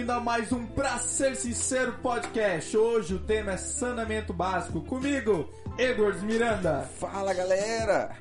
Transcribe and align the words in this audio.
bem-vindo 0.00 0.12
a 0.12 0.20
mais 0.20 0.50
um 0.50 0.64
Pra 0.64 0.96
Ser 0.98 1.36
Sincero 1.36 1.92
podcast. 2.02 2.74
Hoje 2.74 3.14
o 3.14 3.18
tema 3.18 3.52
é 3.52 3.56
saneamento 3.58 4.32
básico. 4.32 4.80
Comigo, 4.80 5.50
Edwards 5.76 6.22
Miranda. 6.22 6.88
Fala 6.98 7.34
galera! 7.34 8.16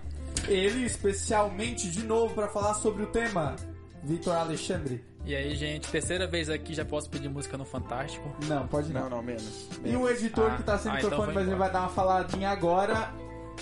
Ele 0.46 0.84
especialmente 0.84 1.90
de 1.90 2.04
novo 2.04 2.36
para 2.36 2.50
falar 2.50 2.74
sobre 2.74 3.04
o 3.04 3.08
tema, 3.08 3.56
Vitor 4.04 4.36
Alexandre. 4.36 5.06
E 5.24 5.34
aí, 5.34 5.56
gente, 5.56 5.90
terceira 5.90 6.28
vez 6.28 6.50
aqui, 6.50 6.74
já 6.74 6.84
posso 6.84 7.10
pedir 7.10 7.30
música 7.30 7.58
no 7.58 7.64
Fantástico? 7.64 8.30
Não, 8.46 8.68
pode 8.68 8.92
não. 8.92 9.04
Não, 9.04 9.10
não, 9.12 9.24
menos. 9.24 9.70
E 9.86 9.96
o 9.96 10.10
editor 10.10 10.52
Ah, 10.52 10.58
que 10.58 10.64
tá 10.64 10.78
sem 10.78 10.92
ah, 10.92 10.96
então 10.98 11.12
microfone, 11.12 11.34
vou 11.34 11.42
mas 11.42 11.48
ele 11.48 11.60
vai 11.60 11.72
dar 11.72 11.80
uma 11.82 11.90
faladinha 11.90 12.50
agora, 12.50 13.14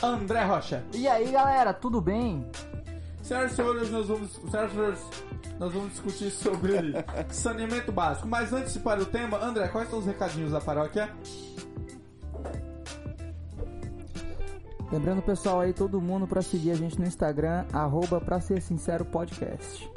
André 0.02 0.44
Rocha. 0.44 0.84
E 0.92 1.08
aí 1.08 1.32
galera, 1.32 1.72
tudo 1.72 2.02
bem? 2.02 2.50
Senhoras 3.22 3.52
e 3.52 3.56
senhores, 3.56 3.92
nós 3.92 4.08
vamos, 4.08 4.32
senhoras 4.50 4.72
e 4.72 4.76
senhores, 4.76 5.00
nós 5.60 5.74
vamos 5.74 5.92
discutir 5.92 6.32
sobre 6.32 6.94
saneamento 7.30 7.92
básico. 7.92 8.28
Mas 8.28 8.54
antes 8.54 8.74
de 8.74 8.80
ir 8.80 8.82
para 8.82 9.02
o 9.02 9.06
tema, 9.06 9.38
André, 9.38 9.68
quais 9.68 9.90
são 9.90 10.00
os 10.00 10.06
recadinhos 10.06 10.52
da 10.52 10.62
paróquia? 10.62 11.10
Lembrando 14.92 15.22
pessoal 15.22 15.60
aí, 15.60 15.74
todo 15.74 16.00
mundo 16.00 16.26
pra 16.26 16.42
seguir 16.42 16.72
a 16.72 16.76
gente 16.76 16.98
no 16.98 17.06
Instagram, 17.06 17.66
arroba 17.74 18.22
pra 18.22 18.40
ser 18.40 18.62
sincero 18.62 19.04
podcast. 19.04 19.90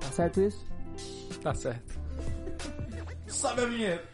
Tá 0.00 0.12
certo 0.12 0.40
isso? 0.40 0.66
Tá 1.42 1.54
certo. 1.54 1.98
Sobe 3.26 3.62
a 3.62 3.66
vinheta. 3.66 4.08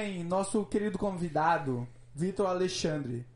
Bem, 0.00 0.22
nosso 0.22 0.64
querido 0.64 0.96
convidado, 0.96 1.84
Vitor 2.14 2.46
Alexandre. 2.46 3.26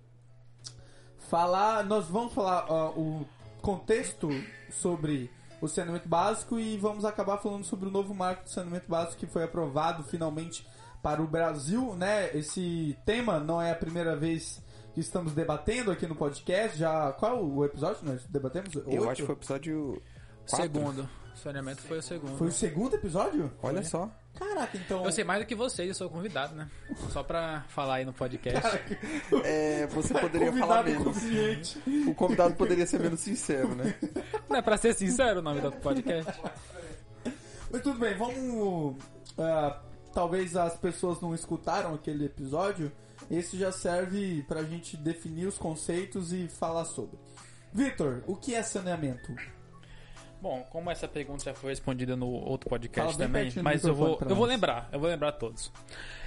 Falar, 1.28 1.84
nós 1.84 2.06
vamos 2.06 2.32
falar 2.32 2.66
ó, 2.70 2.90
o 2.90 3.26
contexto 3.60 4.28
sobre 4.70 5.28
o 5.60 5.66
saneamento 5.66 6.08
básico 6.08 6.60
e 6.60 6.78
vamos 6.78 7.04
acabar 7.04 7.38
falando 7.38 7.64
sobre 7.64 7.88
o 7.88 7.90
novo 7.90 8.14
marco 8.14 8.44
do 8.44 8.50
saneamento 8.50 8.88
básico 8.88 9.16
que 9.16 9.26
foi 9.26 9.42
aprovado 9.42 10.04
finalmente 10.04 10.64
para 11.02 11.20
o 11.20 11.26
Brasil, 11.26 11.96
né? 11.96 12.30
Esse 12.32 12.96
tema 13.04 13.40
não 13.40 13.60
é 13.60 13.72
a 13.72 13.76
primeira 13.76 14.14
vez 14.14 14.62
que 14.94 15.00
estamos 15.00 15.32
debatendo 15.32 15.90
aqui 15.90 16.06
no 16.06 16.14
podcast. 16.14 16.78
Já 16.78 17.10
qual 17.14 17.44
o 17.44 17.64
episódio 17.64 18.04
nós 18.04 18.24
debatemos? 18.26 18.72
Eu 18.72 18.84
Oito? 18.86 19.10
acho 19.10 19.20
que 19.22 19.26
foi 19.26 19.34
o 19.34 19.38
episódio. 19.38 20.02
quatro. 20.48 20.62
Segundo. 20.62 21.08
Saneamento 21.34 21.82
foi 21.82 21.98
o 21.98 22.02
segundo. 22.02 22.38
Foi 22.38 22.46
o 22.46 22.52
segundo 22.52 22.94
episódio? 22.94 23.52
Olha 23.60 23.82
só. 23.82 24.08
Caraca, 24.34 24.76
então. 24.76 25.04
Eu 25.04 25.12
sei 25.12 25.24
mais 25.24 25.40
do 25.40 25.46
que 25.46 25.54
vocês, 25.54 25.88
eu 25.88 25.94
sou 25.94 26.08
convidado, 26.08 26.54
né? 26.54 26.68
Só 27.10 27.22
pra 27.22 27.64
falar 27.68 27.96
aí 27.96 28.04
no 28.04 28.12
podcast. 28.12 28.62
É, 29.44 29.86
você 29.88 30.14
poderia 30.14 30.52
falar 30.52 30.84
menos. 30.84 31.16
O 32.06 32.14
convidado 32.14 32.54
poderia 32.54 32.86
ser 32.86 33.00
menos 33.00 33.20
sincero, 33.20 33.74
né? 33.74 33.94
Não 34.48 34.56
é 34.56 34.62
pra 34.62 34.76
ser 34.76 34.94
sincero 34.94 35.40
o 35.40 35.42
nome 35.42 35.60
do 35.60 35.72
podcast. 35.72 36.32
Mas 37.70 37.82
tudo 37.82 37.98
bem, 37.98 38.14
vamos. 38.16 38.96
ah, 39.38 39.80
talvez 40.12 40.56
as 40.56 40.76
pessoas 40.76 41.20
não 41.20 41.34
escutaram 41.34 41.94
aquele 41.94 42.26
episódio. 42.26 42.92
Esse 43.30 43.56
já 43.58 43.70
serve 43.72 44.42
pra 44.48 44.62
gente 44.64 44.96
definir 44.96 45.46
os 45.46 45.56
conceitos 45.56 46.32
e 46.32 46.48
falar 46.48 46.84
sobre. 46.84 47.18
Vitor, 47.72 48.22
o 48.26 48.36
que 48.36 48.54
é 48.54 48.62
saneamento? 48.62 49.34
Bom, 50.42 50.66
como 50.70 50.90
essa 50.90 51.06
pergunta 51.06 51.44
já 51.44 51.54
foi 51.54 51.70
respondida 51.70 52.16
no 52.16 52.26
outro 52.26 52.68
podcast 52.68 53.16
também, 53.16 53.52
mas 53.62 53.84
eu 53.84 53.94
vou, 53.94 54.18
eu 54.28 54.34
vou 54.34 54.44
lembrar, 54.44 54.88
eu 54.90 54.98
vou 54.98 55.08
lembrar 55.08 55.30
todos. 55.30 55.72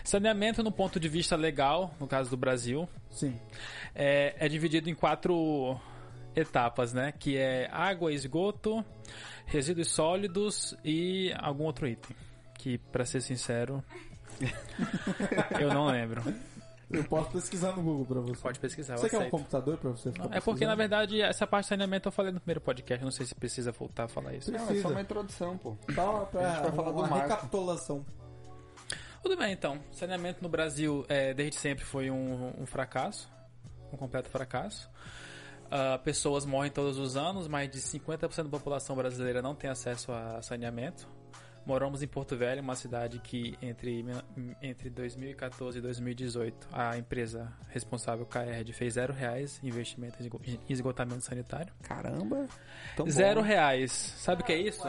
Saneamento, 0.06 0.64
no 0.64 0.72
ponto 0.72 1.02
de 1.02 1.10
vista 1.10 1.36
legal, 1.36 1.94
no 2.00 2.08
caso 2.08 2.30
do 2.30 2.38
Brasil, 2.38 2.88
Sim. 3.10 3.38
é, 3.94 4.34
é 4.40 4.48
dividido 4.48 4.90
em 4.90 4.96
quatro 4.96 5.78
etapas, 6.34 6.94
né? 6.94 7.12
Que 7.12 7.36
é 7.36 7.68
água, 7.70 8.14
esgoto, 8.14 8.86
resíduos 9.46 9.90
sólidos 9.90 10.74
e 10.82 11.34
algum 11.38 11.66
outro 11.66 11.86
item. 11.86 12.16
Que, 12.58 12.78
pra 12.78 13.04
ser 13.04 13.20
sincero, 13.20 13.84
eu 15.60 15.74
não 15.74 15.88
lembro. 15.88 16.24
Eu 16.98 17.04
posso 17.06 17.32
pesquisar 17.32 17.72
no 17.76 17.82
Google 17.84 18.06
pra 18.06 18.20
você. 18.22 18.42
Pode 18.42 18.60
pesquisar, 18.60 18.98
Você 18.98 19.10
quer 19.10 19.16
um 19.18 19.20
aceito. 19.20 19.32
computador 19.32 19.78
pra 19.78 19.92
você 19.92 20.12
ficar 20.12 20.36
É 20.36 20.40
porque, 20.42 20.66
na 20.66 20.76
verdade, 20.76 21.22
essa 21.22 21.46
parte 21.48 21.66
de 21.66 21.70
saneamento 21.70 22.08
eu 22.08 22.12
falei 22.12 22.32
no 22.32 22.40
primeiro 22.40 22.62
podcast. 22.62 23.04
Não 23.04 23.12
sei 23.12 23.26
se 23.26 23.36
precisa 23.36 23.72
voltar 23.72 24.06
a 24.06 24.08
falar 24.08 24.34
isso. 24.34 24.52
Não, 24.52 24.60
é 24.60 24.66
Precisa. 24.66 24.88
só 24.88 24.94
uma 24.94 25.02
introdução, 25.02 25.58
pô. 25.58 25.76
Só 25.94 26.26
pra 26.26 26.42
A 26.42 26.54
gente 26.54 26.62
vai 26.64 26.72
falar 26.72 26.92
do 26.92 26.98
uma 27.00 27.08
marco. 27.08 27.28
recapitulação. 27.30 28.06
Tudo 29.22 29.38
bem, 29.38 29.52
então. 29.54 29.80
Saneamento 29.92 30.42
no 30.44 30.50
Brasil, 30.50 31.04
é, 31.10 31.34
desde 31.34 31.56
sempre, 31.58 31.84
foi 31.84 32.12
um, 32.12 32.54
um 32.62 32.66
fracasso. 32.66 33.30
Um 33.92 33.98
completo 33.98 34.30
fracasso. 34.30 34.90
Ah, 35.72 35.98
pessoas 36.04 36.46
morrem 36.46 36.72
todos 36.72 36.98
os 37.00 37.18
anos, 37.18 37.48
mais 37.48 37.70
de 37.70 37.80
50% 37.80 38.44
da 38.44 38.50
população 38.50 38.96
brasileira 38.96 39.42
não 39.42 39.56
tem 39.56 39.70
acesso 39.70 40.12
a 40.12 40.42
saneamento. 40.42 41.08
Moramos 41.66 42.04
em 42.04 42.08
Porto 42.08 42.38
Velho, 42.38 42.62
uma 42.62 42.76
cidade 42.76 43.20
que 43.20 43.58
entre, 43.62 44.06
entre 44.62 44.90
2014 44.90 45.80
e 45.80 45.82
2018 45.82 46.68
a 46.72 46.98
empresa 46.98 47.52
responsável, 47.70 48.26
KRD, 48.26 48.72
fez 48.72 48.94
zero 48.94 49.12
reais 49.14 49.60
em 49.64 49.68
investimento 49.68 50.18
em 50.20 50.26
esgo- 50.26 50.42
em 50.46 50.60
esgotamento 50.70 51.22
sanitário. 51.22 51.74
Caramba. 51.82 52.46
Zero 53.10 53.42
bom. 53.42 53.48
reais. 53.48 53.92
Sabe 53.92 54.44
o 54.44 54.46
que 54.46 54.54
é 54.54 54.58
isso? 54.58 54.84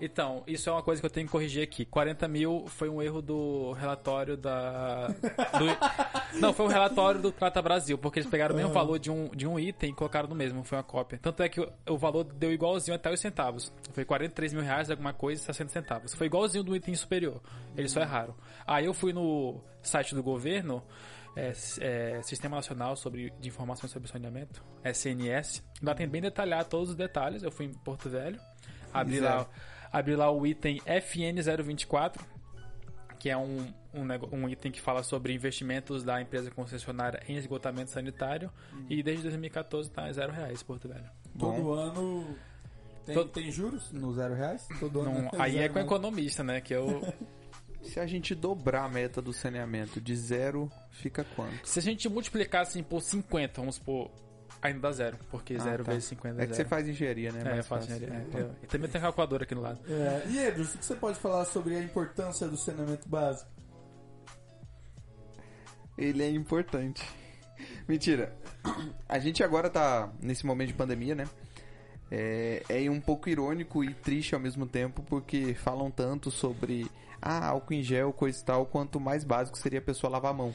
Então, 0.00 0.42
isso 0.46 0.68
é 0.70 0.72
uma 0.72 0.82
coisa 0.82 1.00
que 1.00 1.06
eu 1.06 1.10
tenho 1.10 1.26
que 1.26 1.32
corrigir 1.32 1.62
aqui. 1.62 1.84
40 1.84 2.26
mil 2.26 2.64
foi 2.68 2.88
um 2.88 3.02
erro 3.02 3.20
do 3.20 3.72
relatório 3.72 4.36
da. 4.36 5.08
do- 5.08 6.34
Não, 6.40 6.52
foi 6.52 6.66
um 6.66 6.68
relatório 6.68 7.20
do 7.20 7.30
Trata 7.30 7.60
Brasil, 7.62 7.96
porque 7.98 8.18
eles 8.18 8.28
pegaram 8.30 8.54
o 8.54 8.56
mesmo 8.56 8.72
valor 8.72 8.98
de 8.98 9.10
um, 9.10 9.28
de 9.28 9.46
um 9.46 9.58
item 9.58 9.90
e 9.90 9.94
colocaram 9.94 10.28
no 10.28 10.34
mesmo, 10.34 10.64
foi 10.64 10.78
uma 10.78 10.82
cópia. 10.84 11.18
Tanto 11.22 11.42
é 11.42 11.48
que 11.48 11.60
o, 11.60 11.70
o 11.90 11.96
valor 11.98 12.24
deu 12.24 12.52
igualzinho 12.52 12.94
até 12.96 13.12
os 13.12 13.20
centavos. 13.20 13.72
Foi 13.92 14.04
43 14.04 14.52
mil 14.52 14.62
reais, 14.62 14.90
alguma 14.90 15.12
coisa, 15.12 15.40
e 15.42 15.44
60 15.44 15.70
centavos. 15.70 16.13
Foi 16.16 16.26
igualzinho 16.26 16.64
do 16.64 16.74
item 16.74 16.94
superior. 16.94 17.40
Eles 17.76 17.92
só 17.92 18.00
erraram. 18.00 18.34
Aí 18.66 18.84
eu 18.86 18.94
fui 18.94 19.12
no 19.12 19.60
site 19.82 20.14
do 20.14 20.22
governo. 20.22 20.82
é, 21.36 21.52
é, 21.80 22.22
Sistema 22.22 22.56
Nacional 22.56 22.96
sobre, 22.96 23.32
de 23.40 23.48
Informações 23.48 23.92
sobre 23.92 24.08
Saneamento, 24.08 24.64
SNS. 24.84 25.62
Lá 25.82 25.94
tem 25.94 26.06
bem 26.06 26.22
detalhado 26.22 26.68
todos 26.68 26.90
os 26.90 26.96
detalhes. 26.96 27.42
Eu 27.42 27.50
fui 27.50 27.66
em 27.66 27.72
Porto 27.72 28.08
Velho, 28.08 28.40
abri 28.92 29.20
lá, 29.20 29.46
abri 29.92 30.14
lá 30.14 30.30
o 30.30 30.46
item 30.46 30.78
FN024, 30.80 32.20
que 33.18 33.30
é 33.30 33.36
um, 33.36 33.66
um, 33.92 34.06
um 34.32 34.48
item 34.48 34.70
que 34.70 34.80
fala 34.80 35.02
sobre 35.02 35.32
investimentos 35.32 36.04
da 36.04 36.20
empresa 36.20 36.50
concessionária 36.50 37.20
em 37.28 37.36
esgotamento 37.36 37.90
sanitário. 37.90 38.50
E 38.88 39.02
desde 39.02 39.22
2014 39.24 39.90
tá 39.90 40.10
zero 40.12 40.32
reais 40.32 40.62
Porto 40.62 40.88
Velho. 40.88 41.10
Todo 41.38 41.72
ano. 41.72 42.36
Tem, 43.04 43.14
Todo- 43.14 43.30
tem 43.30 43.50
juros 43.50 43.92
no 43.92 44.12
zero 44.14 44.34
reais? 44.34 44.66
Todo 44.80 45.00
ano. 45.00 45.22
Não, 45.32 45.40
aí 45.40 45.58
é 45.58 45.68
com 45.68 45.78
o 45.78 45.82
economista, 45.82 46.42
né? 46.42 46.60
Que 46.60 46.74
eu, 46.74 47.02
Se 47.82 48.00
a 48.00 48.06
gente 48.06 48.34
dobrar 48.34 48.84
a 48.84 48.88
meta 48.88 49.20
do 49.20 49.30
saneamento 49.30 50.00
de 50.00 50.16
zero, 50.16 50.72
fica 50.90 51.22
quanto? 51.36 51.68
se 51.68 51.78
a 51.78 51.82
gente 51.82 52.08
multiplicar 52.08 52.62
assim 52.62 52.82
por 52.82 53.02
50, 53.02 53.60
vamos 53.60 53.78
por. 53.78 54.10
Ainda 54.62 54.80
dá 54.80 54.92
zero, 54.92 55.18
porque 55.30 55.56
Ah, 55.56 55.58
zero 55.58 55.84
tá. 55.84 55.92
vezes 55.92 56.08
50 56.08 56.40
É 56.40 56.44
é 56.44 56.46
que 56.46 56.54
zero. 56.54 56.56
você 56.56 56.64
faz 56.70 56.88
engenharia, 56.88 57.30
né? 57.30 57.40
É, 57.40 57.44
Mais 57.44 57.56
eu 57.58 57.64
faço 57.64 57.86
fácil. 57.88 58.02
engenharia. 58.06 58.26
É, 58.32 58.40
eu- 58.40 58.50
E 58.62 58.66
também 58.66 58.88
tem 58.88 58.98
calculadora 59.00 59.44
aqui 59.44 59.54
no 59.54 59.60
lado. 59.60 59.80
É, 59.86 60.22
e 60.30 60.38
Edros, 60.38 60.74
o 60.74 60.78
que 60.78 60.84
você 60.86 60.94
pode 60.94 61.18
falar 61.18 61.44
sobre 61.44 61.76
a 61.76 61.82
importância 61.82 62.48
do 62.48 62.56
saneamento 62.56 63.06
básico? 63.06 63.50
Ele 65.98 66.22
é 66.22 66.30
importante. 66.30 67.02
Mentira. 67.86 68.34
A 69.08 69.18
gente 69.18 69.44
agora 69.44 69.68
tá 69.70 70.10
nesse 70.20 70.44
momento 70.46 70.68
de 70.68 70.74
pandemia, 70.74 71.14
né? 71.14 71.28
É, 72.10 72.62
é 72.68 72.90
um 72.90 73.00
pouco 73.00 73.28
irônico 73.28 73.82
e 73.82 73.92
triste 73.94 74.34
ao 74.34 74.40
mesmo 74.40 74.66
tempo, 74.66 75.02
porque 75.02 75.54
falam 75.54 75.90
tanto 75.90 76.30
sobre 76.30 76.86
ah, 77.20 77.46
álcool 77.48 77.74
em 77.74 77.82
gel, 77.82 78.12
coisa 78.12 78.40
e 78.40 78.44
tal, 78.44 78.66
quanto 78.66 79.00
mais 79.00 79.24
básico 79.24 79.56
seria 79.58 79.78
a 79.78 79.82
pessoa 79.82 80.10
lavar 80.10 80.30
a 80.30 80.34
mão. 80.34 80.54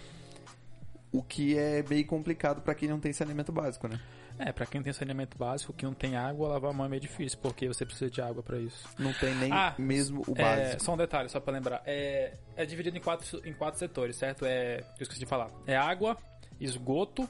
O 1.12 1.24
que 1.24 1.58
é 1.58 1.84
meio 1.90 2.06
complicado 2.06 2.62
pra 2.62 2.76
quem 2.76 2.88
não 2.88 3.00
tem 3.00 3.12
saneamento 3.12 3.52
básico, 3.52 3.88
né? 3.88 4.00
É, 4.38 4.54
pra 4.54 4.66
quem 4.66 4.82
tem 4.82 4.94
saneamento 4.94 5.38
básico, 5.38 5.74
que 5.74 5.84
não 5.84 5.94
tem 5.94 6.16
água, 6.16 6.48
lavar 6.48 6.70
a 6.70 6.74
mão 6.74 6.86
é 6.86 6.90
meio 6.90 7.02
difícil, 7.02 7.38
porque 7.42 7.68
você 7.68 7.86
precisa 7.86 8.10
de 8.10 8.22
água 8.22 8.42
pra 8.42 8.58
isso. 8.58 8.88
Não 8.98 9.12
tem 9.12 9.36
nem 9.36 9.52
Ah, 9.52 9.74
mesmo 9.78 10.22
o 10.28 10.34
É, 10.38 10.42
básico. 10.62 10.84
só 10.84 10.94
um 10.94 10.98
detalhe, 10.98 11.28
só 11.28 11.40
pra 11.42 11.52
lembrar. 11.52 11.82
É, 11.86 12.34
é 12.56 12.66
dividido 12.66 12.96
em 12.96 13.02
quatro, 13.02 13.42
em 13.46 13.52
quatro 13.54 13.78
setores, 13.80 14.16
certo? 14.16 14.46
É, 14.46 14.78
eu 14.98 15.02
esqueci 15.02 15.20
de 15.20 15.26
falar. 15.26 15.50
É 15.68 15.76
água, 15.76 16.16
esgoto, 16.58 17.28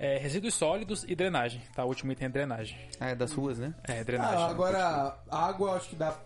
é, 0.00 0.16
resíduos 0.16 0.54
sólidos 0.54 1.04
e 1.06 1.14
drenagem. 1.14 1.60
Tá, 1.74 1.84
o 1.84 1.88
último 1.88 2.10
item 2.10 2.26
é 2.26 2.30
drenagem. 2.30 2.78
Ah, 2.98 3.10
é 3.10 3.14
das 3.14 3.32
ruas, 3.32 3.58
né? 3.58 3.74
É, 3.84 4.02
drenagem. 4.02 4.38
Ah, 4.38 4.46
agora, 4.46 5.18
a 5.30 5.46
água 5.46 5.76
acho 5.76 5.90
que 5.90 5.96
dá 5.96 6.16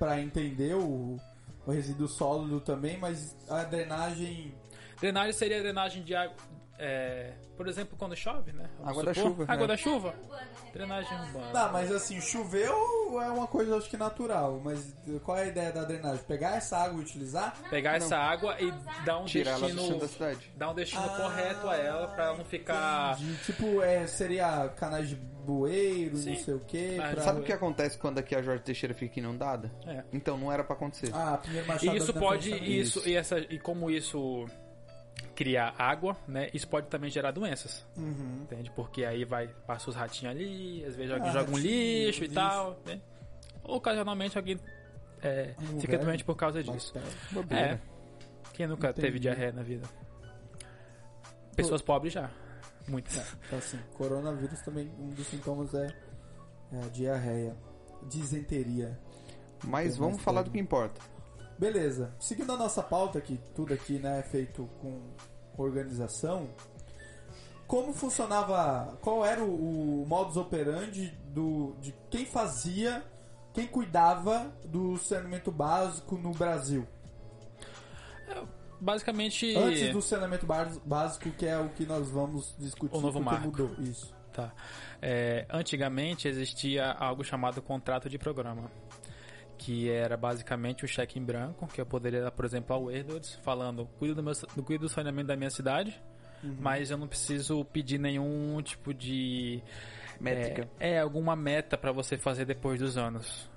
pra 0.00 0.20
entender 0.20 0.74
o, 0.74 1.16
o 1.64 1.70
resíduo 1.70 2.08
sólido 2.08 2.60
também, 2.60 2.98
mas 2.98 3.36
a 3.48 3.62
drenagem. 3.62 4.52
Drenagem 5.00 5.32
seria 5.32 5.58
a 5.58 5.60
drenagem 5.60 6.02
de 6.02 6.12
água. 6.12 6.34
É, 6.80 7.32
por 7.56 7.68
exemplo, 7.68 7.96
quando 7.98 8.16
chove, 8.16 8.52
né? 8.52 8.68
Vamos 8.78 8.90
Água 8.90 9.04
da 9.04 9.14
supor, 9.14 9.30
chuva, 9.30 9.44
Água 9.44 9.66
né? 9.66 9.66
da 9.66 9.76
chuva. 9.76 10.14
Drenagem 10.72 11.18
urbana. 11.20 11.52
Tá, 11.52 11.68
mas 11.72 11.92
assim, 11.92 12.20
choveu 12.20 13.20
é 13.20 13.28
uma 13.28 13.46
coisa 13.46 13.76
acho 13.76 13.90
que 13.90 13.96
natural, 13.96 14.60
mas 14.64 14.96
qual 15.24 15.36
é 15.36 15.42
a 15.42 15.46
ideia 15.46 15.72
da 15.72 15.84
drenagem? 15.84 16.24
Pegar 16.24 16.56
essa 16.56 16.78
água 16.78 16.98
e 16.98 17.00
utilizar? 17.02 17.54
Pegar 17.68 17.96
essa 17.96 18.16
água 18.16 18.56
e 18.60 18.72
dar 19.04 19.18
um 19.18 19.24
Tirar 19.24 19.50
ela 19.52 19.60
do 19.60 19.66
destino. 19.66 19.82
centro 19.86 20.00
da 20.00 20.08
cidade. 20.08 20.52
Dar 20.56 20.70
um 20.70 20.74
destino 20.74 21.02
Ah, 21.04 21.16
correto 21.16 21.68
a 21.68 21.76
ela 21.76 22.06
pra 22.08 22.24
ela 22.26 22.36
não 22.38 22.44
ficar. 22.44 23.16
De, 23.16 23.36
tipo, 23.44 23.82
é, 23.82 24.06
seria 24.06 24.68
canais 24.76 25.08
de 25.08 25.16
bueiro, 25.16 26.16
Sim. 26.16 26.34
não 26.34 26.38
sei 26.40 26.54
o 26.54 26.60
que. 26.60 26.96
Pra... 26.96 27.20
Sabe 27.22 27.40
o 27.40 27.42
que 27.42 27.52
acontece 27.52 27.98
quando 27.98 28.18
aqui 28.18 28.34
a 28.36 28.42
Jorge 28.42 28.62
Teixeira 28.62 28.94
fica 28.94 29.18
inundada? 29.18 29.70
É. 29.86 30.04
Então 30.12 30.38
não 30.38 30.52
era 30.52 30.62
pra 30.62 30.76
acontecer. 30.76 31.10
Ah, 31.12 31.36
primeiro 31.42 31.66
E 31.66 31.68
machado 31.68 31.96
isso 31.96 32.12
da 32.12 32.20
pode. 32.20 32.50
frente, 32.50 32.78
Isso, 32.80 33.08
e, 33.08 33.16
essa, 33.16 33.38
e 33.38 33.58
como 33.58 33.90
isso 33.90 34.46
cria 35.40 35.72
água, 35.78 36.18
né? 36.28 36.50
Isso 36.52 36.68
pode 36.68 36.88
também 36.88 37.08
gerar 37.08 37.30
doenças. 37.30 37.86
Uhum. 37.96 38.40
Entende? 38.42 38.70
Porque 38.72 39.06
aí 39.06 39.24
vai, 39.24 39.48
passa 39.66 39.88
os 39.88 39.96
ratinhos 39.96 40.36
ali, 40.36 40.84
às 40.84 40.94
vezes 40.94 41.12
Ah, 41.12 41.14
alguém 41.14 41.32
joga 41.32 41.50
um 41.50 41.56
lixo 41.56 42.18
e 42.18 42.26
lixo. 42.26 42.34
tal. 42.34 42.78
Né? 42.84 43.00
Ocasionalmente 43.64 44.36
alguém 44.36 44.60
é, 45.22 45.54
Um 45.58 45.80
fica 45.80 45.96
doente 45.96 46.24
por 46.24 46.36
causa 46.36 46.62
disso. 46.62 46.92
É. 47.48 47.78
Quem 48.52 48.66
nunca 48.66 48.90
Entendi. 48.90 49.00
teve 49.06 49.18
diarreia 49.18 49.50
na 49.50 49.62
vida? 49.62 49.88
Pessoas 51.56 51.80
pobres 51.80 52.12
já. 52.12 52.30
Muitas. 52.86 53.34
Então, 53.46 53.58
assim, 53.58 53.78
coronavírus 53.94 54.60
também, 54.60 54.92
um 54.98 55.08
dos 55.08 55.26
sintomas 55.26 55.72
é, 55.72 55.86
é 56.72 56.84
a 56.84 56.88
diarreia, 56.88 57.56
disenteria. 58.02 59.00
Mas 59.64 59.96
vamos 59.96 60.20
falar 60.20 60.42
do 60.42 60.50
que 60.50 60.58
importa. 60.58 61.00
Beleza, 61.58 62.14
seguindo 62.18 62.52
a 62.52 62.56
nossa 62.56 62.82
pauta, 62.82 63.20
que 63.20 63.38
tudo 63.54 63.74
aqui 63.74 63.98
né, 63.98 64.20
é 64.20 64.22
feito 64.22 64.66
com 64.80 64.98
organização, 65.62 66.48
como 67.66 67.92
funcionava, 67.92 68.98
qual 69.00 69.24
era 69.24 69.42
o, 69.42 70.02
o 70.02 70.06
modus 70.06 70.36
operandi 70.36 71.16
do, 71.28 71.76
de 71.80 71.94
quem 72.10 72.26
fazia, 72.26 73.04
quem 73.52 73.66
cuidava 73.66 74.52
do 74.64 74.96
saneamento 74.98 75.50
básico 75.52 76.16
no 76.16 76.32
Brasil? 76.32 76.86
Basicamente. 78.80 79.54
Antes 79.56 79.92
do 79.92 80.00
saneamento 80.00 80.46
básico, 80.84 81.30
que 81.30 81.46
é 81.46 81.58
o 81.58 81.68
que 81.68 81.84
nós 81.84 82.08
vamos 82.08 82.54
discutir, 82.58 82.96
O 82.96 83.00
novo 83.00 83.20
marco. 83.20 83.46
mudou 83.46 83.70
isso. 83.78 84.12
Tá. 84.32 84.52
É, 85.02 85.44
antigamente 85.50 86.28
existia 86.28 86.92
algo 86.92 87.22
chamado 87.22 87.60
contrato 87.60 88.08
de 88.08 88.18
programa. 88.18 88.70
Que 89.62 89.90
era 89.90 90.16
basicamente 90.16 90.86
o 90.86 90.88
cheque 90.88 91.18
em 91.18 91.22
branco, 91.22 91.66
que 91.66 91.78
eu 91.78 91.84
poderia 91.84 92.22
dar, 92.22 92.30
por 92.30 92.46
exemplo, 92.46 92.74
ao 92.74 92.90
Edwards, 92.90 93.34
falando, 93.42 93.84
cuido 93.98 94.14
do, 94.14 94.22
meu, 94.22 94.32
cuido 94.64 94.86
do 94.86 94.88
saneamento 94.88 95.28
da 95.28 95.36
minha 95.36 95.50
cidade, 95.50 96.00
mas 96.58 96.90
eu 96.90 96.96
não 96.96 97.06
preciso 97.06 97.62
pedir 97.66 97.98
nenhum 97.98 98.62
tipo 98.62 98.94
de. 98.94 99.62
Métrica. 100.18 100.66
É, 100.80 100.92
é, 100.92 101.00
alguma 101.00 101.36
meta 101.36 101.76
para 101.76 101.92
você 101.92 102.16
fazer 102.16 102.46
depois 102.46 102.80
dos 102.80 102.96
anos. 102.96 103.50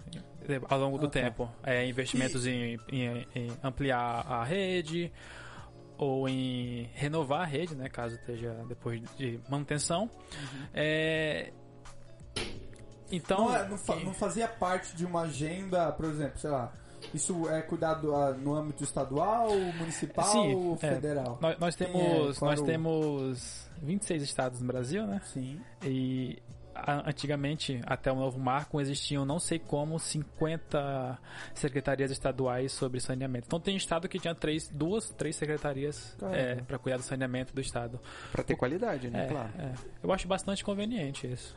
Ao 0.67 0.77
longo 0.77 0.97
do 0.97 1.05
Ah, 1.05 1.09
tá. 1.09 1.21
tempo. 1.21 1.49
É, 1.63 1.85
investimentos 1.87 2.45
em, 2.45 2.77
em- 2.91 3.25
em 3.33 3.47
ampliar 3.63 4.25
a 4.27 4.43
rede, 4.43 5.09
ou 5.97 6.27
em 6.27 6.89
renovar 6.95 7.41
a 7.43 7.45
rede, 7.45 7.75
né, 7.75 7.87
caso 7.87 8.15
esteja 8.15 8.53
depois 8.67 9.01
de 9.15 9.39
manutenção. 9.49 10.09
É, 10.73 11.53
então, 13.15 13.45
Não, 13.49 13.55
é- 13.55 13.67
não 13.69 13.77
fa- 13.77 13.95
não 13.97 14.13
fazia 14.13 14.47
parte 14.47 14.95
de 14.95 15.05
uma 15.05 15.21
agenda, 15.21 15.91
por 15.91 16.05
exemplo, 16.05 16.39
sei 16.39 16.49
lá. 16.49 16.71
Isso 17.13 17.49
é 17.49 17.61
cuidado 17.61 18.15
ah, 18.15 18.31
no 18.31 18.55
âmbito 18.55 18.83
estadual, 18.83 19.49
municipal 19.77 20.23
Sim, 20.25 20.55
ou 20.55 20.73
é. 20.75 20.77
federal? 20.77 21.37
nós, 21.41 21.59
nós 21.59 21.75
é? 21.81 21.85
temos 21.85 22.39
Qual 22.39 22.51
nós 22.51 22.61
o- 22.61 22.65
temos 22.65 23.69
26 23.81 24.23
estados 24.23 24.61
no 24.61 24.67
Brasil, 24.67 25.05
né? 25.05 25.19
Sim. 25.25 25.59
E 25.83 26.41
a- 26.73 27.09
antigamente, 27.09 27.81
até 27.85 28.09
o 28.09 28.15
novo 28.15 28.39
marco, 28.39 28.79
existiam 28.79 29.25
não 29.25 29.37
sei 29.37 29.59
como 29.59 29.99
50 29.99 31.19
secretarias 31.53 32.09
estaduais 32.09 32.71
sobre 32.71 33.01
saneamento. 33.01 33.47
Então 33.47 33.59
tem 33.59 33.75
estado 33.75 34.07
que 34.07 34.17
tinha 34.17 34.33
três, 34.33 34.69
duas, 34.69 35.09
três 35.11 35.35
secretarias 35.35 36.15
Caramba. 36.17 36.63
para 36.63 36.77
cuidar 36.79 36.97
do 36.97 37.03
saneamento 37.03 37.53
do 37.53 37.59
estado. 37.59 37.99
Pra 38.31 38.43
ter 38.45 38.55
qualidade, 38.55 39.09
né? 39.09 39.25
É, 39.25 39.27
Claro. 39.27 39.49
é. 39.59 39.73
Eu 40.01 40.11
acho 40.13 40.25
bastante 40.25 40.63
conveniente 40.63 41.27
isso. 41.29 41.53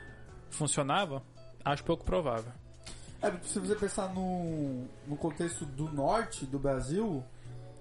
Funcionava? 0.50 1.23
Acho 1.66 1.82
pouco 1.82 2.04
provável. 2.04 2.52
É, 3.20 3.32
se 3.42 3.58
você 3.58 3.74
pensar 3.74 4.14
no, 4.14 4.84
no 5.04 5.16
contexto 5.16 5.64
do 5.64 5.90
norte 5.90 6.46
do 6.46 6.60
Brasil, 6.60 7.24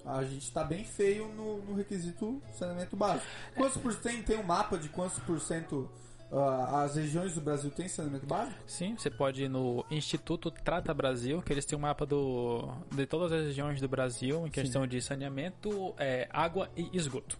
a 0.04 0.24
gente 0.24 0.52
tá 0.52 0.64
bem 0.64 0.84
feio 0.84 1.28
no, 1.28 1.58
no 1.60 1.76
requisito 1.76 2.42
saneamento 2.58 2.96
básico. 2.96 3.28
Quantos 3.56 3.78
por 3.78 3.94
cento 3.94 4.26
tem 4.26 4.40
um 4.40 4.44
mapa 4.44 4.76
de 4.76 4.90
quantos 4.90 5.20
por 5.20 5.40
cento 5.40 5.88
ah, 6.32 6.82
as 6.84 6.96
regiões 6.96 7.36
do 7.36 7.42
Brasil 7.42 7.70
têm 7.70 7.88
saneamento 7.88 8.26
básico? 8.26 8.58
Sim, 8.66 8.96
você 8.98 9.12
pode 9.12 9.44
ir 9.44 9.50
no 9.50 9.86
Instituto 9.92 10.50
Trata 10.50 10.92
Brasil, 10.92 11.44
que 11.44 11.54
eles 11.54 11.64
têm 11.64 11.78
um 11.78 11.82
mapa 11.82 12.08
do, 12.08 12.68
de 12.92 13.06
todas 13.06 13.32
as 13.32 13.46
regiões 13.46 13.80
do 13.80 13.88
Brasil 13.88 14.48
em 14.48 14.50
questão 14.50 14.88
de 14.88 15.00
saneamento, 15.00 15.94
é, 16.00 16.28
água 16.32 16.72
e 16.76 16.90
esgoto. 16.92 17.38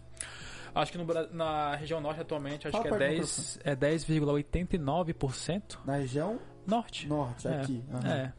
Acho 0.78 0.92
que 0.92 0.98
no, 0.98 1.06
na 1.32 1.74
região 1.76 2.00
norte 2.00 2.20
atualmente, 2.20 2.68
acho 2.68 2.76
Fala 2.76 2.88
que 2.88 2.94
é 2.94 2.98
perto 2.98 3.12
do 3.12 3.16
10, 3.16 3.58
é 3.64 3.74
10,89% 3.74 5.78
Na 5.84 5.96
região 5.96 6.38
norte. 6.66 7.06
norte, 7.08 7.48
É, 7.48 7.60
aqui. 7.60 7.82
aham. 7.92 8.08
É. 8.12 8.32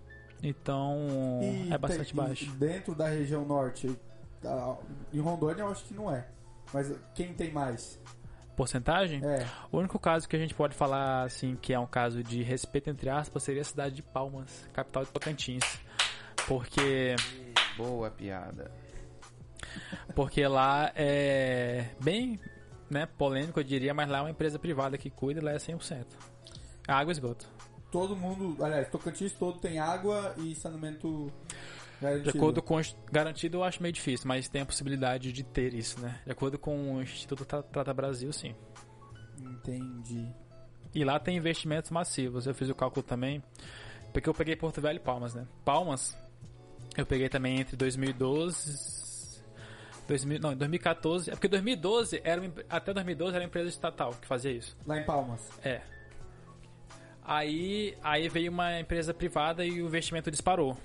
Então, 0.44 1.40
E 1.42 1.74
é 1.74 1.78
bastante 1.78 2.14
tem- 2.14 2.24
e 2.24 2.28
baixo. 2.28 2.52
dentro 2.52 2.94
da 2.94 3.08
região 3.08 3.44
norte, 3.44 3.98
ah, 4.46 4.76
em 5.12 5.20
Rondônia 5.20 5.64
eu 5.64 5.70
acho 5.70 5.84
que 5.86 5.96
não 5.96 6.14
é. 6.14 6.28
Mas 6.72 6.94
quem 7.16 7.34
tem 7.34 7.52
mais? 7.52 8.00
Porcentagem? 8.56 9.20
É. 9.26 9.46
O 9.72 9.78
único 9.80 9.98
caso 10.00 10.28
que 10.30 10.36
a 10.36 10.40
gente 10.40 10.54
pode 10.54 10.76
falar, 10.76 11.24
assim, 11.24 11.56
que 11.56 11.74
é 11.74 11.80
um 11.80 11.88
caso 11.88 12.24
de 12.24 12.44
respeito, 12.44 12.88
entre 12.90 13.10
aspas, 13.10 13.42
seria 13.44 13.62
a 13.62 13.66
cidade 13.66 13.96
de 13.96 14.04
Palmas, 14.04 14.68
capital 14.74 15.06
de 15.06 15.12
Tocantins. 15.12 15.64
Porque, 16.48 17.16
Boa 17.78 18.10
piada. 18.12 18.70
Porque 20.18 20.48
lá 20.48 20.92
é 20.96 21.90
bem 22.04 22.40
né, 22.90 23.06
polêmico, 23.06 23.60
eu 23.60 23.64
diria, 23.64 23.94
mas 23.94 24.10
lá 24.10 24.18
é 24.18 24.22
uma 24.22 24.32
empresa 24.32 24.58
privada 24.58 24.98
que 24.98 25.12
cuida 25.12 25.40
e 25.40 25.44
lá 25.44 25.52
é 25.52 25.58
100%. 25.58 26.08
Água 26.88 27.12
e 27.12 27.14
esgoto. 27.14 27.48
Todo 27.92 28.16
mundo, 28.16 28.58
aliás, 28.66 28.90
Tocantins 28.90 29.32
todo 29.34 29.60
tem 29.60 29.78
água 29.78 30.34
e 30.40 30.56
saneamento 30.56 31.32
De 32.00 32.02
garantido. 32.02 32.30
acordo 32.36 32.64
com 32.64 32.82
garantido, 33.12 33.58
eu 33.60 33.64
acho 33.64 33.80
meio 33.80 33.94
difícil, 33.94 34.28
mas 34.28 34.50
tem 34.50 34.64
a 34.64 34.66
possibilidade 34.66 35.32
de 35.32 35.44
ter 35.44 35.76
isso, 35.76 36.00
né? 36.00 36.20
De 36.26 36.32
acordo 36.32 36.58
com 36.58 36.96
o 36.96 37.02
Instituto 37.04 37.46
Tra- 37.46 37.62
Trata 37.62 37.94
Brasil, 37.94 38.34
sim. 38.34 38.56
Entendi. 39.40 40.28
E 40.96 41.04
lá 41.06 41.20
tem 41.20 41.38
investimentos 41.38 41.92
massivos. 41.92 42.48
Eu 42.48 42.56
fiz 42.56 42.70
o 42.72 42.74
cálculo 42.76 43.04
também, 43.04 43.44
porque 44.12 44.28
eu 44.28 44.34
peguei 44.34 44.56
Porto 44.56 44.82
Velho 44.82 44.98
e 44.98 45.00
Palmas, 45.00 45.36
né? 45.36 45.46
Palmas, 45.64 46.18
eu 46.98 47.06
peguei 47.06 47.30
também 47.30 47.60
entre 47.60 47.78
2012, 47.78 48.97
2000, 50.08 50.40
não, 50.40 50.56
2014, 50.56 51.30
é 51.30 51.34
porque 51.34 51.48
2012 51.48 52.22
era 52.24 52.42
uma 52.42 52.52
até 52.70 52.94
2012 52.94 53.36
era 53.36 53.44
uma 53.44 53.48
empresa 53.48 53.70
estatal 53.70 54.12
que 54.14 54.26
fazia 54.26 54.52
isso. 54.52 54.76
Lá 54.86 54.98
em 54.98 55.04
Palmas. 55.04 55.50
É. 55.64 55.82
Aí, 57.24 57.98
aí 58.02 58.30
veio 58.30 58.52
uma 58.52 58.80
empresa 58.80 59.14
privada 59.14 59.66
e 59.66 59.82
o 59.82 59.86
investimento 59.86 60.32
disparou. 60.32 60.78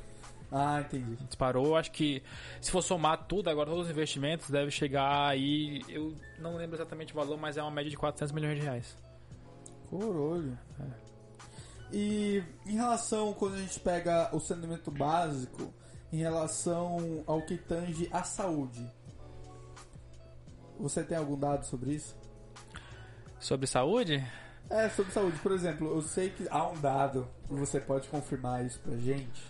Ah, 0.50 0.81
entendi. 0.81 1.17
Disparou, 1.25 1.76
acho 1.76 1.93
que 1.93 2.23
se 2.61 2.71
for 2.71 2.83
somar 2.83 3.26
tudo, 3.26 3.49
agora 3.49 3.71
todos 3.71 3.87
os 3.87 3.91
investimentos, 3.91 4.50
deve 4.50 4.71
chegar 4.71 5.29
aí, 5.29 5.81
eu 5.88 6.14
não 6.38 6.57
lembro 6.57 6.76
exatamente 6.76 7.12
o 7.12 7.17
valor, 7.17 7.38
mas 7.38 7.57
é 7.57 7.62
uma 7.62 7.71
média 7.71 7.88
de 7.88 7.97
400 7.97 8.33
milhões 8.33 8.59
de 8.59 8.62
reais. 8.62 8.97
Corolho. 9.88 10.59
E 11.91 12.43
em 12.67 12.75
relação, 12.75 13.33
quando 13.35 13.55
a 13.55 13.59
gente 13.59 13.79
pega 13.81 14.29
o 14.35 14.41
saneamento 14.41 14.91
básico, 14.91 15.73
em 16.12 16.19
relação 16.19 17.23
ao 17.26 17.41
que 17.43 17.57
tange 17.57 18.09
a 18.12 18.23
saúde, 18.23 18.87
você 20.79 21.02
tem 21.02 21.17
algum 21.17 21.38
dado 21.38 21.64
sobre 21.64 21.95
isso? 21.95 22.17
Sobre 23.38 23.67
saúde? 23.67 24.25
É, 24.71 24.88
sobre 24.88 25.12
saúde. 25.12 25.38
Por 25.38 25.52
exemplo, 25.52 25.95
eu 25.95 26.02
sei 26.02 26.31
que 26.31 26.47
há 26.50 26.67
um 26.69 26.81
dado, 26.81 27.29
você 27.49 27.81
pode 27.81 28.09
confirmar 28.09 28.64
isso 28.64 28.81
pra 28.81 28.97
gente, 28.97 29.43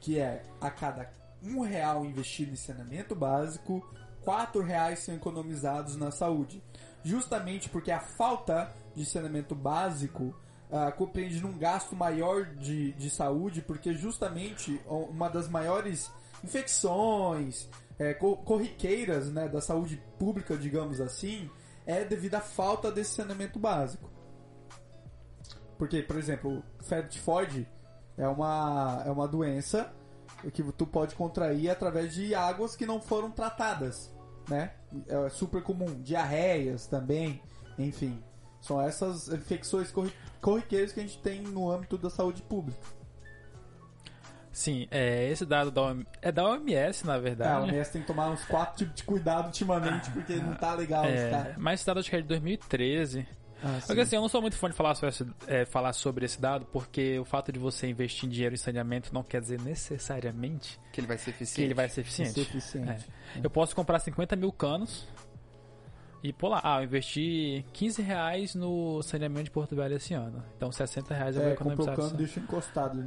que 0.00 0.18
é 0.18 0.42
a 0.60 0.70
cada 0.70 1.10
um 1.42 1.60
real 1.60 2.04
investido 2.04 2.52
em 2.52 2.56
saneamento 2.56 3.14
básico, 3.14 3.86
quatro 4.22 4.62
reais 4.62 5.00
são 5.00 5.14
economizados 5.14 5.96
na 5.96 6.10
saúde. 6.10 6.62
Justamente 7.04 7.68
porque 7.68 7.90
a 7.90 8.00
falta 8.00 8.72
de 8.94 9.04
saneamento 9.04 9.54
básico 9.54 10.34
ah, 10.70 10.90
compreende 10.90 11.40
num 11.40 11.56
gasto 11.56 11.94
maior 11.94 12.46
de, 12.46 12.92
de 12.92 13.10
saúde, 13.10 13.62
porque 13.62 13.94
justamente 13.94 14.80
uma 14.86 15.28
das 15.28 15.48
maiores 15.48 16.10
infecções 16.42 17.68
é, 17.98 18.14
co- 18.14 18.36
corriqueiras 18.36 19.30
né, 19.32 19.48
da 19.48 19.60
saúde 19.60 20.02
pública, 20.18 20.56
digamos 20.56 21.00
assim, 21.00 21.50
é 21.86 22.04
devido 22.04 22.34
à 22.34 22.40
falta 22.40 22.90
desse 22.90 23.14
saneamento 23.14 23.58
básico. 23.58 24.10
Porque, 25.78 26.02
por 26.02 26.16
exemplo, 26.16 26.62
febre 26.82 27.10
tifoide 27.10 27.68
é 28.16 28.26
uma, 28.26 29.02
é 29.06 29.10
uma 29.10 29.28
doença 29.28 29.92
que 30.52 30.62
tu 30.72 30.86
pode 30.86 31.14
contrair 31.14 31.68
através 31.70 32.14
de 32.14 32.34
águas 32.34 32.74
que 32.76 32.86
não 32.86 33.00
foram 33.00 33.30
tratadas. 33.30 34.10
né? 34.48 34.72
É 35.08 35.28
super 35.28 35.62
comum. 35.62 36.00
Diarreias 36.02 36.86
também, 36.86 37.42
enfim. 37.78 38.22
São 38.60 38.80
essas 38.80 39.28
infecções 39.28 39.90
corri- 39.92 40.14
corriqueiras 40.40 40.92
que 40.92 41.00
a 41.00 41.02
gente 41.02 41.18
tem 41.20 41.42
no 41.42 41.70
âmbito 41.70 41.98
da 41.98 42.08
saúde 42.10 42.42
pública. 42.42 42.78
Sim, 44.56 44.88
é, 44.90 45.28
esse 45.30 45.44
dado 45.44 45.70
da 45.70 45.82
OM 45.82 46.02
é 46.22 46.32
da 46.32 46.42
OMS, 46.48 47.06
na 47.06 47.12
É, 47.12 47.16
a 47.16 47.20
verdade. 47.20 47.70
OMS 47.70 47.92
tem 47.92 48.00
que 48.00 48.06
tomar 48.06 48.30
uns 48.30 48.42
quatro 48.46 48.78
tipos 48.78 48.94
de 48.94 49.02
cuidado 49.04 49.46
ultimamente, 49.48 50.10
porque 50.12 50.34
não 50.36 50.54
tá 50.54 50.72
legal 50.72 51.04
É, 51.04 51.28
caras. 51.30 51.54
mas 51.58 51.80
esse 51.80 51.86
dado 51.86 52.00
acho 52.00 52.08
que 52.08 52.16
é 52.16 52.22
de 52.22 52.26
2013. 52.28 53.28
Ah, 53.62 53.78
Porque 53.86 54.00
assim, 54.00 54.16
eu 54.16 54.22
não 54.22 54.30
sou 54.30 54.40
muito 54.40 54.56
fã 54.56 54.70
de 54.70 54.74
falar 54.76 54.94
sobre, 54.94 55.08
esse, 55.10 55.26
é, 55.46 55.66
falar 55.66 55.92
sobre 55.92 56.24
esse 56.24 56.40
dado, 56.40 56.64
porque 56.72 57.18
o 57.18 57.24
fato 57.26 57.52
de 57.52 57.58
você 57.58 57.86
investir 57.86 58.26
em 58.26 58.32
dinheiro 58.32 58.54
em 58.54 58.58
saneamento 58.58 59.12
não 59.12 59.22
quer 59.22 59.42
dizer 59.42 59.60
necessariamente 59.60 60.80
Que 60.90 61.00
ele 61.02 61.06
vai 61.06 61.18
ser 61.18 61.30
eficiente. 61.30 61.54
que 61.56 61.62
ele 61.62 61.74
vai 61.74 61.88
ser 61.90 62.00
eficiente. 62.00 62.32
Ser 62.32 62.40
eficiente. 62.40 63.06
Eu 63.42 63.50
posso 63.50 63.76
comprar 63.76 63.98
50 63.98 64.36
mil 64.36 64.52
canos 64.52 65.06
e 66.22 66.32
pôr 66.32 66.48
lá, 66.48 66.60
ah, 66.64 66.80
eu 66.80 66.84
investi 66.84 67.62
15 67.74 68.00
reais 68.02 68.54
no 68.54 69.02
saneamento 69.02 69.44
de 69.44 69.50
Porto 69.50 69.76
Velho 69.76 69.96
esse 69.96 70.14
ano. 70.14 70.42
Então 70.56 70.72
60 70.72 71.14
reais 71.14 71.36
eu 71.36 71.42
vou 71.42 71.52
É, 71.52 71.54
comprou 71.54 71.72
economizar. 71.74 72.06
o 72.06 72.08
cano 72.08 72.18
deixa 72.18 72.40
encostado. 72.40 73.04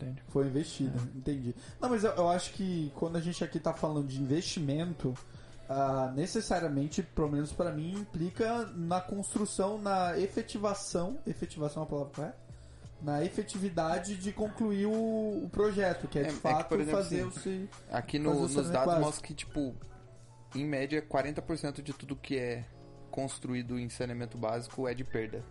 Entende? 0.00 0.22
Foi 0.28 0.46
investido, 0.46 0.98
entendi. 1.14 1.54
Não, 1.80 1.88
mas 1.90 2.04
eu, 2.04 2.12
eu 2.12 2.28
acho 2.30 2.52
que 2.52 2.90
quando 2.96 3.16
a 3.16 3.20
gente 3.20 3.42
aqui 3.44 3.60
tá 3.60 3.72
falando 3.74 4.06
de 4.06 4.20
investimento, 4.20 5.14
ah, 5.68 6.10
necessariamente, 6.16 7.02
pelo 7.02 7.30
menos 7.30 7.52
pra 7.52 7.70
mim, 7.70 7.92
implica 7.92 8.66
na 8.74 9.00
construção, 9.00 9.76
na 9.78 10.18
efetivação, 10.18 11.18
efetivação 11.26 11.82
é 11.82 11.86
a 11.86 11.88
palavra 11.88 12.12
correta? 12.14 12.36
Na 13.02 13.24
efetividade 13.24 14.16
de 14.16 14.30
concluir 14.32 14.86
o, 14.86 15.44
o 15.44 15.48
projeto, 15.50 16.06
que 16.06 16.18
é 16.18 16.22
É, 16.22 16.24
de 16.24 16.30
é 16.30 16.34
que, 16.34 16.40
fato 16.40 16.68
por 16.68 16.80
exemplo, 16.80 17.02
fazer 17.02 17.20
assim, 17.22 17.28
o 17.28 17.32
se. 17.32 17.68
Aqui 17.90 18.18
Fazer 18.18 18.28
no- 18.28 18.36
o 18.38 18.48
nos 18.48 18.70
dados 18.70 18.98
mostra 18.98 19.26
que, 19.26 19.34
tipo, 19.34 19.74
em 20.54 20.64
média, 20.66 21.00
40% 21.02 21.82
de 21.82 21.92
tudo 21.94 22.14
que 22.16 22.36
é 22.36 22.64
construído 23.10 23.78
em 23.78 23.88
saneamento 23.88 24.36
básico 24.36 24.86
é 24.86 24.92
de 24.94 25.02
perda. 25.04 25.42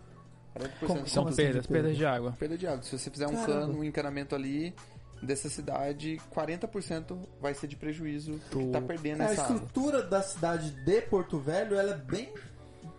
40% 0.54 0.86
Como- 0.86 1.06
São 1.06 1.26
assim, 1.28 1.36
perdas, 1.36 1.62
de 1.62 1.68
perdas 1.68 1.90
perda? 1.92 1.98
de 1.98 2.06
água. 2.06 2.32
perda 2.38 2.58
de 2.58 2.66
água. 2.66 2.82
Se 2.82 2.98
você 2.98 3.10
fizer 3.10 3.26
um 3.26 3.32
Caramba. 3.34 3.46
cano, 3.66 3.78
um 3.78 3.84
encanamento 3.84 4.34
ali 4.34 4.74
dessa 5.22 5.48
cidade, 5.50 6.20
40% 6.34 7.18
vai 7.40 7.52
ser 7.54 7.66
de 7.66 7.76
prejuízo 7.76 8.32
que 8.50 8.50
Tu- 8.50 8.70
tá 8.70 8.80
perdendo 8.80 9.22
É, 9.22 9.26
a 9.26 9.30
essa 9.32 9.42
água. 9.44 9.56
estrutura 9.56 10.02
da 10.02 10.22
cidade 10.22 10.70
de 10.70 11.00
Porto 11.02 11.38
Velho 11.38 11.76
ela 11.78 11.92
é 11.92 11.96
bem, 11.96 12.32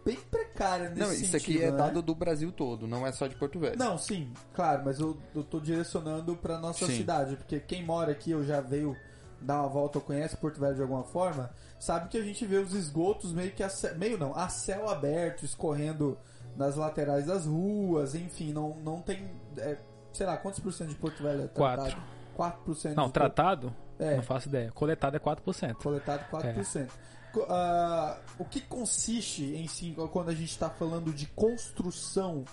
bem 0.06 0.18
precária 0.30 0.90
nesse 0.90 1.02
Não, 1.02 1.12
isso 1.14 1.36
aqui 1.36 1.46
sentido, 1.54 1.64
é 1.64 1.72
né? 1.72 1.78
dado 1.78 2.02
do 2.02 2.14
Brasil 2.14 2.52
todo, 2.52 2.88
não 2.88 3.06
é 3.08 3.12
só 3.12 3.26
de 3.28 3.36
Porto 3.36 3.60
Velho. 3.60 3.78
Não, 3.78 3.98
sim, 3.98 4.32
claro, 4.54 4.84
mas 4.86 5.00
eu, 5.00 5.18
eu 5.34 5.44
tô 5.44 5.60
direcionando 5.60 6.36
pra 6.36 6.60
nossa 6.60 6.86
Sim. 6.86 6.98
cidade, 6.98 7.36
porque 7.38 7.60
quem 7.60 7.84
mora 7.84 8.12
aqui 8.12 8.34
ou 8.36 8.44
já 8.44 8.62
veio 8.62 8.96
dar 9.42 9.60
uma 9.62 9.70
volta 9.70 9.98
ou 9.98 10.04
conhece 10.04 10.38
Porto 10.38 10.60
Velho 10.60 10.76
de 10.76 10.82
alguma 10.84 11.04
forma, 11.04 11.50
sabe 11.80 12.08
que 12.10 12.18
a 12.20 12.24
gente 12.24 12.46
vê 12.46 12.58
os 12.58 12.76
esgotos 12.76 13.34
meio 13.34 13.50
que 13.52 13.64
a 13.64 13.70
meio 13.98 14.16
não, 14.20 14.36
a 14.36 14.48
céu 14.48 14.88
aberto, 14.88 15.44
escorrendo 15.44 16.16
nas 16.56 16.76
laterais 16.76 17.26
das 17.26 17.46
ruas, 17.46 18.16
enfim, 18.16 18.52
não, 18.54 18.76
não 18.78 19.02
tem, 19.02 19.30
é, 19.58 19.78
sei 20.14 20.26
lá, 20.26 20.38
quantos 20.38 20.60
por 20.60 20.72
cento 20.74 20.90
de 20.90 20.96
Porto 20.96 21.24
Velho 21.24 21.44
é 21.44 21.48
tratado? 21.48 21.96
4%. 22.38 22.96
Não, 22.96 23.08
de 23.08 23.14
tratado? 23.14 23.76
É. 24.00 24.16
Não 24.16 24.24
faço 24.24 24.48
ideia. 24.48 24.72
Coletado 24.72 25.16
é 25.16 25.20
4%. 25.20 25.76
Coletado 25.76 26.30
4%. 26.32 26.90
Co- 27.34 27.46
ah, 27.50 28.18
o 28.40 28.46
que 28.46 28.60
consiste 28.62 29.44
em 29.56 29.68
si, 29.68 29.96
quando 30.12 30.30
a 30.30 30.34
gente 30.34 30.50
está 30.50 30.70
falando 30.70 31.14
de 31.14 31.26
construção, 31.28 32.44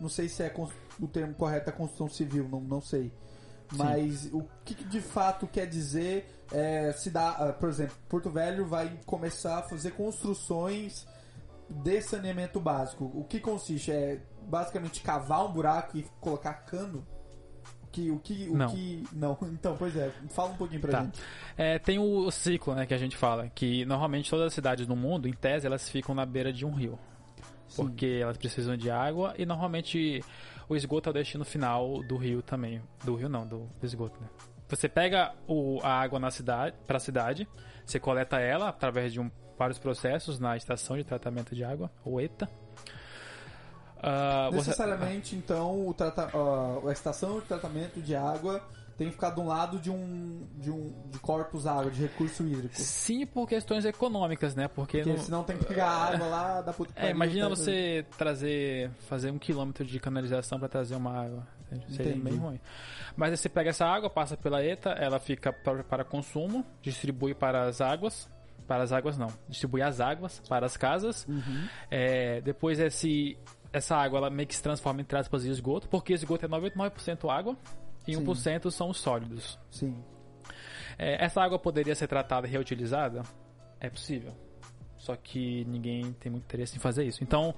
não 0.00 0.08
sei 0.08 0.28
se 0.28 0.42
é 0.42 0.52
o 1.00 1.06
termo 1.06 1.34
correto 1.34 1.70
é 1.70 1.72
construção 1.72 2.08
civil, 2.08 2.48
não, 2.48 2.60
não 2.60 2.80
sei. 2.80 3.12
Mas 3.72 4.28
o 4.32 4.44
que 4.64 4.74
que 4.74 4.84
de 4.84 5.00
fato 5.00 5.46
quer 5.46 5.66
dizer 5.66 6.44
é, 6.52 6.92
se 6.92 7.10
dá, 7.10 7.30
ah, 7.30 7.52
por 7.52 7.68
exemplo, 7.68 7.96
Porto 8.08 8.30
Velho 8.30 8.66
vai 8.66 8.98
começar 9.06 9.58
a 9.58 9.62
fazer 9.62 9.92
construções 9.92 11.06
de 11.68 12.00
saneamento 12.00 12.60
básico. 12.60 13.10
O 13.14 13.24
que 13.24 13.40
consiste? 13.40 13.90
É 13.90 14.20
basicamente 14.42 15.00
cavar 15.02 15.44
um 15.44 15.52
buraco 15.52 15.96
e 15.98 16.06
colocar 16.20 16.54
cano? 16.54 17.06
Que, 17.92 18.10
o 18.10 18.18
que, 18.18 18.48
o 18.48 18.56
Não. 18.56 18.68
que. 18.68 19.04
Não, 19.12 19.38
então, 19.52 19.74
pois 19.76 19.96
é, 19.96 20.10
fala 20.30 20.50
um 20.50 20.56
pouquinho 20.56 20.80
pra 20.80 20.92
Tá. 20.92 21.04
gente. 21.04 21.20
É, 21.56 21.78
tem 21.78 21.98
o 21.98 22.30
ciclo, 22.30 22.74
né, 22.74 22.84
que 22.84 22.92
a 22.92 22.98
gente 22.98 23.16
fala, 23.16 23.48
que 23.54 23.84
normalmente 23.86 24.28
todas 24.28 24.46
as 24.48 24.54
cidades 24.54 24.86
no 24.86 24.94
mundo, 24.94 25.26
em 25.26 25.32
tese, 25.32 25.66
elas 25.66 25.88
ficam 25.88 26.14
na 26.14 26.26
beira 26.26 26.52
de 26.52 26.66
um 26.66 26.74
rio. 26.74 26.98
Sim. 27.68 27.82
Porque 27.82 28.18
elas 28.22 28.36
precisam 28.36 28.76
de 28.76 28.90
água 28.90 29.34
e 29.38 29.44
normalmente 29.46 30.22
o 30.68 30.76
esgoto 30.76 31.08
é 31.08 31.10
o 31.10 31.14
destino 31.14 31.44
final 31.44 32.02
do 32.06 32.16
rio 32.16 32.42
também. 32.42 32.80
Do 33.02 33.14
rio 33.16 33.28
não, 33.28 33.46
do, 33.46 33.66
do 33.80 33.86
esgoto, 33.86 34.20
né? 34.20 34.28
Você 34.68 34.88
pega 34.88 35.32
o, 35.48 35.80
a 35.82 36.00
água 36.00 36.18
na 36.20 36.30
cidade, 36.30 36.76
para 36.86 36.98
a 36.98 37.00
cidade, 37.00 37.48
você 37.84 37.98
coleta 37.98 38.38
ela 38.38 38.68
através 38.68 39.12
de 39.12 39.20
um, 39.20 39.30
vários 39.58 39.78
processos 39.78 40.38
na 40.38 40.56
estação 40.56 40.96
de 40.96 41.04
tratamento 41.04 41.54
de 41.54 41.64
água, 41.64 41.90
ou 42.04 42.20
ETA. 42.20 42.48
Ah, 44.02 44.48
você- 44.52 44.68
Necessariamente, 44.68 45.34
então, 45.36 45.86
o 45.88 45.94
trata 45.94 46.28
ah, 46.32 46.88
a 46.88 46.92
estação 46.92 47.40
de 47.40 47.46
tratamento 47.46 48.00
de 48.00 48.14
água 48.14 48.62
tem 48.96 49.08
que 49.08 49.14
ficar 49.14 49.30
de 49.30 49.40
um 49.40 49.46
lado 49.46 49.78
de 49.78 49.90
um 49.90 50.46
de 50.58 50.70
um 50.70 50.92
de 51.10 51.18
corpos 51.18 51.66
água, 51.66 51.90
de 51.90 52.02
recurso 52.02 52.42
hídrico. 52.46 52.74
Sim, 52.76 53.26
por 53.26 53.46
questões 53.48 53.84
econômicas, 53.84 54.54
né? 54.54 54.68
Porque, 54.68 54.98
Porque 54.98 55.12
não- 55.16 55.18
senão 55.24 55.44
tem 55.44 55.56
que 55.56 55.64
pegar 55.64 55.88
água 55.88 56.26
lá 56.26 56.60
da 56.62 56.72
puta 56.72 56.92
É, 56.96 57.10
imagina 57.10 57.44
tá- 57.48 57.54
você 57.56 58.04
trazer, 58.16 58.90
fazer 59.08 59.30
um 59.30 59.38
quilômetro 59.38 59.84
de 59.84 59.98
canalização 59.98 60.58
para 60.58 60.68
trazer 60.68 60.94
uma 60.94 61.24
água. 61.24 61.46
Seria 61.88 62.12
Entendi. 62.12 62.20
bem 62.20 62.36
ruim. 62.36 62.60
Mas 63.16 63.40
você 63.40 63.48
pega 63.48 63.70
essa 63.70 63.84
água, 63.84 64.08
passa 64.08 64.36
pela 64.36 64.62
ETA, 64.64 64.90
ela 64.90 65.18
fica 65.18 65.52
para, 65.52 65.82
para 65.82 66.04
consumo, 66.04 66.64
distribui 66.80 67.34
para 67.34 67.64
as 67.66 67.80
águas. 67.80 68.28
Para 68.66 68.82
as 68.82 68.92
águas 68.92 69.16
não, 69.16 69.28
distribui 69.48 69.82
as 69.82 70.00
águas 70.00 70.42
para 70.48 70.66
as 70.66 70.76
casas. 70.76 71.26
Uhum. 71.28 71.68
É, 71.90 72.40
depois 72.40 72.80
esse, 72.80 73.38
essa 73.72 73.96
água 73.96 74.18
ela 74.18 74.30
meio 74.30 74.46
que 74.46 74.56
se 74.56 74.62
transforma 74.62 75.00
em 75.00 75.16
aspas 75.16 75.42
de 75.42 75.50
esgoto, 75.50 75.88
porque 75.88 76.12
esgoto 76.12 76.44
é 76.44 76.48
99% 76.48 77.30
água 77.30 77.56
e 78.06 78.14
Sim. 78.14 78.24
1% 78.24 78.70
são 78.70 78.90
os 78.90 78.98
sólidos. 78.98 79.58
Sim. 79.70 79.96
É, 80.98 81.24
essa 81.24 81.42
água 81.42 81.58
poderia 81.58 81.94
ser 81.94 82.06
tratada 82.06 82.46
e 82.46 82.50
reutilizada? 82.50 83.22
É 83.78 83.88
possível. 83.90 84.32
Só 84.98 85.14
que 85.14 85.64
ninguém 85.66 86.12
tem 86.14 86.32
muito 86.32 86.44
interesse 86.44 86.76
em 86.76 86.80
fazer 86.80 87.04
isso. 87.04 87.22
Então, 87.22 87.54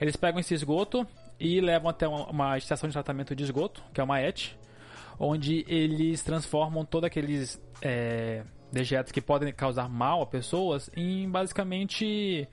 eles 0.00 0.14
pegam 0.14 0.38
esse 0.38 0.54
esgoto 0.54 1.06
e 1.40 1.60
levam 1.60 1.88
até 1.88 2.06
uma, 2.06 2.26
uma 2.30 2.58
estação 2.58 2.88
de 2.88 2.92
tratamento 2.92 3.34
de 3.34 3.42
esgoto, 3.42 3.82
que 3.92 4.00
é 4.00 4.04
uma 4.04 4.20
ET, 4.20 4.50
onde 5.18 5.64
eles 5.66 6.22
transformam 6.22 6.84
todos 6.84 7.06
aqueles 7.06 7.60
é, 7.80 8.44
dejetos 8.72 9.12
que 9.12 9.20
podem 9.20 9.52
causar 9.52 9.88
mal 9.88 10.22
a 10.22 10.26
pessoas 10.26 10.90
em 10.96 11.28
basicamente 11.30 12.48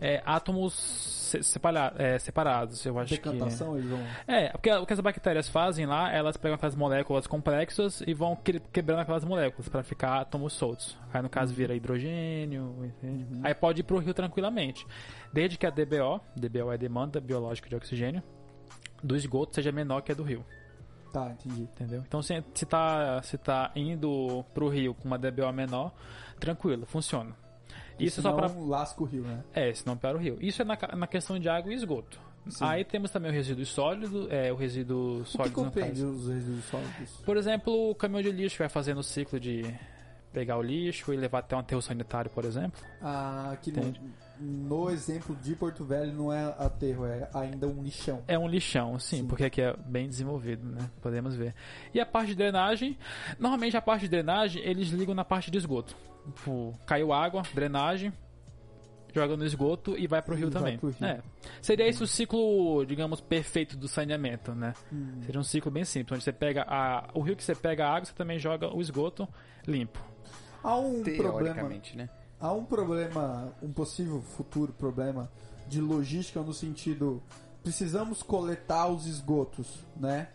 é, 0.00 0.22
átomos 0.24 0.72
se- 0.74 1.42
separa- 1.42 1.92
é, 1.98 2.18
separados. 2.18 2.84
Eu 2.86 2.98
acho 2.98 3.14
que. 3.14 3.20
Decantação, 3.28 3.76
eles 3.76 3.90
vão. 3.90 4.00
É, 4.26 4.48
porque 4.50 4.70
o 4.72 4.86
que 4.86 4.92
as 4.92 5.00
bactérias 5.00 5.48
fazem 5.48 5.84
lá, 5.86 6.12
elas 6.12 6.36
pegam 6.36 6.54
aquelas 6.54 6.74
moléculas 6.74 7.26
complexas 7.26 8.02
e 8.06 8.14
vão 8.14 8.36
que- 8.36 8.60
quebrando 8.72 9.00
aquelas 9.00 9.24
moléculas 9.24 9.68
para 9.68 9.82
ficar 9.82 10.20
átomos 10.20 10.52
soltos. 10.52 10.96
Aí 11.12 11.20
no 11.22 11.28
caso 11.28 11.52
vira 11.52 11.74
hidrogênio, 11.74 12.74
entende? 12.84 13.26
Aí 13.42 13.54
pode 13.54 13.80
ir 13.80 13.84
pro 13.84 13.98
rio 13.98 14.14
tranquilamente. 14.14 14.86
Desde 15.32 15.58
que 15.58 15.66
a 15.66 15.70
DBO, 15.70 16.20
DBO 16.36 16.72
é 16.72 16.78
demanda 16.78 17.20
biológica 17.20 17.68
de 17.68 17.74
oxigênio, 17.74 18.22
do 19.02 19.16
esgoto 19.16 19.54
seja 19.54 19.72
menor 19.72 20.00
que 20.02 20.12
a 20.12 20.14
do 20.14 20.22
rio, 20.22 20.44
Tá, 21.14 21.30
entendi. 21.30 21.62
entendeu? 21.62 22.02
Então 22.04 22.20
se, 22.20 22.42
se, 22.52 22.66
tá, 22.66 23.22
se 23.22 23.38
tá 23.38 23.70
indo 23.76 24.44
pro 24.52 24.68
rio 24.68 24.94
com 24.94 25.06
uma 25.06 25.16
DBO 25.16 25.52
menor, 25.52 25.92
tranquilo, 26.40 26.84
funciona. 26.86 27.30
Isso 27.96 28.20
só 28.20 28.30
Senão, 28.30 28.50
para 28.50 28.60
lasca 28.60 29.00
o 29.00 29.06
rio, 29.06 29.22
né? 29.22 29.44
é, 29.54 29.72
senão 29.72 29.96
para 29.96 30.16
o 30.16 30.20
rio. 30.20 30.36
Isso 30.40 30.60
é 30.60 30.64
na, 30.64 30.76
na 30.96 31.06
questão 31.06 31.38
de 31.38 31.48
água 31.48 31.72
e 31.72 31.76
esgoto. 31.76 32.18
Sim. 32.48 32.64
Aí 32.64 32.84
temos 32.84 33.12
também 33.12 33.30
o 33.30 33.34
resíduo 33.34 33.64
sólido, 33.64 34.26
é, 34.28 34.52
o 34.52 34.56
resíduo 34.56 35.20
O 35.20 35.24
que 35.24 35.30
sólido 35.30 35.54
compreende 35.54 36.02
os 36.02 36.28
resíduos 36.28 36.64
sólidos? 36.64 37.10
Por 37.24 37.36
exemplo, 37.36 37.90
o 37.90 37.94
caminhão 37.94 38.22
de 38.22 38.32
lixo 38.32 38.58
vai 38.58 38.68
fazendo 38.68 38.98
o 38.98 39.02
ciclo 39.04 39.38
de 39.38 39.62
pegar 40.32 40.58
o 40.58 40.62
lixo 40.62 41.14
e 41.14 41.16
levar 41.16 41.38
até 41.38 41.54
um 41.54 41.60
aterro 41.60 41.80
sanitário, 41.80 42.28
por 42.28 42.44
exemplo. 42.44 42.82
Ah, 43.00 43.50
aqui 43.52 43.70
no, 43.70 43.78
Entende? 43.78 44.00
No 44.38 44.90
exemplo 44.90 45.36
de 45.36 45.54
Porto 45.54 45.84
Velho 45.84 46.12
não 46.12 46.32
é 46.32 46.44
aterro, 46.58 47.06
é 47.06 47.28
ainda 47.34 47.66
um 47.66 47.82
lixão. 47.82 48.22
É 48.26 48.38
um 48.38 48.48
lixão, 48.48 48.98
sim, 48.98 49.18
Sim. 49.18 49.26
porque 49.26 49.44
aqui 49.44 49.60
é 49.62 49.74
bem 49.86 50.08
desenvolvido, 50.08 50.66
né? 50.66 50.90
Podemos 51.00 51.34
ver. 51.36 51.54
E 51.92 52.00
a 52.00 52.06
parte 52.06 52.28
de 52.28 52.34
drenagem, 52.36 52.98
normalmente 53.38 53.76
a 53.76 53.82
parte 53.82 54.02
de 54.02 54.08
drenagem 54.08 54.62
eles 54.64 54.88
ligam 54.88 55.14
na 55.14 55.24
parte 55.24 55.50
de 55.50 55.58
esgoto. 55.58 55.96
Tipo, 56.36 56.74
caiu 56.86 57.12
água, 57.12 57.42
drenagem, 57.54 58.12
joga 59.14 59.36
no 59.36 59.44
esgoto 59.44 59.96
e 59.96 60.06
vai 60.06 60.20
pro 60.22 60.34
E 60.34 60.38
rio 60.38 60.50
vai 60.50 60.60
também. 60.62 60.78
pro 60.78 60.88
rio. 60.90 61.04
É. 61.06 61.20
Seria 61.62 61.86
esse 61.86 62.02
o 62.02 62.06
ciclo, 62.06 62.84
digamos, 62.84 63.20
perfeito 63.20 63.76
do 63.76 63.86
saneamento, 63.86 64.54
né? 64.54 64.74
Hum. 64.92 65.20
Seria 65.24 65.40
um 65.40 65.44
ciclo 65.44 65.70
bem 65.70 65.84
simples, 65.84 66.16
onde 66.16 66.24
você 66.24 66.32
pega 66.32 66.64
a, 66.66 67.08
o 67.14 67.20
rio 67.20 67.36
que 67.36 67.44
você 67.44 67.54
pega 67.54 67.86
a 67.86 67.90
água, 67.90 68.04
você 68.06 68.14
também 68.14 68.38
joga 68.38 68.74
o 68.74 68.80
esgoto 68.80 69.28
limpo. 69.66 70.00
Há 70.62 70.76
um 70.78 71.02
problema. 71.02 71.32
Teoricamente, 71.54 71.96
né? 71.96 72.08
Há 72.44 72.52
um 72.52 72.62
problema, 72.62 73.54
um 73.62 73.72
possível 73.72 74.20
futuro 74.20 74.70
problema 74.70 75.30
de 75.66 75.80
logística 75.80 76.42
no 76.42 76.52
sentido 76.52 77.22
precisamos 77.62 78.22
coletar 78.22 78.86
os 78.88 79.06
esgotos, 79.06 79.78
né? 79.96 80.28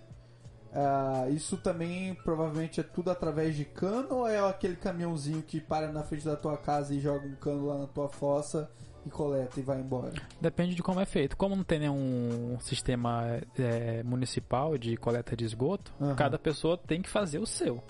Ah, 0.73 1.27
isso 1.29 1.55
também 1.57 2.15
provavelmente 2.15 2.79
é 2.79 2.83
tudo 2.83 3.11
através 3.11 3.55
de 3.55 3.63
cano 3.63 4.15
ou 4.15 4.27
é 4.27 4.39
aquele 4.39 4.75
caminhãozinho 4.75 5.43
que 5.43 5.61
para 5.61 5.91
na 5.91 6.01
frente 6.01 6.25
da 6.25 6.35
tua 6.35 6.57
casa 6.57 6.95
e 6.95 6.99
joga 6.99 7.27
um 7.27 7.35
cano 7.35 7.67
lá 7.67 7.77
na 7.77 7.85
tua 7.85 8.09
fossa 8.09 8.71
e 9.05 9.09
coleta 9.11 9.59
e 9.59 9.63
vai 9.63 9.79
embora? 9.79 10.13
Depende 10.41 10.73
de 10.73 10.81
como 10.81 10.99
é 10.99 11.05
feito. 11.05 11.37
Como 11.37 11.55
não 11.55 11.63
tem 11.63 11.77
nenhum 11.77 12.57
sistema 12.59 13.39
é, 13.55 14.01
municipal 14.01 14.79
de 14.79 14.97
coleta 14.97 15.35
de 15.35 15.45
esgoto, 15.45 15.93
Aham. 16.01 16.15
cada 16.15 16.39
pessoa 16.39 16.75
tem 16.75 17.03
que 17.03 17.09
fazer 17.09 17.37
o 17.37 17.45
seu. 17.45 17.83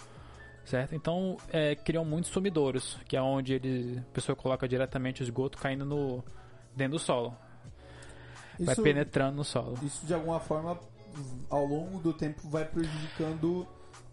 Certo? 0.69 0.93
Então, 0.93 1.35
é, 1.51 1.73
criam 1.73 2.05
muitos 2.05 2.29
sumidouros, 2.29 2.99
que 3.07 3.17
é 3.17 3.21
onde 3.21 3.55
ele, 3.55 3.97
a 3.97 4.13
pessoa 4.13 4.35
coloca 4.35 4.67
diretamente 4.67 5.21
o 5.21 5.23
esgoto 5.23 5.57
caindo 5.57 5.83
no, 5.83 6.23
dentro 6.75 6.93
do 6.93 6.99
solo. 6.99 7.35
Vai 8.59 8.73
Isso, 8.73 8.83
penetrando 8.83 9.37
no 9.37 9.43
solo. 9.43 9.79
isso 9.81 10.05
de 10.05 10.13
alguma 10.13 10.39
forma 10.39 10.79
ao 11.49 11.65
longo 11.65 11.97
do 11.99 12.13
tempo 12.13 12.47
vai 12.49 12.65
prejudicando 12.65 13.65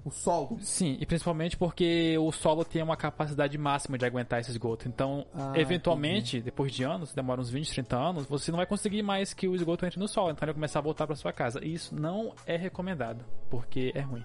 o 0.03 0.11
solo. 0.11 0.57
Sim, 0.63 0.97
e 0.99 1.05
principalmente 1.05 1.59
porque 1.59 2.17
o 2.17 2.33
solo 2.33 2.65
tem 2.65 2.81
uma 2.83 2.97
capacidade 2.97 3.59
máxima 3.59 3.99
de 3.99 4.07
aguentar 4.07 4.41
esse 4.41 4.51
esgoto. 4.51 4.89
Então, 4.89 5.27
Ah, 5.35 5.53
eventualmente, 5.57 6.41
depois 6.41 6.73
de 6.73 6.85
anos, 6.85 7.13
demora 7.13 7.39
uns 7.39 7.51
20, 7.51 7.71
30 7.71 7.97
anos, 7.99 8.25
você 8.27 8.51
não 8.51 8.57
vai 8.57 8.67
conseguir 8.67 9.03
mais 9.03 9.35
que 9.35 9.47
o 9.47 9.55
esgoto 9.55 9.85
entre 9.85 10.01
no 10.01 10.09
solo. 10.09 10.31
Então, 10.31 10.39
ele 10.47 10.53
vai 10.53 10.55
começar 10.55 10.79
a 10.79 10.83
voltar 10.83 11.07
para 11.07 11.17
sua 11.17 11.35
casa. 11.35 11.63
E 11.63 11.75
isso 11.75 11.95
não 11.95 12.33
é 12.47 12.57
recomendado, 12.57 13.25
porque 13.51 13.93
é 13.95 14.01
ruim. 14.01 14.25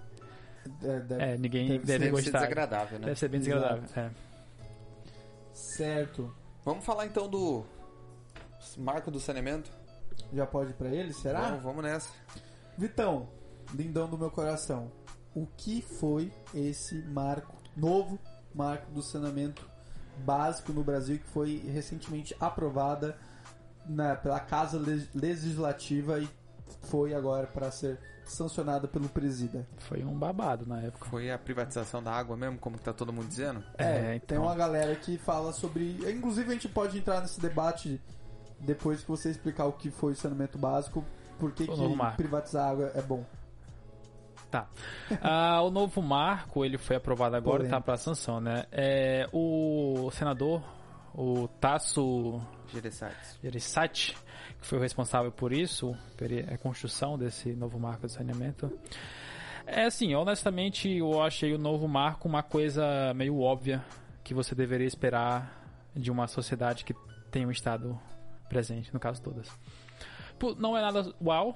É, 0.84 1.00
deve- 1.00 1.24
É, 1.24 1.38
ninguém 1.38 1.68
Deve 1.68 1.80
deve, 1.80 1.86
ser- 1.86 1.86
Deve 1.86 2.06
ser 2.06 2.12
gostar. 2.12 2.40
desagradável, 2.40 3.00
né? 3.00 3.06
Deve 3.06 3.20
ser 3.20 3.28
bem 3.30 3.40
Exato. 3.42 3.60
desagradável. 3.82 4.04
É. 4.04 4.12
Certo. 5.54 6.34
Vamos 6.64 6.86
falar 6.86 7.06
então 7.06 7.28
do 7.28 7.66
marco 8.78 9.10
do 9.12 9.20
saneamento? 9.20 9.72
Já 10.34 10.46
pode 10.46 10.72
ir 10.72 10.74
pra 10.74 10.90
ele, 10.90 11.14
será? 11.14 11.42
Vamos, 11.50 11.64
vamos 11.64 11.84
nessa. 11.84 12.10
Vitão, 12.78 13.28
lindão 13.74 14.08
do 14.10 14.18
meu 14.18 14.30
coração, 14.32 14.92
o 15.36 15.46
que 15.46 15.82
foi 15.82 16.32
esse 16.54 16.96
marco, 17.06 17.56
novo 17.76 18.20
marco 18.54 18.92
do 18.92 19.02
saneamento 19.02 19.68
básico 20.20 20.72
no 20.72 20.84
Brasil 20.84 21.18
que 21.20 21.28
foi 21.28 21.58
recentemente 21.58 22.36
aprovada 22.40 23.18
na- 23.86 24.16
pela 24.16 24.40
Casa 24.40 24.78
Leg- 24.78 25.10
Legislativa 25.16 26.20
e 26.20 26.30
foi 26.84 27.14
agora 27.14 27.48
para 27.48 27.72
ser 27.72 28.00
sancionada 28.26 28.88
pelo 28.88 29.10
presida? 29.10 29.68
Foi 29.80 30.04
um 30.04 30.18
babado 30.18 30.66
na 30.66 30.80
época. 30.82 31.06
Foi 31.10 31.32
a 31.32 31.38
privatização 31.38 32.02
da 32.02 32.12
água 32.12 32.36
mesmo, 32.38 32.58
como 32.58 32.78
que 32.78 32.84
tá 32.84 32.94
todo 32.94 33.12
mundo 33.12 33.28
dizendo? 33.28 33.64
É, 33.78 34.02
tem 34.02 34.16
então. 34.16 34.44
uma 34.44 34.56
galera 34.56 34.96
que 34.96 35.18
fala 35.18 35.52
sobre. 35.52 35.98
Inclusive, 36.12 36.50
a 36.50 36.54
gente 36.54 36.70
pode 36.70 36.98
entrar 36.98 37.22
nesse 37.22 37.40
debate 37.40 38.00
depois 38.60 39.02
que 39.02 39.08
você 39.08 39.30
explicar 39.30 39.66
o 39.66 39.74
que 39.74 39.90
foi 39.90 40.14
o 40.14 40.16
saneamento 40.16 40.58
básico, 40.58 41.04
por 41.40 41.52
que, 41.52 41.64
O 41.64 41.68
que 41.68 41.78
novo 41.78 41.96
marco. 41.96 42.18
privatizar 42.18 42.70
água 42.70 42.92
é 42.96 43.02
bom. 43.02 43.26
Tá. 44.50 44.68
Ah, 45.22 45.62
o 45.62 45.70
novo 45.70 46.02
marco, 46.02 46.64
ele 46.64 46.78
foi 46.78 46.96
aprovado 46.96 47.36
agora 47.36 47.66
e 47.66 47.70
tá 47.70 47.82
para 47.82 47.98
sanção, 47.98 48.40
né? 48.40 48.66
É, 48.72 49.28
o 49.32 50.10
senador, 50.12 50.62
o 51.14 51.48
Tasso. 51.60 52.42
Gereissati, 53.42 54.16
que 54.62 54.68
foi 54.68 54.78
o 54.78 54.82
responsável 54.82 55.32
por 55.32 55.52
isso, 55.52 55.96
pela 56.16 56.58
construção 56.60 57.18
desse 57.18 57.54
novo 57.54 57.80
marco 57.80 58.06
de 58.08 58.14
saneamento. 58.14 58.72
É 59.66 59.86
assim, 59.86 60.14
honestamente, 60.16 60.90
eu 60.90 61.22
achei 61.22 61.54
o 61.54 61.58
novo 61.58 61.88
marco 61.88 62.28
uma 62.28 62.44
coisa 62.44 63.14
meio 63.16 63.40
óbvia 63.40 63.84
que 64.24 64.34
você 64.34 64.54
deveria 64.56 64.88
esperar 64.88 65.60
de 65.96 66.12
uma 66.12 66.28
sociedade 66.28 66.86
que 66.86 66.94
tem 67.32 67.46
um 67.46 67.52
Estado 67.52 68.00
presente, 68.48 68.94
no 68.94 69.00
caso 69.00 69.22
todas. 69.22 69.48
Não 70.58 70.76
é 70.78 70.82
nada 70.82 71.14
uau, 71.24 71.56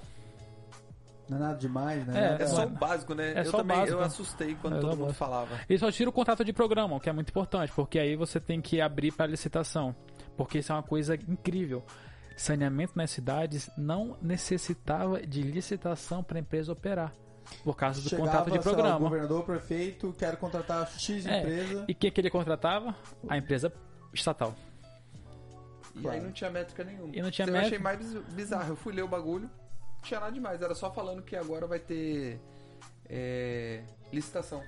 Não 1.28 1.38
é 1.38 1.40
nada 1.42 1.58
demais, 1.58 2.06
né? 2.06 2.14
É, 2.18 2.30
Nada- 2.32 2.44
É 2.44 2.48
só 2.48 2.66
o 2.66 2.70
básico, 2.70 3.14
né? 3.16 3.34
é 3.36 3.40
eu 3.48 3.52
também 3.52 3.78
básico. 3.78 3.98
eu 3.98 4.04
assustei 4.04 4.56
quando 4.62 4.78
É 4.78 4.80
todo 4.80 4.96
mundo 4.98 5.14
falava. 5.14 5.60
Ele 5.68 5.80
só 5.80 5.92
tira 5.92 6.10
o 6.10 6.14
contrato 6.14 6.44
de 6.46 6.54
programa, 6.54 6.96
o 6.96 7.00
que 7.00 7.10
é 7.10 7.14
muito 7.14 7.30
importante, 7.30 7.72
porque 7.76 7.98
aí 7.98 8.16
você 8.16 8.40
tem 8.40 8.62
que 8.62 8.80
abrir 8.80 9.12
para 9.12 9.26
licitação. 9.26 9.96
Porque 10.38 10.60
isso 10.60 10.72
é 10.72 10.76
uma 10.76 10.84
coisa 10.84 11.16
incrível. 11.16 11.84
Saneamento 12.36 12.94
nas 12.96 13.12
cidades 13.12 13.70
não 13.78 14.18
necessitava 14.22 15.26
de 15.26 15.42
licitação 15.42 16.24
para 16.24 16.38
a 16.38 16.42
empresa 16.42 16.72
operar. 16.72 17.14
Por 17.64 17.76
causa 17.78 18.02
do 18.02 18.10
Chegava, 18.10 18.28
contrato 18.28 18.46
de 18.46 18.52
sei 18.52 18.58
lá, 18.58 18.72
o 18.72 18.74
programa. 18.74 19.00
governador, 19.00 19.42
o 19.42 19.44
prefeito, 19.44 20.14
quero 20.18 20.36
contratar 20.38 20.88
X 21.00 21.26
É, 21.26 21.40
empresa. 21.40 21.86
E 21.88 21.94
quem 21.94 22.12
que 22.12 22.20
ele 22.20 22.30
contratava? 22.32 22.96
A 23.30 23.38
empresa 23.38 23.72
estatal. 24.14 24.56
E 25.96 26.02
Claro. 26.02 26.18
aí 26.18 26.24
não 26.24 26.32
tinha 26.32 26.50
métrica 26.50 26.84
nenhuma. 26.84 27.16
E 27.16 27.22
não 27.22 27.30
tinha 27.32 27.48
eu 27.48 27.54
métrica. 27.54 27.68
achei 27.76 27.80
mais 27.80 28.00
biz- 28.00 28.24
bizarro. 28.34 28.72
Eu 28.72 28.76
fui 28.76 28.92
ler 28.94 29.04
o 29.04 29.08
bagulho, 29.08 29.44
não 29.44 30.02
tinha 30.04 30.20
nada 30.20 30.32
demais. 30.32 30.62
Era 30.62 30.74
só 30.76 30.92
falando 30.92 31.22
que 31.22 31.36
agora 31.36 31.66
vai 31.68 31.80
ter 31.80 32.42
é, 33.08 33.84
licitação. 34.12 34.62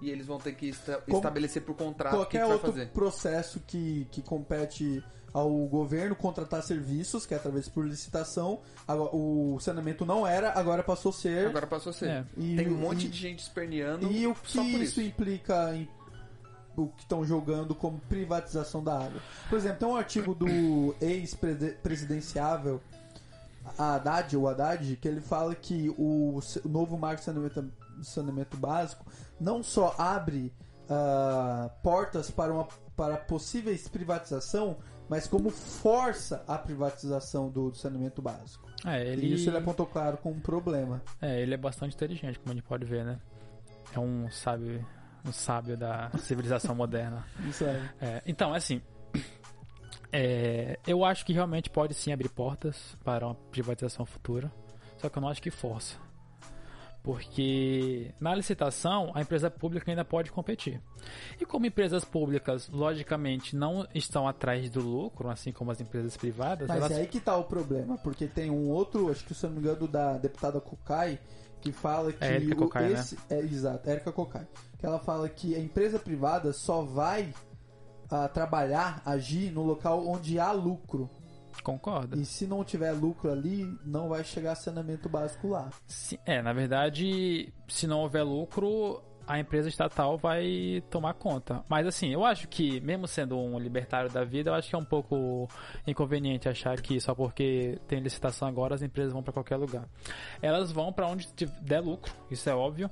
E 0.00 0.10
eles 0.10 0.26
vão 0.26 0.38
ter 0.38 0.54
que 0.54 0.70
esta- 0.70 0.98
Como 1.02 1.18
estabelecer 1.18 1.62
por 1.62 1.76
contrato 1.76 2.14
o 2.14 2.20
que, 2.26 2.32
que 2.32 2.38
Qualquer 2.38 2.40
vai 2.44 2.52
outro 2.52 2.72
fazer. 2.72 2.88
processo 2.88 3.60
que, 3.66 4.06
que 4.10 4.22
compete 4.22 5.04
ao 5.34 5.50
governo 5.66 6.14
contratar 6.14 6.62
serviços, 6.62 7.26
que 7.26 7.34
é 7.34 7.36
através 7.36 7.68
por 7.68 7.84
licitação, 7.84 8.60
agora, 8.86 9.10
o 9.14 9.58
saneamento 9.60 10.06
não 10.06 10.24
era, 10.24 10.52
agora 10.56 10.82
passou 10.82 11.10
a 11.10 11.12
ser. 11.12 11.48
Agora 11.48 11.66
passou 11.66 11.90
a 11.90 11.92
ser. 11.92 12.08
É. 12.08 12.24
E- 12.36 12.54
Tem 12.56 12.68
um 12.68 12.76
monte 12.78 13.06
e- 13.06 13.08
de 13.10 13.18
gente 13.18 13.40
esperneando 13.40 14.10
E 14.12 14.26
o 14.28 14.34
que 14.34 14.50
só 14.52 14.62
por 14.62 14.68
isso 14.80 15.00
isso. 15.00 15.02
implica 15.02 15.74
em 15.74 15.88
o 16.76 16.86
que 16.88 17.02
estão 17.02 17.24
jogando 17.24 17.74
como 17.74 17.98
privatização 18.08 18.82
da 18.82 18.94
água? 18.96 19.20
Por 19.50 19.56
exemplo, 19.58 19.78
tem 19.80 19.88
um 19.88 19.96
artigo 19.96 20.34
do 20.34 20.94
ex-presidenciável 21.02 22.80
Haddad, 23.78 24.36
o 24.36 24.46
Haddad, 24.48 24.96
que 24.96 25.08
ele 25.08 25.20
fala 25.20 25.54
que 25.54 25.88
o, 25.98 26.38
novo 26.64 26.96
marco 26.98 27.20
de 27.20 27.24
saneamento, 27.24 27.72
saneamento 28.02 28.56
básico 28.56 29.04
não 29.40 29.62
só 29.62 29.94
abre 29.98 30.52
ah, 30.88 31.70
portas 31.82 32.30
para, 32.30 32.52
uma, 32.52 32.68
para 32.96 33.16
possíveis 33.16 33.88
privatização, 33.88 34.76
mas 35.08 35.26
como 35.26 35.50
força 35.50 36.44
a 36.46 36.56
privatização 36.58 37.48
do, 37.50 37.70
do 37.70 37.76
saneamento 37.76 38.20
básico. 38.22 38.68
É, 38.84 39.06
ele, 39.06 39.26
E 39.26 39.34
isso 39.34 39.48
ele 39.50 39.56
apontou 39.58 39.86
claro 39.86 40.16
como 40.18 40.34
um 40.36 40.40
problema. 40.40 41.02
é, 41.20 41.40
ele 41.40 41.54
é 41.54 41.56
bastante 41.56 41.94
inteligente, 41.94 42.38
como 42.38 42.52
a 42.52 42.54
gente 42.54 42.64
pode 42.64 42.84
ver, 42.84 43.04
né? 43.04 43.18
É 43.94 43.98
um 43.98 44.30
sábio, 44.30 44.84
um 45.24 45.32
sábio 45.32 45.76
da 45.76 46.10
civilização 46.18 46.74
moderna. 46.76 47.24
Isso 47.48 47.64
é. 47.64 47.90
É, 48.00 48.22
então, 48.26 48.52
assim, 48.52 48.82
é, 50.12 50.78
eu 50.86 51.04
acho 51.04 51.24
que 51.24 51.32
realmente 51.32 51.70
pode 51.70 51.94
sim 51.94 52.12
abrir 52.12 52.28
portas 52.28 52.96
para 53.04 53.26
uma 53.26 53.34
privatização 53.34 54.04
futura, 54.06 54.50
só 54.98 55.08
que 55.08 55.18
eu 55.18 55.20
não 55.22 55.28
acho 55.28 55.42
que 55.42 55.50
força. 55.50 55.96
Porque 57.04 58.14
na 58.18 58.34
licitação 58.34 59.12
a 59.14 59.20
empresa 59.20 59.50
pública 59.50 59.90
ainda 59.92 60.06
pode 60.06 60.32
competir. 60.32 60.80
E 61.38 61.44
como 61.44 61.66
empresas 61.66 62.02
públicas, 62.02 62.66
logicamente, 62.70 63.54
não 63.54 63.86
estão 63.94 64.26
atrás 64.26 64.70
do 64.70 64.80
lucro, 64.80 65.28
assim 65.28 65.52
como 65.52 65.70
as 65.70 65.82
empresas 65.82 66.16
privadas, 66.16 66.66
Mas 66.66 66.78
elas 66.78 66.90
é 66.92 67.02
aí 67.02 67.06
que 67.06 67.20
tá 67.20 67.36
o 67.36 67.44
problema, 67.44 67.98
porque 67.98 68.26
tem 68.26 68.50
um 68.50 68.70
outro, 68.70 69.10
acho 69.10 69.22
que 69.26 69.34
se 69.34 69.44
eu 69.44 69.50
não 69.50 69.56
me 69.60 69.62
engano, 69.62 69.86
da 69.86 70.14
deputada 70.16 70.58
Cocai, 70.62 71.18
que 71.60 71.72
fala 71.72 72.10
que 72.10 72.24
É 72.24 72.36
Érica 72.36 72.54
o- 72.54 72.58
Cocai, 72.58 72.88
né? 72.88 72.92
esse, 72.94 73.18
é 73.28 73.38
exato, 73.38 73.88
Érica 73.88 74.10
Cocai, 74.10 74.46
que 74.78 74.86
ela 74.86 74.98
fala 74.98 75.28
que 75.28 75.54
a 75.54 75.58
empresa 75.60 75.98
privada 75.98 76.54
só 76.54 76.80
vai 76.80 77.34
ah, 78.10 78.28
trabalhar, 78.28 79.02
agir 79.04 79.50
no 79.52 79.62
local 79.62 80.06
onde 80.08 80.38
há 80.38 80.52
lucro. 80.52 81.10
Concordam. 81.62 82.20
E 82.20 82.24
se 82.24 82.46
não 82.46 82.64
tiver 82.64 82.92
lucro 82.92 83.30
ali, 83.30 83.66
não 83.84 84.08
vai 84.08 84.24
chegar 84.24 84.54
saneamento 84.54 85.08
básico 85.08 85.48
lá. 85.48 85.70
Sim, 85.86 86.18
é, 86.24 86.42
na 86.42 86.52
verdade, 86.52 87.52
se 87.68 87.86
não 87.86 88.00
houver 88.00 88.22
lucro, 88.22 89.02
a 89.26 89.38
empresa 89.38 89.68
estatal 89.68 90.16
vai 90.16 90.82
tomar 90.90 91.14
conta. 91.14 91.64
Mas 91.68 91.86
assim, 91.86 92.12
eu 92.12 92.24
acho 92.24 92.48
que, 92.48 92.80
mesmo 92.80 93.06
sendo 93.06 93.38
um 93.38 93.58
libertário 93.58 94.10
da 94.10 94.24
vida, 94.24 94.50
eu 94.50 94.54
acho 94.54 94.68
que 94.68 94.74
é 94.74 94.78
um 94.78 94.84
pouco 94.84 95.48
inconveniente 95.86 96.48
achar 96.48 96.80
que 96.80 97.00
só 97.00 97.14
porque 97.14 97.78
tem 97.86 98.00
licitação 98.00 98.46
agora 98.46 98.74
as 98.74 98.82
empresas 98.82 99.12
vão 99.12 99.22
para 99.22 99.32
qualquer 99.32 99.56
lugar. 99.56 99.88
Elas 100.42 100.70
vão 100.70 100.92
para 100.92 101.06
onde 101.06 101.28
der 101.62 101.80
lucro, 101.80 102.12
isso 102.30 102.48
é 102.48 102.54
óbvio. 102.54 102.90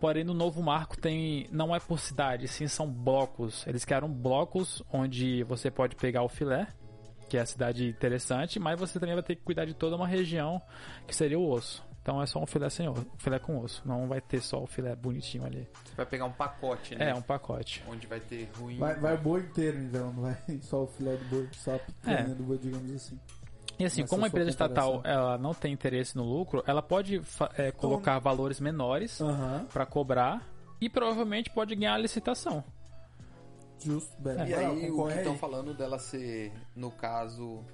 Porém, 0.00 0.22
no 0.22 0.32
novo 0.32 0.62
marco 0.62 0.96
tem 0.96 1.48
não 1.50 1.74
é 1.74 1.80
por 1.80 1.98
cidade, 1.98 2.46
sim 2.46 2.68
são 2.68 2.88
blocos. 2.88 3.66
Eles 3.66 3.84
criaram 3.84 4.08
blocos 4.08 4.82
onde 4.92 5.42
você 5.42 5.70
pode 5.70 5.96
pegar 5.96 6.22
o 6.22 6.28
filé, 6.28 6.68
que 7.28 7.36
é 7.36 7.40
a 7.40 7.46
cidade 7.46 7.86
interessante, 7.88 8.58
mas 8.58 8.78
você 8.78 8.98
também 8.98 9.14
vai 9.14 9.22
ter 9.22 9.36
que 9.36 9.42
cuidar 9.42 9.64
de 9.64 9.74
toda 9.74 9.96
uma 9.96 10.06
região 10.06 10.60
que 11.06 11.14
seria 11.14 11.38
o 11.38 11.48
osso. 11.50 11.86
Então 12.02 12.22
é 12.22 12.26
só 12.26 12.42
um 12.42 12.46
filé 12.46 12.70
sem 12.70 12.88
osso, 12.88 13.06
filé 13.18 13.38
com 13.38 13.58
osso. 13.58 13.82
Não 13.84 14.08
vai 14.08 14.20
ter 14.20 14.40
só 14.40 14.62
o 14.62 14.66
filé 14.66 14.96
bonitinho 14.96 15.44
ali. 15.44 15.68
Você 15.84 15.94
vai 15.94 16.06
pegar 16.06 16.24
um 16.24 16.32
pacote, 16.32 16.94
né? 16.94 17.10
É, 17.10 17.14
um 17.14 17.20
pacote. 17.20 17.84
Onde 17.86 18.06
vai 18.06 18.18
ter 18.18 18.48
ruim. 18.58 18.78
Vai, 18.78 18.94
vai 18.98 19.14
o 19.14 19.18
boi 19.18 19.40
inteiro, 19.42 19.78
então, 19.78 20.12
não 20.12 20.22
vai 20.22 20.36
só 20.62 20.84
o 20.84 20.86
filé 20.86 21.16
do 21.16 21.24
boi, 21.26 21.48
só 21.52 21.74
a 21.74 21.78
picanha 21.78 22.18
É. 22.20 22.34
do 22.34 22.42
boi, 22.42 22.56
digamos 22.58 22.90
assim. 22.94 23.18
E 23.78 23.84
assim, 23.84 24.00
Nessa 24.00 24.10
como 24.14 24.24
a 24.24 24.28
empresa 24.28 24.50
estatal 24.50 25.02
ela 25.04 25.38
não 25.38 25.54
tem 25.54 25.72
interesse 25.72 26.16
no 26.16 26.24
lucro, 26.24 26.64
ela 26.66 26.82
pode 26.82 27.20
é, 27.56 27.70
colocar 27.70 28.18
valores 28.18 28.58
menores 28.58 29.20
Aham, 29.20 29.66
para 29.72 29.86
cobrar 29.86 30.42
e 30.80 30.88
provavelmente 30.88 31.50
pode 31.50 31.76
ganhar 31.76 31.94
a 31.94 31.98
licitação. 31.98 32.64
Justo, 33.78 34.20
bem. 34.20 34.34
E 34.34 34.50
Não, 34.50 34.58
aí, 34.72 34.90
o 34.90 35.06
que 35.06 35.14
estão 35.14 35.36
falando 35.38 35.74
dela 35.74 35.98
ser, 35.98 36.52
no 36.74 36.90
caso, 36.90 37.64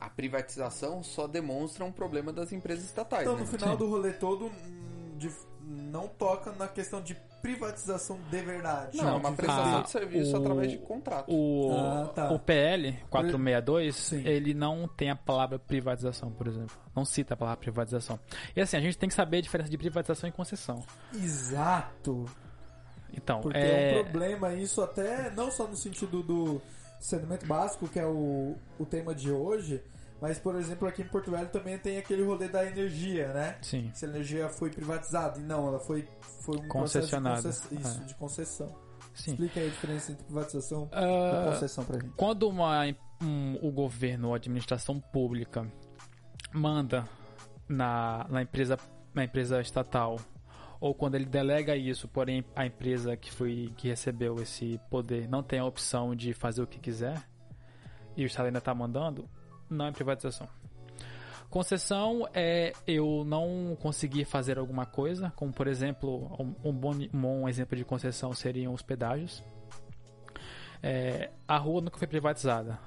a 0.00 0.08
privatização 0.10 1.02
só 1.02 1.26
demonstra 1.26 1.84
um 1.84 1.92
problema 1.92 2.32
das 2.32 2.52
empresas 2.52 2.84
estatais, 2.84 3.22
Então, 3.22 3.34
né? 3.34 3.40
no 3.40 3.46
final 3.46 3.76
do 3.76 3.88
rolê 3.88 4.12
todo, 4.12 4.46
hum, 4.46 5.16
de, 5.18 5.30
não 5.62 6.08
toca 6.08 6.52
na 6.52 6.68
questão 6.68 7.00
de 7.00 7.14
privatização 7.40 8.18
de 8.30 8.40
verdade. 8.40 8.96
Não, 8.96 9.06
é 9.06 9.12
uma 9.12 9.30
de 9.30 9.36
prestação 9.36 9.78
Ah, 9.78 9.82
de 9.82 9.90
serviço 9.90 10.32
o- 10.32 10.40
através 10.40 10.70
de 10.72 10.78
contrato. 10.78 11.30
O, 11.30 11.70
Ah, 11.76 12.10
tá. 12.14 12.30
o 12.32 12.38
PL 12.38 12.92
462, 13.10 13.94
Sim. 13.96 14.26
ele 14.26 14.54
não 14.54 14.88
tem 14.88 15.10
a 15.10 15.16
palavra 15.16 15.58
privatização, 15.58 16.30
por 16.30 16.46
exemplo. 16.46 16.74
Não 16.96 17.04
cita 17.04 17.34
a 17.34 17.36
palavra 17.36 17.60
privatização. 17.60 18.18
E 18.56 18.62
assim, 18.62 18.78
a 18.78 18.80
gente 18.80 18.96
tem 18.96 19.10
que 19.10 19.14
saber 19.14 19.38
a 19.38 19.40
diferença 19.42 19.68
de 19.68 19.76
privatização 19.76 20.26
e 20.26 20.32
concessão. 20.32 20.82
Exato. 21.12 22.24
Então, 23.16 23.40
Porque 23.40 23.58
é... 23.58 23.96
é 23.96 24.00
um 24.00 24.04
problema 24.04 24.52
isso 24.54 24.80
até 24.82 25.30
não 25.30 25.50
só 25.50 25.66
no 25.66 25.76
sentido 25.76 26.22
do 26.22 26.60
saneamento 27.00 27.46
básico, 27.46 27.88
que 27.88 27.98
é 27.98 28.06
o, 28.06 28.56
o 28.78 28.86
tema 28.86 29.14
de 29.14 29.30
hoje, 29.30 29.82
mas 30.20 30.38
por 30.38 30.54
exemplo 30.56 30.88
aqui 30.88 31.02
em 31.02 31.08
Porto 31.08 31.30
Velho 31.30 31.48
também 31.48 31.78
tem 31.78 31.98
aquele 31.98 32.22
rolê 32.24 32.48
da 32.48 32.64
energia, 32.64 33.32
né? 33.32 33.56
Sim. 33.62 33.90
Se 33.94 34.04
a 34.06 34.08
energia 34.08 34.48
foi 34.48 34.70
privatizada. 34.70 35.38
E 35.38 35.42
não, 35.42 35.68
ela 35.68 35.78
foi, 35.80 36.08
foi 36.40 36.56
um 36.58 36.68
Concessionada. 36.68 37.42
processo 37.42 37.68
de, 37.68 37.76
concess... 37.76 37.92
isso, 37.94 38.02
É. 38.02 38.06
de 38.06 38.14
concessão. 38.14 38.74
Sim. 39.14 39.30
Explica 39.32 39.60
aí 39.60 39.66
a 39.66 39.70
diferença 39.70 40.12
entre 40.12 40.24
privatização 40.24 40.88
e 40.92 40.96
Ah, 40.96 41.50
concessão 41.52 41.84
pra 41.84 42.00
gente. 42.00 42.12
Quando 42.16 42.48
uma, 42.48 42.84
um- 43.22 43.58
o 43.62 43.70
governo 43.70 44.28
ou 44.28 44.34
a 44.34 44.36
administração 44.36 44.98
pública 44.98 45.66
manda 46.52 47.06
na, 47.68 48.26
na, 48.28 48.42
empresa, 48.42 48.78
na 49.12 49.24
empresa 49.24 49.60
estatal, 49.60 50.18
ou 50.84 50.92
quando 50.92 51.14
ele 51.14 51.24
delega 51.24 51.74
isso, 51.74 52.06
porém 52.06 52.44
a 52.54 52.66
empresa 52.66 53.16
que, 53.16 53.32
foi, 53.32 53.72
que 53.74 53.88
recebeu 53.88 54.36
esse 54.42 54.78
poder 54.90 55.26
não 55.26 55.42
tem 55.42 55.58
a 55.58 55.64
opção 55.64 56.14
de 56.14 56.34
fazer 56.34 56.60
o 56.60 56.66
que 56.66 56.78
quiser, 56.78 57.26
e 58.14 58.22
o 58.22 58.26
Estado 58.26 58.46
ainda 58.46 58.58
está 58.58 58.74
mandando, 58.74 59.26
não 59.70 59.86
é 59.86 59.92
privatização. 59.92 60.46
Concessão 61.48 62.28
é 62.34 62.74
eu 62.86 63.24
não 63.24 63.74
conseguir 63.80 64.26
fazer 64.26 64.58
alguma 64.58 64.84
coisa, 64.84 65.32
como 65.34 65.54
por 65.54 65.68
exemplo, 65.68 66.30
um, 66.62 66.70
bom, 66.70 66.90
um 67.14 67.18
bom 67.18 67.48
exemplo 67.48 67.78
de 67.78 67.84
concessão 67.86 68.34
seriam 68.34 68.74
os 68.74 68.82
pedágios. 68.82 69.42
É, 70.82 71.30
a 71.48 71.56
rua 71.56 71.80
nunca 71.80 71.96
foi 71.96 72.06
privatizada. 72.06 72.78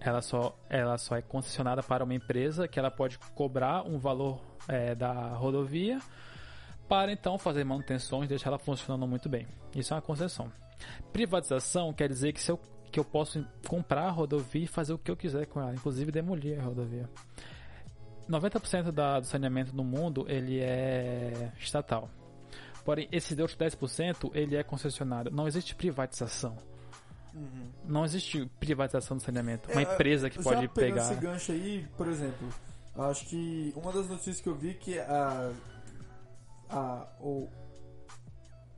Ela 0.00 0.22
só, 0.22 0.58
ela 0.70 0.96
só 0.96 1.14
é 1.14 1.20
concessionada 1.20 1.82
para 1.82 2.02
uma 2.02 2.14
empresa 2.14 2.66
que 2.66 2.78
ela 2.78 2.90
pode 2.90 3.18
cobrar 3.34 3.82
um 3.82 3.98
valor 3.98 4.40
é, 4.68 4.94
da 4.94 5.12
rodovia 5.34 6.00
para 6.88 7.12
então 7.12 7.38
fazer 7.38 7.64
manutenções 7.64 8.26
e 8.26 8.28
deixar 8.28 8.50
ela 8.50 8.58
funcionando 8.58 9.06
muito 9.06 9.28
bem. 9.28 9.46
Isso 9.74 9.92
é 9.92 9.96
uma 9.96 10.02
concessão. 10.02 10.50
Privatização 11.12 11.92
quer 11.92 12.08
dizer 12.08 12.32
que, 12.32 12.40
se 12.40 12.50
eu, 12.50 12.60
que 12.90 12.98
eu 13.00 13.04
posso 13.04 13.44
comprar 13.66 14.04
a 14.06 14.10
rodovia 14.10 14.64
e 14.64 14.66
fazer 14.66 14.92
o 14.92 14.98
que 14.98 15.10
eu 15.10 15.16
quiser 15.16 15.46
com 15.46 15.60
ela, 15.60 15.72
inclusive 15.74 16.12
demolir 16.12 16.58
a 16.60 16.62
rodovia. 16.62 17.08
90% 18.28 18.90
da, 18.90 19.20
do 19.20 19.26
saneamento 19.26 19.74
no 19.74 19.84
mundo 19.84 20.24
ele 20.28 20.60
é 20.60 21.52
estatal. 21.58 22.10
Porém, 22.84 23.08
esse 23.10 23.40
outro 23.40 23.56
10% 23.56 24.30
ele 24.34 24.56
é 24.56 24.62
concessionário. 24.62 25.30
Não 25.32 25.46
existe 25.48 25.74
privatização. 25.74 26.56
Não 27.84 28.04
existe 28.04 28.46
privatização 28.58 29.16
do 29.16 29.22
saneamento. 29.22 29.70
Uma 29.70 29.80
É, 29.82 29.84
empresa 29.84 30.30
que 30.30 30.42
pode 30.42 30.68
pegar. 30.68 31.02
esse 31.02 31.14
gancho 31.16 31.52
aí, 31.52 31.86
por 31.96 32.08
exemplo, 32.08 32.48
acho 32.96 33.26
que 33.26 33.72
uma 33.76 33.92
das 33.92 34.08
notícias 34.08 34.40
que 34.40 34.48
eu 34.48 34.54
vi 34.54 34.74
que 34.74 34.98
a 34.98 35.52
a 36.70 37.06
o, 37.20 37.48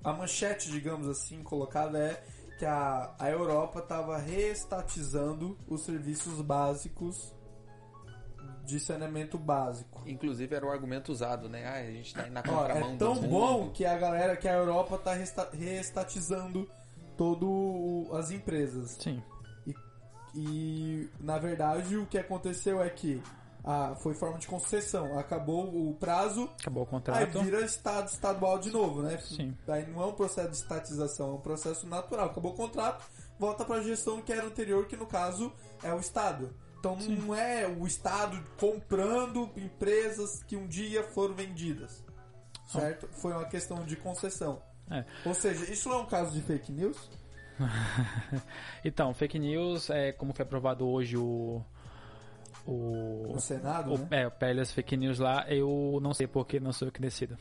a 0.03 0.12
manchete, 0.12 0.70
digamos 0.70 1.09
assim, 1.09 1.42
colocada 1.42 1.98
é 1.98 2.22
que 2.59 2.64
a, 2.64 3.14
a 3.18 3.31
Europa 3.31 3.79
estava 3.81 4.18
reestatizando 4.18 5.57
os 5.68 5.83
serviços 5.85 6.40
básicos 6.40 7.35
de 8.64 8.79
saneamento 8.81 9.38
básico. 9.38 10.03
Inclusive 10.07 10.55
era 10.55 10.66
o 10.66 10.70
argumento 10.70 11.11
usado, 11.11 11.48
né? 11.48 11.64
Ah, 11.66 11.74
a 11.77 11.90
gente 11.90 12.12
tá 12.12 12.22
indo 12.27 12.33
na 12.33 12.40
Ó, 12.40 12.42
contramão 12.42 12.88
é 12.90 12.92
do 12.92 12.98
tão 12.98 13.14
mundo. 13.14 13.29
bom 13.29 13.70
que 13.70 13.85
a 13.85 13.96
galera, 13.96 14.37
que 14.37 14.46
a 14.48 14.53
Europa 14.55 14.96
está 14.96 15.48
reestatizando 15.53 16.68
todo 17.16 18.09
as 18.12 18.31
empresas. 18.31 18.96
Sim. 19.01 19.22
E 20.35 21.09
na 21.18 21.38
verdade 21.38 21.96
o 21.96 22.07
que 22.07 22.18
aconteceu 22.18 22.83
é 22.83 22.90
que 22.90 23.22
ah, 23.71 23.95
foi 23.97 24.15
forma 24.15 24.39
de 24.39 24.47
concessão. 24.47 25.19
Acabou 25.19 25.67
o 25.67 25.95
prazo, 25.95 26.49
Acabou 26.59 26.85
o 26.85 26.87
aí 26.87 26.91
contrato. 26.91 27.43
vira 27.43 27.61
estado 27.61 28.09
estadual 28.09 28.59
de 28.59 28.71
novo, 28.71 29.03
né? 29.03 29.19
Sim. 29.19 29.55
Aí 29.69 29.87
não 29.87 30.03
é 30.03 30.07
um 30.07 30.15
processo 30.15 30.49
de 30.49 30.57
estatização, 30.57 31.33
é 31.33 31.35
um 31.35 31.41
processo 31.41 31.87
natural. 31.87 32.31
Acabou 32.31 32.53
o 32.53 32.57
contrato, 32.57 33.05
volta 33.39 33.67
para 33.67 33.77
a 33.77 33.83
gestão 33.83 34.23
que 34.23 34.33
era 34.33 34.47
anterior, 34.47 34.87
que 34.87 34.97
no 34.97 35.05
caso 35.05 35.53
é 35.83 35.93
o 35.93 36.01
estado. 36.01 36.49
Então 36.79 36.97
não 36.97 37.35
é 37.35 37.69
o 37.69 37.87
estado 37.87 38.43
comprando 38.59 39.51
empresas 39.55 40.43
que 40.45 40.57
um 40.57 40.67
dia 40.67 41.03
foram 41.03 41.35
vendidas. 41.35 42.03
Certo? 42.69 43.07
Foi 43.13 43.33
uma 43.33 43.45
questão 43.45 43.85
de 43.85 43.97
concessão. 43.97 44.63
É. 44.91 45.05
Ou 45.27 45.35
seja, 45.35 45.71
isso 45.71 45.91
não 45.91 45.99
é 45.99 46.03
um 46.05 46.07
caso 46.07 46.33
de 46.33 46.41
fake 46.41 46.73
news? 46.73 46.97
Então, 48.85 49.13
fake 49.13 49.39
news 49.39 49.91
é 49.91 50.13
como 50.13 50.33
foi 50.33 50.45
aprovado 50.45 50.87
hoje 50.87 51.17
o. 51.17 51.63
O. 52.71 53.33
No 53.33 53.41
Senado, 53.41 53.95
o 53.95 53.99
né? 53.99 54.07
é, 54.11 54.27
o 54.27 54.31
PLS 54.31 54.73
Fake 54.75 54.95
News 54.97 55.19
lá, 55.19 55.47
eu 55.49 55.99
não 56.03 56.13
sei 56.13 56.27
porque 56.27 56.61
não 56.61 56.71
sou 56.73 56.89
eu 56.89 56.93
que 56.93 57.01
decido. 57.01 57.37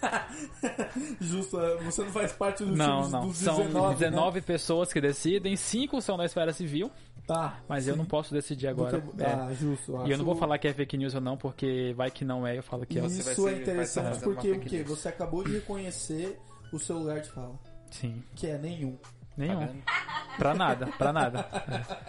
Justo, 1.20 1.58
é, 1.60 1.76
você 1.82 2.02
não 2.02 2.10
faz 2.10 2.32
parte 2.32 2.64
do 2.64 2.76
Não, 2.76 3.00
time 3.02 3.12
não. 3.12 3.26
dos 3.28 3.38
São 3.38 3.56
19, 3.58 3.94
19, 3.96 4.40
pessoas 4.42 4.92
que 4.92 5.00
decidem, 5.00 5.56
5 5.56 6.00
são 6.00 6.16
da 6.16 6.24
esfera 6.24 6.52
civil, 6.52 6.86
né? 6.88 6.92
Tá. 7.26 7.58
mas 7.68 7.88
eu 7.88 7.94
sim. 7.94 7.98
não 7.98 8.06
posso 8.06 8.32
decidir 8.32 8.68
agora. 8.68 9.02
É. 9.18 9.26
Ah, 9.26 9.52
justo. 9.52 10.06
E 10.06 10.12
eu 10.12 10.18
não 10.18 10.24
vou 10.24 10.36
falar 10.36 10.58
que 10.58 10.68
é 10.68 10.72
fake 10.72 10.96
news 10.96 11.14
ou 11.14 11.20
não, 11.20 11.36
porque 11.36 11.92
vai 11.96 12.08
que 12.10 12.24
não 12.24 12.46
é, 12.46 12.56
eu 12.56 12.62
falo 12.62 12.86
que 12.86 12.98
é. 12.98 13.02
Você 13.02 13.22
vai 13.22 13.32
Isso 13.32 13.42
ser- 13.42 13.54
é 13.54 13.56
interessante 13.62 14.20
porque 14.20 14.52
o 14.52 14.60
quê? 14.60 14.84
Você 14.84 15.08
acabou 15.08 15.42
de 15.42 15.52
reconhecer 15.54 16.38
o 16.72 16.78
seu 16.78 16.98
lugar 16.98 17.20
de 17.20 17.28
fala. 17.30 17.58
Sim. 17.90 18.22
Que 18.36 18.46
é 18.48 18.58
nenhum. 18.58 18.96
Nenhum. 19.36 19.58
Tá 19.66 20.26
pra 20.38 20.54
nada, 20.54 20.86
pra 20.98 21.12
nada. 21.12 21.40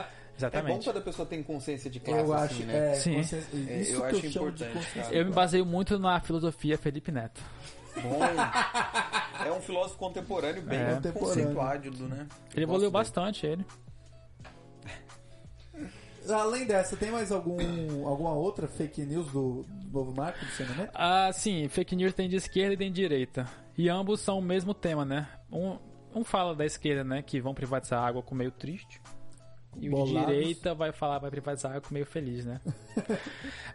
É. 0.03 0.16
É 0.37 0.39
bom 0.39 0.47
Exatamente. 0.57 0.85
quando 0.85 0.97
a 0.97 1.01
pessoa 1.01 1.25
tem 1.27 1.43
consciência 1.43 1.89
de 1.89 1.99
classe, 1.99 2.19
eu 2.23 2.33
assim, 2.33 2.55
acho. 2.55 2.65
né? 2.65 2.91
É, 2.91 2.93
Sim. 2.93 3.15
consciência- 3.15 3.49
É, 3.69 3.81
isso 3.81 3.93
eu 3.93 4.01
que 4.01 4.05
acho 4.07 4.15
eu 4.25 4.31
chamo 4.31 4.51
de 4.51 4.63
importante, 4.63 4.73
consciência. 4.73 5.03
cara. 5.03 5.15
Eu 5.15 5.25
me 5.25 5.31
baseio 5.31 5.65
muito 5.65 5.99
na 5.99 6.19
filosofia 6.19 6.77
Felipe 6.77 7.11
Neto. 7.11 7.41
Bom. 8.01 8.19
É 9.45 9.51
um 9.51 9.61
filósofo 9.61 9.97
contemporâneo 9.97 10.61
bem 10.61 10.79
É. 10.79 11.11
conceituado, 11.11 11.91
né? 12.07 12.27
Ele 12.53 12.63
evoluiu 12.63 12.91
bastante, 12.91 13.45
ele. 13.47 13.65
Além 16.29 16.65
dessa, 16.65 16.97
tem 16.97 17.09
mais 17.09 17.31
algum, 17.31 18.05
alguma 18.07 18.33
outra 18.33 18.67
fake 18.67 19.01
news 19.03 19.27
do 19.31 19.65
novo 19.91 20.13
marco 20.13 20.43
do 20.43 20.51
saneamento? 20.51 20.91
Ah, 20.93 21.29
sim, 21.33 21.67
fake 21.69 21.95
news 21.95 22.13
tem 22.13 22.27
de 22.27 22.35
esquerda 22.35 22.73
e 22.73 22.77
tem 22.77 22.91
de 22.91 23.01
direita. 23.01 23.47
E 23.77 23.87
ambos 23.89 24.19
são 24.19 24.39
o 24.39 24.41
mesmo 24.41 24.73
tema, 24.73 25.05
né? 25.05 25.27
Um, 25.51 25.77
um 26.13 26.23
fala 26.25 26.53
da 26.53 26.65
esquerda, 26.65 27.03
né, 27.03 27.21
que 27.21 27.39
vão 27.39 27.53
privatizar 27.53 28.03
a 28.03 28.07
água 28.07 28.21
com 28.21 28.35
meio 28.35 28.51
triste. 28.51 28.99
E 29.79 29.89
o 29.89 30.05
de 30.05 30.13
direita 30.13 30.73
vai 30.73 30.91
falar, 30.91 31.19
vai 31.19 31.29
privatizar 31.29 31.79
com 31.81 31.93
meio 31.93 32.05
feliz, 32.05 32.45
né? 32.45 32.59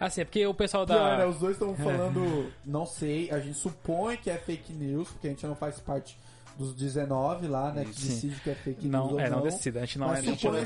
assim, 0.01 0.21
é 0.23 0.25
porque 0.25 0.47
o 0.47 0.55
pessoal 0.55 0.87
Pior, 0.87 1.13
né? 1.13 1.19
da. 1.19 1.29
Os 1.29 1.39
dois 1.39 1.53
estão 1.53 1.75
falando, 1.77 2.53
não 2.65 2.87
sei, 2.87 3.31
a 3.31 3.39
gente 3.39 3.57
supõe 3.59 4.17
que 4.17 4.31
é 4.31 4.37
fake 4.37 4.73
news, 4.73 5.09
porque 5.11 5.29
a 5.29 5.31
gente 5.31 5.47
não 5.47 5.55
faz 5.55 5.79
parte 5.81 6.19
dos 6.59 6.75
19 6.75 7.47
lá, 7.49 7.73
né? 7.73 7.85
Que 7.85 7.95
Sim. 7.95 8.09
decide 8.09 8.41
que 8.41 8.51
é 8.51 8.55
fake 8.55 8.83
news 8.87 8.93
Não, 8.93 9.13
ou 9.13 9.21
é, 9.21 9.31
não 9.31 9.39
não. 9.39 9.45
decida. 9.45 9.81
A 9.81 9.85
gente 9.87 9.99
não 9.99 10.09
Mas 10.09 10.19
é. 10.19 10.21
A 10.21 10.25
gente 10.25 10.41
supõe 10.41 10.53
não 10.53 10.61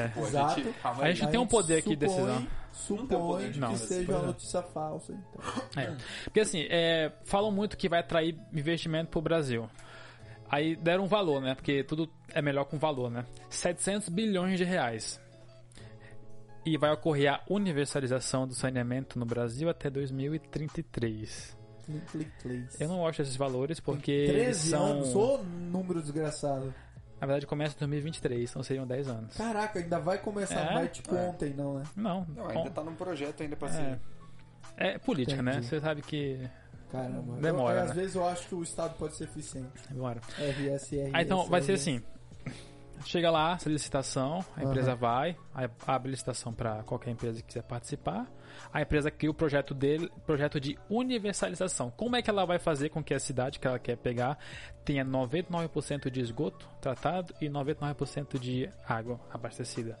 é 0.00 0.08
pô, 0.08 0.20
a 0.20 0.28
Exato. 0.28 0.60
gente- 0.62 0.74
A 0.82 1.08
gente 1.10 1.22
não 1.22 1.30
tem 1.30 1.40
um 1.40 1.46
poder 1.46 1.76
aqui 1.78 1.96
de 1.96 2.08
supõe- 2.08 2.24
decisão. 2.26 2.46
Supõe 2.72 3.46
de 3.46 3.52
que 3.52 3.58
não. 3.58 3.76
seja 3.76 4.12
uma 4.12 4.22
é. 4.22 4.26
notícia 4.26 4.62
falsa. 4.62 5.12
Então. 5.12 5.82
É. 5.82 5.96
Porque 6.24 6.40
assim, 6.40 6.66
é, 6.70 7.12
falam 7.24 7.50
muito 7.50 7.76
que 7.76 7.88
vai 7.88 8.00
atrair 8.00 8.38
investimento 8.52 9.10
pro 9.10 9.20
Brasil. 9.20 9.68
Aí 10.52 10.76
deram 10.76 11.04
um 11.04 11.08
valor, 11.08 11.40
né? 11.40 11.54
Porque 11.54 11.82
tudo 11.82 12.08
é 12.28 12.42
melhor 12.42 12.66
com 12.66 12.78
valor, 12.78 13.10
né? 13.10 13.24
700 13.48 14.10
bilhões 14.10 14.58
de 14.58 14.64
reais. 14.64 15.18
E 16.64 16.76
vai 16.76 16.92
ocorrer 16.92 17.32
a 17.32 17.40
universalização 17.48 18.46
do 18.46 18.54
saneamento 18.54 19.18
no 19.18 19.24
Brasil 19.24 19.68
até 19.70 19.88
2033. 19.90 21.56
Clic, 21.84 22.06
clic, 22.06 22.30
clic. 22.40 22.68
Eu 22.78 22.88
não 22.88 22.98
gosto 22.98 23.18
desses 23.18 23.34
valores 23.36 23.80
porque 23.80 24.12
eles 24.12 24.34
13 24.34 24.70
são. 24.70 24.84
anos, 24.84 25.14
ô 25.16 25.38
número 25.42 26.00
desgraçado. 26.00 26.72
Na 27.20 27.26
verdade 27.26 27.46
começa 27.46 27.74
em 27.74 27.78
2023, 27.78 28.50
então 28.50 28.62
seriam 28.62 28.86
10 28.86 29.08
anos. 29.08 29.36
Caraca, 29.36 29.78
ainda 29.78 29.98
vai 29.98 30.18
começar, 30.18 30.60
É? 30.70 30.74
vai 30.74 30.88
tipo 30.88 31.14
É. 31.14 31.28
ontem, 31.28 31.54
não, 31.54 31.78
né? 31.78 31.84
Não, 31.96 32.26
Não, 32.36 32.48
ainda 32.48 32.70
tá 32.70 32.82
num 32.84 32.94
projeto 32.94 33.42
ainda 33.42 33.56
pra 33.56 33.68
ser. 33.68 33.98
é, 34.76 34.94
é 34.94 34.98
política, 34.98 35.42
né? 35.42 35.52
Entendi. 35.52 35.66
Você 35.66 35.80
sabe 35.80 36.02
que. 36.02 36.38
Caramba. 36.92 37.40
Demora, 37.40 37.78
Eu, 37.78 37.82
Às 37.84 37.88
né? 37.88 37.94
vezes 37.94 38.14
eu 38.14 38.28
acho 38.28 38.46
que 38.46 38.54
o 38.54 38.62
Estado 38.62 38.94
pode 38.98 39.16
ser 39.16 39.24
eficiente. 39.24 39.70
Bora. 39.90 40.20
RS, 40.38 40.92
RS. 40.92 41.10
Ah, 41.14 41.22
então 41.22 41.46
vai 41.46 41.62
ser 41.62 41.72
assim. 41.72 42.02
Chega 43.04 43.30
lá, 43.32 43.54
essa 43.54 43.68
licitação, 43.68 44.44
a 44.56 44.62
empresa 44.62 44.94
vai, 44.94 45.36
aí 45.52 45.68
abre 45.84 46.10
licitação 46.10 46.52
para 46.52 46.84
qualquer 46.84 47.10
empresa 47.10 47.40
que 47.40 47.48
quiser 47.48 47.62
participar. 47.62 48.30
A 48.72 48.80
empresa 48.80 49.10
cria 49.10 49.30
o 49.30 49.34
projeto 49.34 49.74
dele, 49.74 50.08
projeto 50.24 50.60
de 50.60 50.78
universalização. 50.88 51.90
Como 51.90 52.14
é 52.14 52.22
que 52.22 52.30
ela 52.30 52.44
vai 52.44 52.60
fazer 52.60 52.90
com 52.90 53.02
que 53.02 53.12
a 53.12 53.18
cidade 53.18 53.58
que 53.58 53.66
ela 53.66 53.78
quer 53.78 53.96
pegar 53.96 54.38
tenha 54.84 55.04
99% 55.04 56.10
de 56.10 56.20
esgoto 56.20 56.68
tratado 56.80 57.34
e 57.40 57.48
99% 57.48 58.38
de 58.38 58.70
água 58.86 59.18
abastecida? 59.32 59.98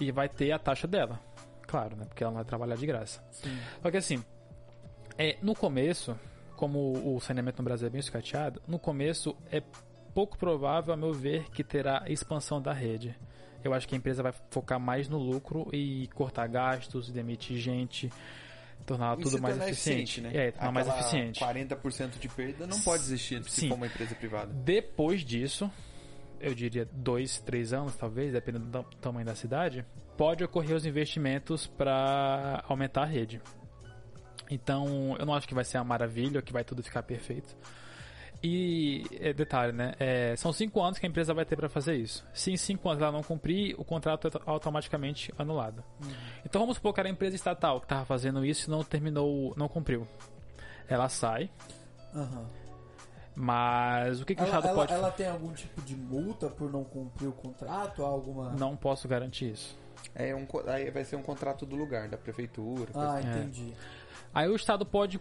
E 0.00 0.10
vai 0.10 0.28
ter 0.28 0.52
a 0.52 0.58
taxa 0.58 0.86
dela, 0.86 1.20
claro, 1.66 1.96
né? 1.96 2.06
Porque 2.06 2.22
ela 2.24 2.30
não 2.30 2.38
vai 2.38 2.44
trabalhar 2.46 2.76
de 2.76 2.86
graça. 2.86 3.22
Sim. 3.30 3.58
Só 3.82 3.90
que 3.90 3.96
assim, 3.98 4.24
É, 5.18 5.36
no 5.42 5.54
começo, 5.54 6.18
como 6.56 7.14
o 7.14 7.20
saneamento 7.20 7.58
no 7.62 7.64
Brasil 7.64 7.86
é 7.86 7.90
bem 7.90 8.00
escateado, 8.00 8.60
no 8.66 8.78
começo 8.78 9.36
é 9.50 9.62
pouco 10.14 10.36
provável, 10.38 10.92
a 10.92 10.96
meu 10.96 11.12
ver, 11.12 11.50
que 11.50 11.62
terá 11.64 12.04
expansão 12.08 12.60
da 12.60 12.72
rede. 12.72 13.16
Eu 13.62 13.72
acho 13.72 13.88
que 13.88 13.94
a 13.94 13.98
empresa 13.98 14.22
vai 14.22 14.32
focar 14.50 14.78
mais 14.78 15.08
no 15.08 15.18
lucro 15.18 15.68
e 15.72 16.08
cortar 16.14 16.46
gastos, 16.48 17.10
demitir 17.10 17.56
gente, 17.58 18.12
tornar 18.84 19.18
E 19.18 19.22
tudo 19.22 19.40
mais 19.40 19.54
tornar 19.56 19.70
eficiente. 19.70 20.20
né? 20.20 20.30
É, 20.34 20.50
tornar 20.52 20.72
mais 20.72 20.86
eficiente. 20.88 21.40
40% 21.40 22.18
de 22.18 22.28
perda 22.28 22.66
não 22.66 22.78
pode 22.80 23.02
existir 23.04 23.42
se 23.44 23.62
Sim. 23.62 23.68
for 23.68 23.76
uma 23.76 23.86
empresa 23.86 24.14
privada. 24.14 24.52
Depois 24.52 25.22
disso, 25.24 25.70
eu 26.38 26.54
diria 26.54 26.86
dois, 26.92 27.38
três 27.40 27.72
anos, 27.72 27.96
talvez, 27.96 28.32
dependendo 28.32 28.66
do 28.66 28.70
tam- 28.70 28.84
tamanho 29.00 29.24
da 29.26 29.34
cidade, 29.34 29.84
pode 30.16 30.44
ocorrer 30.44 30.76
os 30.76 30.84
investimentos 30.84 31.66
para 31.66 32.62
aumentar 32.68 33.02
a 33.02 33.06
rede. 33.06 33.40
Então, 34.54 35.16
eu 35.18 35.26
não 35.26 35.34
acho 35.34 35.48
que 35.48 35.54
vai 35.54 35.64
ser 35.64 35.78
uma 35.78 35.84
maravilha, 35.84 36.40
que 36.40 36.52
vai 36.52 36.62
tudo 36.64 36.82
ficar 36.82 37.02
perfeito. 37.02 37.56
E 38.42 39.04
é, 39.20 39.32
detalhe, 39.32 39.72
né? 39.72 39.94
É, 39.98 40.36
são 40.36 40.52
cinco 40.52 40.80
anos 40.82 40.98
que 40.98 41.06
a 41.06 41.08
empresa 41.08 41.32
vai 41.32 41.46
ter 41.46 41.56
para 41.56 41.68
fazer 41.68 41.96
isso. 41.96 42.24
Se 42.34 42.52
em 42.52 42.56
cinco 42.58 42.88
anos 42.90 43.02
ela 43.02 43.10
não 43.10 43.22
cumprir, 43.22 43.74
o 43.78 43.84
contrato 43.84 44.28
é 44.28 44.30
automaticamente 44.44 45.32
anulado. 45.38 45.82
Então 46.44 46.60
vamos 46.60 46.76
supor 46.76 46.92
que 46.92 47.00
era 47.00 47.08
a 47.08 47.12
empresa 47.12 47.34
estatal 47.34 47.80
que 47.80 47.86
estava 47.86 48.04
fazendo 48.04 48.44
isso 48.44 48.68
e 48.68 48.70
não 48.70 48.84
terminou, 48.84 49.54
não 49.56 49.66
cumpriu. 49.66 50.06
Ela 50.86 51.08
sai, 51.08 51.50
Aham. 52.14 52.44
mas 53.34 54.20
o 54.20 54.26
que, 54.26 54.34
que 54.34 54.42
o 54.42 54.44
Ela, 54.44 54.56
Estado 54.56 54.66
ela- 54.68 54.76
pode 54.76 54.92
ela 54.92 55.10
tem 55.10 55.26
algum 55.26 55.52
tipo 55.54 55.80
de 55.80 55.96
multa 55.96 56.48
por 56.50 56.70
não 56.70 56.84
cumprir 56.84 57.28
o 57.28 57.32
contrato? 57.32 58.04
Alguma. 58.04 58.50
Não 58.52 58.76
posso 58.76 59.08
garantir 59.08 59.52
isso. 59.52 59.74
É 60.14 60.34
um, 60.34 60.46
aí 60.66 60.90
vai 60.90 61.02
ser 61.02 61.16
um 61.16 61.22
contrato 61.22 61.64
do 61.64 61.74
lugar, 61.76 62.08
da 62.08 62.18
prefeitura. 62.18 62.90
Ah, 62.94 63.14
coisa- 63.14 63.28
entendi. 63.38 63.72
Aí 64.34 64.48
o 64.48 64.56
Estado 64.56 64.84
pode 64.84 65.20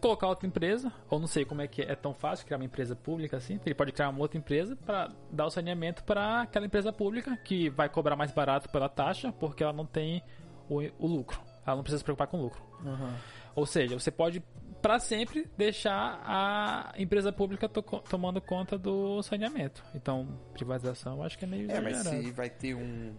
colocar 0.00 0.26
outra 0.28 0.46
empresa, 0.46 0.90
ou 1.10 1.20
não 1.20 1.26
sei 1.26 1.44
como 1.44 1.60
é 1.60 1.68
que 1.68 1.82
é, 1.82 1.92
é 1.92 1.94
tão 1.94 2.14
fácil 2.14 2.46
criar 2.46 2.56
uma 2.58 2.64
empresa 2.64 2.96
pública 2.96 3.36
assim. 3.36 3.60
Ele 3.64 3.74
pode 3.74 3.92
criar 3.92 4.08
uma 4.08 4.20
outra 4.20 4.38
empresa 4.38 4.74
para 4.74 5.10
dar 5.30 5.46
o 5.46 5.50
saneamento 5.50 6.02
para 6.04 6.42
aquela 6.42 6.64
empresa 6.66 6.90
pública 6.92 7.36
que 7.44 7.68
vai 7.68 7.88
cobrar 7.88 8.16
mais 8.16 8.32
barato 8.32 8.68
pela 8.70 8.88
taxa 8.88 9.30
porque 9.32 9.62
ela 9.62 9.72
não 9.74 9.84
tem 9.86 10.22
o, 10.68 10.78
o 10.98 11.06
lucro. 11.06 11.38
Ela 11.66 11.76
não 11.76 11.82
precisa 11.82 11.98
se 11.98 12.04
preocupar 12.04 12.26
com 12.28 12.38
o 12.38 12.42
lucro. 12.42 12.62
Aham. 12.84 13.14
Ou 13.54 13.66
seja, 13.66 13.98
você 13.98 14.10
pode 14.10 14.42
para 14.80 14.98
sempre 14.98 15.46
deixar 15.58 16.22
a 16.24 16.94
empresa 16.96 17.30
pública 17.30 17.68
to- 17.68 17.82
tomando 18.08 18.40
conta 18.40 18.78
do 18.78 19.22
saneamento. 19.22 19.84
Então, 19.94 20.26
privatização 20.54 21.16
eu 21.18 21.22
acho 21.24 21.36
que 21.38 21.44
é 21.44 21.48
meio 21.48 21.70
É, 21.70 21.78
mas 21.78 22.00
exagerado. 22.00 22.24
se 22.24 22.30
vai 22.32 22.48
ter 22.48 22.74
um, 22.74 23.14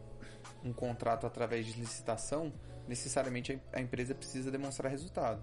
um 0.63 0.74
contrato 0.74 1.28
através 1.28 1.67
de 1.67 1.80
licitação, 1.80 2.52
necessariamente 2.88 3.60
a 3.74 3.78
a 3.78 3.82
empresa 3.82 4.13
precisa 4.15 4.50
demonstrar 4.52 4.91
resultado. 4.91 5.41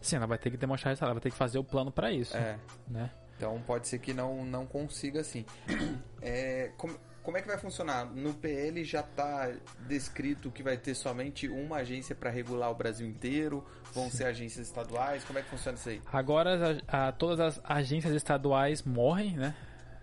Sim, 0.00 0.16
ela 0.16 0.26
vai 0.26 0.38
ter 0.38 0.50
que 0.50 0.56
demonstrar 0.56 0.94
isso, 0.94 1.02
ela 1.04 1.14
vai 1.14 1.20
ter 1.20 1.30
que 1.30 1.36
fazer 1.36 1.58
o 1.58 1.64
plano 1.64 1.90
para 1.90 2.10
isso, 2.12 2.36
É. 2.36 2.58
né? 2.86 3.10
Então 3.36 3.60
pode 3.66 3.86
ser 3.88 3.98
que 4.00 4.12
não, 4.12 4.44
não 4.44 4.66
consiga 4.66 5.20
assim. 5.20 5.44
É, 6.20 6.72
como, 6.76 6.98
como 7.22 7.36
é 7.36 7.42
que 7.42 7.46
vai 7.46 7.56
funcionar? 7.58 8.04
No 8.06 8.34
PL 8.34 8.82
já 8.84 9.00
está 9.00 9.52
descrito 9.86 10.50
que 10.50 10.62
vai 10.64 10.76
ter 10.76 10.94
somente 10.94 11.46
uma 11.48 11.76
agência 11.76 12.12
para 12.14 12.28
regular 12.28 12.70
o 12.70 12.74
Brasil 12.74 13.06
inteiro? 13.06 13.64
Vão 13.94 14.10
ser 14.10 14.24
agências 14.24 14.66
estaduais? 14.66 15.22
Como 15.24 15.38
é 15.38 15.42
que 15.42 15.48
funciona 15.48 15.78
isso 15.78 15.88
aí? 15.88 16.02
Agora 16.12 16.70
as- 16.72 16.82
a- 16.88 17.12
todas 17.12 17.38
as 17.38 17.60
agências 17.64 18.12
estaduais 18.14 18.82
morrem, 18.82 19.36
né? 19.36 19.54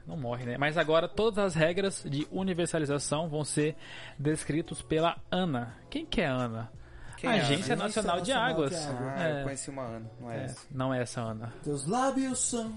Não 0.08 0.16
morrem, 0.18 0.46
né? 0.46 0.58
Mas 0.58 0.78
agora 0.78 1.08
todas 1.08 1.40
as 1.40 1.56
regras 1.56 2.04
de 2.08 2.28
universalização 2.32 3.28
vão 3.28 3.44
ser 3.44 3.76
descritos 4.20 4.82
pela 4.82 5.18
ANA. 5.32 5.76
Quem 5.90 6.06
que 6.06 6.22
é 6.22 6.28
a 6.28 6.34
ANA? 6.36 6.72
Quem 7.18 7.30
é 7.30 7.34
Agência 7.40 7.74
ANA? 7.74 7.86
Nacional 7.86 8.22
de 8.22 8.32
Nacional 8.32 8.50
Águas. 8.52 8.70
de 8.72 8.76
Águas. 8.78 9.14
Ah, 9.18 9.28
É. 9.28 9.40
eu 9.40 9.44
conheci 9.44 9.70
uma 9.70 9.82
Ana, 9.84 10.12
não 10.20 10.32
é, 10.32 10.38
É, 10.38 10.44
essa. 10.44 10.68
não 10.70 10.94
é 10.94 11.02
essa 11.02 11.22
ANA. 11.22 11.54
Teus 11.64 11.88
lábios 11.88 12.40
são 12.40 12.72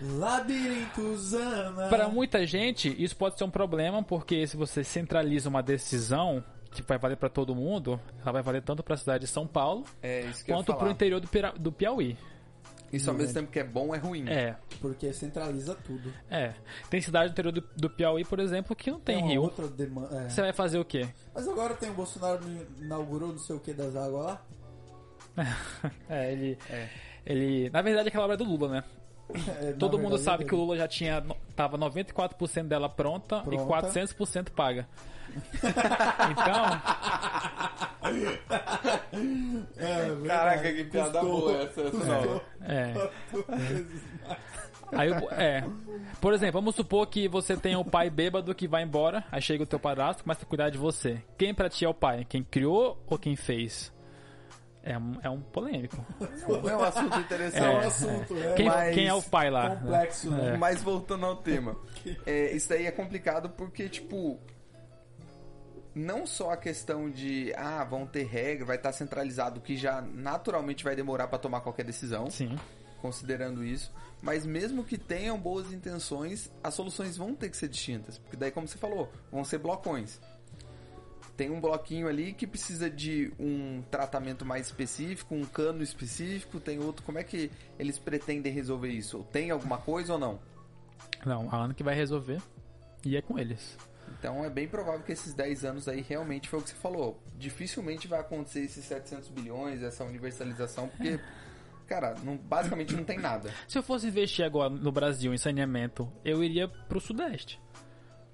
labirintos, 0.00 1.34
Ana. 1.34 1.88
Para 1.88 2.08
muita 2.08 2.46
gente, 2.46 2.94
isso 3.02 3.16
pode 3.16 3.36
ser 3.36 3.44
um 3.44 3.50
problema, 3.50 4.02
porque 4.02 4.46
se 4.46 4.56
você 4.56 4.84
centraliza 4.84 5.48
uma 5.48 5.62
decisão 5.62 6.44
que 6.70 6.82
vai 6.82 6.98
valer 6.98 7.16
para 7.16 7.28
todo 7.28 7.54
mundo, 7.54 7.98
ela 8.22 8.30
vai 8.32 8.42
valer 8.42 8.62
tanto 8.62 8.82
para 8.82 8.94
a 8.94 8.98
cidade 8.98 9.24
de 9.24 9.30
São 9.30 9.46
Paulo 9.46 9.84
É 10.02 10.30
quanto 10.46 10.74
para 10.74 10.86
o 10.86 10.90
interior 10.90 11.18
do, 11.20 11.28
do 11.58 11.72
Piauí. 11.72 12.16
Isso 12.92 13.10
ao 13.10 13.16
mesmo 13.16 13.34
tempo 13.34 13.50
que 13.52 13.58
é 13.58 13.64
bom 13.64 13.94
é 13.94 13.98
ruim. 13.98 14.28
É, 14.28 14.56
Porque 14.80 15.12
centraliza 15.12 15.74
tudo. 15.74 16.12
é. 16.30 16.54
Tem 16.88 17.00
cidade 17.00 17.28
do 17.28 17.32
interior 17.32 17.52
do, 17.52 17.62
do 17.76 17.90
Piauí, 17.90 18.24
por 18.24 18.38
exemplo, 18.40 18.74
que 18.74 18.90
não 18.90 18.98
tem 18.98 19.18
uma 19.18 19.26
rio. 19.28 19.42
outra 19.42 19.68
demanda. 19.68 20.16
é. 20.24 20.28
Você 20.30 20.40
vai 20.40 20.52
fazer 20.52 20.78
o 20.78 20.84
quê? 20.84 21.06
Mas 21.34 21.46
agora 21.46 21.74
tem 21.74 21.90
o 21.90 21.94
Bolsonaro 21.94 22.40
inaugurou 22.80 23.28
não 23.28 23.38
sei 23.38 23.56
o 23.56 23.60
que 23.60 23.72
das 23.74 23.94
águas 23.94 24.24
lá. 24.26 24.42
É, 26.08 26.32
ele. 26.32 26.58
É. 26.70 26.88
Ele. 27.26 27.70
Na 27.70 27.82
verdade, 27.82 28.08
aquela 28.08 28.24
obra 28.24 28.34
é 28.34 28.38
do 28.38 28.44
Lula, 28.44 28.68
né? 28.68 28.84
É, 29.60 29.72
Todo 29.72 29.98
mundo 29.98 30.10
verdade, 30.16 30.22
sabe 30.24 30.44
é 30.44 30.46
que 30.46 30.54
o 30.54 30.58
Lula 30.58 30.76
já 30.76 30.88
tinha. 30.88 31.20
no- 31.20 31.36
Tava 31.54 31.76
94% 31.76 32.66
dela 32.66 32.88
pronta, 32.88 33.40
Pronta. 33.40 33.54
e 33.62 33.66
400% 33.92 34.50
paga. 34.50 34.88
Então, 36.30 36.64
É. 39.76 40.26
Caraca, 40.26 40.72
que 40.72 40.84
piada 40.84 41.20
Custou- 41.20 41.40
boa 41.40 41.62
essa. 41.62 41.80
essa 41.82 41.96
não. 41.96 42.40
é. 42.62 43.10
Aí, 44.92 45.10
é. 45.32 45.64
Por 46.18 46.32
exemplo, 46.32 46.54
vamos 46.60 46.74
supor 46.74 47.06
que 47.08 47.28
você 47.28 47.54
tem 47.56 47.76
o 47.76 47.84
pai 47.84 48.08
bêbado 48.08 48.54
que 48.54 48.66
vai 48.66 48.82
embora, 48.82 49.22
aí 49.30 49.42
chega 49.42 49.62
o 49.62 49.66
teu 49.66 49.78
padrasto 49.78 50.22
e 50.22 50.24
começa 50.24 50.44
a 50.44 50.46
cuidar 50.46 50.70
de 50.70 50.78
você. 50.78 51.22
Quem 51.36 51.52
pra 51.52 51.68
ti 51.68 51.84
é 51.84 51.88
o 51.88 51.92
pai? 51.92 52.24
Quem 52.26 52.42
criou 52.42 52.98
ou 53.06 53.18
quem 53.18 53.36
fez? 53.36 53.92
É 54.82 54.96
um, 54.96 55.12
é 55.22 55.28
um 55.28 55.42
polêmico. 55.42 56.02
É 56.66 56.74
um 56.74 56.82
assunto 56.82 57.18
interessante. 57.20 57.62
É 57.62 57.68
um 57.70 57.78
assunto, 57.80 58.34
é. 58.38 58.54
Quem, 58.54 58.64
Mas 58.66 58.94
quem 58.94 59.06
é 59.08 59.12
o 59.12 59.22
pai 59.22 59.50
lá? 59.50 59.76
complexo, 59.76 60.30
né? 60.30 60.56
Mas 60.56 60.82
voltando 60.82 61.26
ao 61.26 61.36
tema, 61.36 61.76
é, 62.24 62.56
isso 62.56 62.70
daí 62.70 62.86
é 62.86 62.90
complicado 62.90 63.50
porque, 63.50 63.90
tipo, 63.90 64.40
não 65.98 66.26
só 66.26 66.52
a 66.52 66.56
questão 66.56 67.10
de, 67.10 67.52
ah, 67.56 67.82
vão 67.84 68.06
ter 68.06 68.24
regra, 68.24 68.64
vai 68.64 68.76
estar 68.76 68.92
centralizado, 68.92 69.60
que 69.60 69.76
já 69.76 70.00
naturalmente 70.00 70.84
vai 70.84 70.94
demorar 70.94 71.26
para 71.26 71.38
tomar 71.38 71.60
qualquer 71.60 71.84
decisão, 71.84 72.30
Sim. 72.30 72.56
considerando 73.02 73.64
isso, 73.64 73.92
mas 74.22 74.46
mesmo 74.46 74.84
que 74.84 74.96
tenham 74.96 75.38
boas 75.38 75.72
intenções, 75.72 76.50
as 76.62 76.74
soluções 76.74 77.16
vão 77.16 77.34
ter 77.34 77.50
que 77.50 77.56
ser 77.56 77.68
distintas, 77.68 78.16
porque 78.16 78.36
daí, 78.36 78.50
como 78.50 78.68
você 78.68 78.78
falou, 78.78 79.10
vão 79.30 79.44
ser 79.44 79.58
blocões. 79.58 80.20
Tem 81.36 81.50
um 81.50 81.60
bloquinho 81.60 82.08
ali 82.08 82.32
que 82.32 82.48
precisa 82.48 82.90
de 82.90 83.32
um 83.38 83.82
tratamento 83.90 84.44
mais 84.44 84.66
específico, 84.66 85.36
um 85.36 85.44
cano 85.44 85.84
específico, 85.84 86.58
tem 86.58 86.80
outro. 86.80 87.04
Como 87.04 87.16
é 87.16 87.22
que 87.22 87.48
eles 87.78 87.96
pretendem 87.96 88.52
resolver 88.52 88.88
isso? 88.88 89.24
Tem 89.30 89.52
alguma 89.52 89.78
coisa 89.78 90.14
ou 90.14 90.18
não? 90.18 90.40
Não, 91.24 91.48
a 91.48 91.56
Ana 91.56 91.74
que 91.74 91.84
vai 91.84 91.94
resolver. 91.94 92.42
E 93.04 93.16
é 93.16 93.22
com 93.22 93.38
eles. 93.38 93.78
Então 94.18 94.44
é 94.44 94.50
bem 94.50 94.66
provável 94.66 95.00
que 95.02 95.12
esses 95.12 95.32
10 95.32 95.64
anos 95.64 95.88
aí 95.88 96.00
realmente 96.00 96.48
foi 96.48 96.58
o 96.58 96.62
que 96.62 96.70
você 96.70 96.76
falou. 96.76 97.22
Dificilmente 97.36 98.08
vai 98.08 98.18
acontecer 98.20 98.60
esses 98.60 98.84
700 98.84 99.28
bilhões, 99.28 99.82
essa 99.82 100.02
universalização, 100.04 100.88
porque, 100.88 101.20
cara, 101.86 102.14
não- 102.24 102.36
basicamente 102.36 102.94
não 102.96 103.04
tem 103.04 103.18
nada. 103.18 103.50
Se 103.68 103.78
eu 103.78 103.82
fosse 103.82 104.08
investir 104.08 104.44
agora 104.44 104.70
no 104.70 104.90
Brasil 104.90 105.32
em 105.32 105.38
saneamento, 105.38 106.10
eu 106.24 106.42
iria 106.42 106.66
pro 106.68 107.00
Sudeste. 107.00 107.60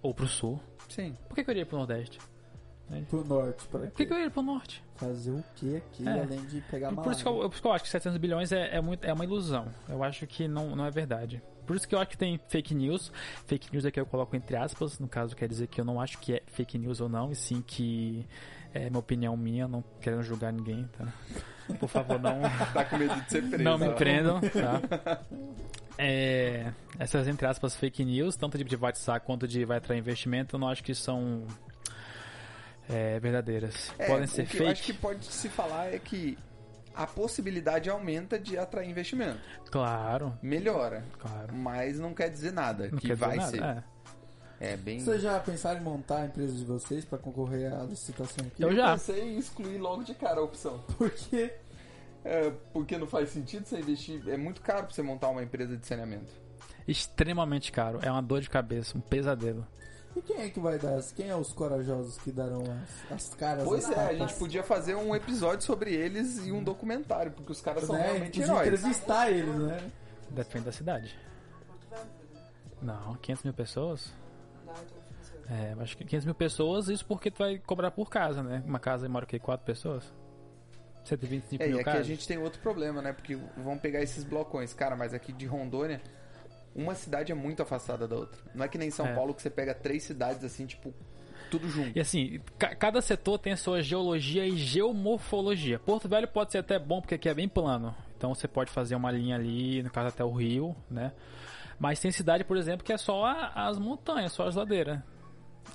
Ou 0.00 0.14
pro 0.14 0.26
Sul. 0.26 0.58
Sim. 0.88 1.16
Por 1.28 1.34
que, 1.34 1.44
que 1.44 1.50
eu 1.50 1.52
iria 1.52 1.66
pro 1.66 1.76
Nordeste? 1.78 2.18
Pro 3.08 3.24
norte, 3.24 3.66
pra 3.68 3.80
Por 3.80 3.90
que, 3.92 4.04
que 4.06 4.12
eu 4.12 4.18
iria 4.18 4.30
pro 4.30 4.42
Norte? 4.42 4.84
fazer 4.96 5.30
o 5.32 5.42
que 5.56 5.76
aqui, 5.76 6.06
É. 6.06 6.20
além 6.20 6.44
de 6.44 6.60
pegar 6.70 6.92
Por, 6.92 7.02
por 7.04 7.12
isso 7.12 7.22
que 7.22 7.28
eu, 7.28 7.34
por 7.36 7.52
isso 7.52 7.62
que 7.62 7.66
eu 7.68 7.72
acho 7.72 7.84
que 7.84 7.90
700 7.90 8.18
bilhões 8.18 8.52
é, 8.52 8.76
é, 8.76 8.80
muito, 8.80 9.02
é 9.04 9.12
uma 9.12 9.24
ilusão. 9.24 9.66
Eu 9.88 10.04
acho 10.04 10.26
que 10.26 10.46
não, 10.46 10.76
não 10.76 10.84
é 10.84 10.90
verdade. 10.90 11.42
Por 11.66 11.76
isso 11.76 11.88
que 11.88 11.94
eu 11.94 11.98
acho 11.98 12.10
que 12.10 12.18
tem 12.18 12.38
fake 12.48 12.74
news. 12.74 13.12
Fake 13.46 13.72
news 13.72 13.84
é 13.84 13.90
que 13.90 13.98
eu 13.98 14.06
coloco 14.06 14.34
entre 14.36 14.56
aspas. 14.56 14.98
No 14.98 15.08
caso, 15.08 15.34
quer 15.34 15.48
dizer 15.48 15.66
que 15.66 15.80
eu 15.80 15.84
não 15.84 16.00
acho 16.00 16.18
que 16.18 16.34
é 16.34 16.42
fake 16.46 16.78
news 16.78 17.00
ou 17.00 17.08
não, 17.08 17.30
e 17.30 17.34
sim 17.34 17.62
que 17.66 18.26
é 18.72 18.88
uma 18.88 18.98
opinião 18.98 19.36
minha, 19.36 19.68
não 19.68 19.82
querendo 20.00 20.22
julgar 20.22 20.52
ninguém, 20.52 20.88
tá? 20.98 21.06
Por 21.78 21.88
favor, 21.88 22.18
não, 22.20 22.40
Tá 22.74 22.84
com 22.84 22.96
medo 22.98 23.14
de 23.22 23.30
ser 23.30 23.42
preso. 23.42 23.62
não 23.64 23.78
me 23.78 23.88
prendam, 23.90 24.40
tá? 24.40 25.22
É, 25.96 26.72
essas, 26.98 27.28
entre 27.28 27.46
aspas, 27.46 27.76
fake 27.76 28.04
news, 28.04 28.36
tanto 28.36 28.58
de 28.58 28.64
privatizar 28.64 29.20
quanto 29.20 29.46
de 29.46 29.64
vai 29.64 29.78
atrair 29.78 29.98
investimento, 29.98 30.56
eu 30.56 30.60
não 30.60 30.68
acho 30.68 30.82
que 30.82 30.94
são 30.94 31.46
é, 32.88 33.18
verdadeiras. 33.20 33.92
É, 33.98 34.06
Podem 34.06 34.24
o 34.24 34.28
ser 34.28 34.46
que 34.46 34.58
eu 34.58 34.68
acho 34.68 34.82
que 34.82 34.92
fake, 34.92 34.98
pode 35.00 35.24
se 35.24 35.48
falar 35.48 35.94
é 35.94 35.98
que 35.98 36.36
a 36.94 37.06
possibilidade 37.06 37.90
aumenta 37.90 38.38
de 38.38 38.56
atrair 38.58 38.88
investimento. 38.90 39.40
claro, 39.70 40.32
Melhora. 40.42 41.04
claro. 41.18 41.52
Mas 41.54 41.98
não 41.98 42.14
quer 42.14 42.30
dizer 42.30 42.52
nada 42.52 42.88
Não 42.88 42.98
que 42.98 43.08
quer 43.08 43.14
dizer 43.14 43.26
vai 43.26 43.36
nada, 43.36 43.50
ser. 43.50 43.62
é. 43.62 43.84
É 44.60 44.76
bem. 44.76 45.00
Vocês 45.00 45.20
já 45.20 45.38
pensaram 45.40 45.80
em 45.80 45.82
montar 45.82 46.18
a 46.22 46.26
empresa 46.26 46.54
de 46.54 46.64
vocês 46.64 47.04
pra 47.04 47.18
concorrer 47.18 47.72
à 47.74 47.82
licitação 47.82 48.46
aqui? 48.46 48.62
Eu 48.62 48.74
já. 48.74 48.92
pensei 48.92 49.22
em 49.22 49.36
excluir 49.38 49.78
logo 49.78 50.04
de 50.04 50.14
cara 50.14 50.40
a 50.40 50.42
opção. 50.44 50.78
Porque 50.96 51.52
É, 52.24 52.50
porque 52.72 52.96
não 52.96 53.06
faz 53.06 53.28
sentido 53.30 53.66
você 53.66 53.78
investir. 53.80 54.22
É 54.28 54.36
muito 54.36 54.62
caro 54.62 54.84
pra 54.86 54.94
você 54.94 55.02
montar 55.02 55.28
uma 55.28 55.42
empresa 55.42 55.76
de 55.76 55.86
saneamento. 55.86 56.32
Extremamente 56.88 57.70
caro. 57.72 57.98
É 58.00 58.10
uma 58.10 58.22
dor 58.22 58.40
de 58.40 58.48
cabeça, 58.48 58.96
um 58.96 59.00
pesadelo. 59.00 59.66
E 60.16 60.22
quem 60.22 60.42
é 60.42 60.48
que 60.50 60.60
vai 60.60 60.78
dar? 60.78 61.02
Quem 61.16 61.28
é 61.28 61.34
os 61.36 61.52
corajosos 61.52 62.16
que 62.18 62.30
darão 62.30 62.62
as, 63.10 63.12
as 63.12 63.34
caras? 63.34 63.64
Pois 63.64 63.84
as 63.84 63.90
é, 63.90 63.94
a 63.94 63.96
tapas? 63.96 64.18
gente 64.18 64.34
podia 64.38 64.62
fazer 64.62 64.94
um 64.94 65.14
episódio 65.14 65.64
sobre 65.66 65.92
eles 65.92 66.46
e 66.46 66.52
um 66.52 66.62
documentário, 66.62 67.32
porque 67.32 67.50
os 67.50 67.60
caras 67.60 67.84
são 67.84 67.96
Né? 67.96 68.02
realmente 68.02 68.38
Podia 68.40 68.44
heróis. 68.44 68.66
entrevistar 68.68 69.30
eles, 69.30 69.54
né? 69.56 69.90
Depende 70.30 70.64
da 70.66 70.72
cidade. 70.72 71.18
Não, 72.80 73.14
500 73.16 73.44
mil 73.44 73.54
pessoas? 73.54 74.12
É, 75.48 75.74
acho 75.80 75.96
que 75.96 76.04
500 76.04 76.24
mil 76.26 76.34
pessoas, 76.34 76.88
isso 76.88 77.04
porque 77.04 77.30
tu 77.30 77.38
vai 77.38 77.58
cobrar 77.58 77.90
por 77.90 78.08
casa, 78.08 78.42
né? 78.42 78.62
Uma 78.66 78.78
casa 78.78 79.08
mora 79.08 79.24
o 79.24 79.28
quê? 79.28 79.38
4 79.38 79.64
pessoas? 79.64 80.04
125 81.04 81.62
É, 81.62 81.66
e 81.66 81.68
mil 81.70 81.80
aqui 81.80 81.90
a 81.90 82.02
gente 82.02 82.26
tem 82.26 82.38
outro 82.38 82.60
problema, 82.60 83.02
né? 83.02 83.12
Porque 83.12 83.36
vão 83.58 83.76
pegar 83.76 84.00
esses 84.02 84.24
blocões. 84.24 84.72
Cara, 84.72 84.96
mas 84.96 85.12
aqui 85.12 85.32
de 85.32 85.44
Rondônia, 85.46 86.00
uma 86.74 86.94
cidade 86.94 87.30
é 87.32 87.34
muito 87.34 87.62
afastada 87.62 88.06
da 88.08 88.16
outra. 88.16 88.40
Não 88.54 88.64
é 88.64 88.68
que 88.68 88.78
nem 88.78 88.90
São 88.90 89.06
É. 89.06 89.14
Paulo 89.14 89.34
que 89.34 89.42
você 89.42 89.50
pega 89.50 89.74
três 89.74 90.02
cidades 90.02 90.42
assim, 90.44 90.66
tipo, 90.66 90.92
tudo 91.50 91.68
junto. 91.68 91.96
E 91.96 92.00
assim, 92.00 92.40
ca- 92.58 92.74
cada 92.74 93.00
setor 93.00 93.38
tem 93.38 93.52
a 93.52 93.56
sua 93.56 93.80
geologia 93.82 94.46
e 94.46 94.56
geomorfologia. 94.56 95.78
Porto 95.78 96.08
Velho 96.08 96.26
pode 96.28 96.52
ser 96.52 96.58
até 96.58 96.78
bom 96.78 97.00
porque 97.00 97.14
aqui 97.14 97.28
é 97.28 97.34
bem 97.34 97.48
plano. 97.48 97.94
Então 98.16 98.34
você 98.34 98.48
pode 98.48 98.70
fazer 98.70 98.94
uma 98.96 99.10
linha 99.10 99.36
ali, 99.36 99.82
no 99.82 99.90
caso 99.90 100.08
até 100.08 100.24
o 100.24 100.32
rio, 100.32 100.74
né? 100.90 101.12
Mas 101.78 102.00
tem 102.00 102.10
cidade, 102.10 102.44
por 102.44 102.56
exemplo, 102.56 102.84
que 102.84 102.92
é 102.92 102.96
só 102.98 103.24
a- 103.26 103.68
as 103.68 103.78
montanhas, 103.78 104.32
só 104.32 104.46
as 104.46 104.54
ladeiras. 104.54 105.00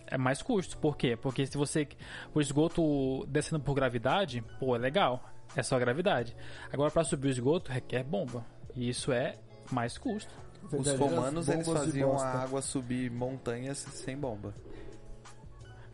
É 0.08 0.18
mais 0.18 0.42
custo. 0.42 0.78
Por 0.78 0.96
quê? 0.98 1.16
Porque 1.16 1.46
se 1.46 1.58
você. 1.58 1.88
O 2.34 2.40
esgoto 2.42 3.26
descendo 3.28 3.60
por 3.64 3.74
gravidade, 3.74 4.44
pô, 4.60 4.76
é 4.76 4.80
legal. 4.80 5.24
É 5.56 5.64
só 5.64 5.78
gravidade. 5.80 6.36
Agora, 6.72 6.92
para 6.92 7.04
subir 7.04 7.28
o 7.28 7.32
esgoto, 7.32 7.72
requer 7.72 8.04
bomba. 8.04 8.46
E 8.76 8.88
isso 8.90 9.12
é 9.12 9.38
mais 9.72 9.98
custo. 9.98 10.32
Os 10.72 10.92
romanos, 10.94 11.50
eles 11.50 11.68
faziam 11.68 12.18
a 12.20 12.44
água 12.44 12.62
subir 12.62 13.10
montanhas 13.10 13.78
sem 13.78 14.18
bomba. 14.18 14.54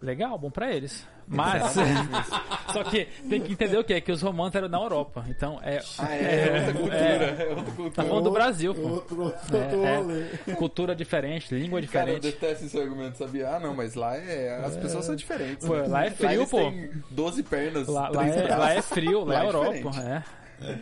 Legal, 0.01 0.37
bom 0.37 0.51
pra 0.51 0.71
eles. 0.71 1.05
Mas. 1.27 1.73
só 2.71 2.83
que 2.83 3.05
tem 3.27 3.41
que 3.41 3.53
entender 3.53 3.77
o 3.77 3.83
que? 3.83 3.99
Que 4.01 4.11
os 4.11 4.21
romanos 4.21 4.53
eram 4.53 4.67
na 4.67 4.77
Europa. 4.77 5.25
Então 5.27 5.59
é. 5.63 5.81
Ah, 5.97 6.13
é, 6.13 6.59
outra 6.59 6.73
cultura. 6.73 6.95
É, 6.95 7.49
outra 7.49 7.63
cultura. 7.63 7.91
Tá 7.91 8.03
falando 8.03 8.23
do 8.23 8.31
Brasil, 8.31 8.75
pô. 8.75 8.81
Outro, 8.89 9.23
outro, 9.23 9.57
É, 9.57 10.51
é. 10.51 10.55
Cultura 10.55 10.95
diferente, 10.95 11.55
língua 11.55 11.81
Cara, 11.87 12.11
eu 12.11 12.19
diferente. 12.19 12.39
detesto 12.41 12.65
esse 12.65 12.79
argumento, 12.79 13.17
sabia? 13.17 13.55
Ah, 13.55 13.59
não, 13.59 13.73
mas 13.73 13.95
lá 13.95 14.15
é. 14.15 14.63
As 14.63 14.77
pessoas 14.77 15.05
são 15.05 15.15
diferentes. 15.15 15.65
Pô, 15.65 15.75
né? 15.75 15.87
lá 15.87 16.05
é 16.05 16.11
frio, 16.11 16.31
eles 16.31 16.49
pô. 16.49 16.57
têm 16.59 16.91
12 17.09 17.43
pernas. 17.43 17.87
Lá, 17.87 18.09
lá 18.09 18.21
três 18.21 18.35
é, 18.37 18.55
lá 18.55 18.73
é 18.73 18.81
frio, 18.81 19.23
lá, 19.23 19.33
Lá 19.33 19.39
é 19.39 19.43
é 19.43 19.47
Europa. 19.47 19.71
diferente. 19.73 20.25
É. 20.61 20.79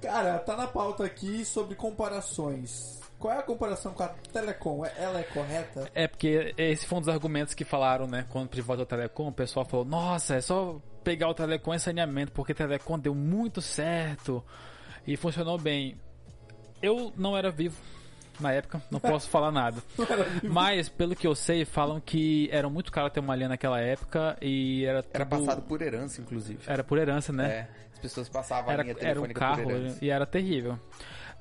Cara, 0.00 0.38
tá 0.38 0.56
na 0.56 0.66
pauta 0.66 1.04
aqui 1.04 1.44
sobre 1.44 1.74
comparações. 1.74 3.00
Qual 3.24 3.32
é 3.32 3.38
a 3.38 3.42
comparação 3.42 3.94
com 3.94 4.02
a 4.02 4.08
Telecom? 4.08 4.84
Ela 4.84 5.20
é 5.20 5.22
correta? 5.22 5.90
É 5.94 6.06
porque 6.06 6.52
esse 6.58 6.84
foi 6.84 6.98
um 6.98 7.00
dos 7.00 7.08
argumentos 7.08 7.54
que 7.54 7.64
falaram, 7.64 8.06
né? 8.06 8.26
Quando 8.28 8.50
privatizou 8.50 8.82
a 8.82 8.86
Telecom, 8.86 9.28
o 9.28 9.32
pessoal 9.32 9.64
falou: 9.64 9.82
Nossa, 9.86 10.34
é 10.34 10.42
só 10.42 10.78
pegar 11.02 11.30
o 11.30 11.34
Telecom 11.34 11.72
em 11.72 11.78
saneamento, 11.78 12.32
porque 12.32 12.52
a 12.52 12.54
Telecom 12.54 12.98
deu 12.98 13.14
muito 13.14 13.62
certo 13.62 14.44
e 15.06 15.16
funcionou 15.16 15.56
bem. 15.56 15.96
Eu 16.82 17.14
não 17.16 17.34
era 17.34 17.50
vivo 17.50 17.80
na 18.38 18.52
época, 18.52 18.82
não 18.90 19.00
posso 19.00 19.26
falar 19.30 19.50
nada. 19.50 19.82
Mas, 20.42 20.90
pelo 20.90 21.16
que 21.16 21.26
eu 21.26 21.34
sei, 21.34 21.64
falam 21.64 22.02
que 22.02 22.50
era 22.52 22.68
muito 22.68 22.92
caro 22.92 23.08
ter 23.08 23.20
uma 23.20 23.34
linha 23.34 23.48
naquela 23.48 23.80
época 23.80 24.36
e 24.42 24.84
era 24.84 25.02
Era 25.14 25.24
tudo- 25.24 25.46
passado 25.46 25.62
por 25.62 25.80
herança, 25.80 26.20
inclusive. 26.20 26.58
Era 26.66 26.84
por 26.84 26.98
herança, 26.98 27.32
né? 27.32 27.50
É, 27.50 27.68
as 27.90 27.98
pessoas 28.00 28.28
passavam 28.28 28.68
a 28.68 28.72
era, 28.74 28.82
linha 28.82 28.92
era 29.00 29.00
um 29.18 29.22
telefônica 29.24 29.40
carro 29.40 29.62
por 29.62 29.72
herança. 29.72 30.04
e 30.04 30.10
era 30.10 30.26
terrível. 30.26 30.78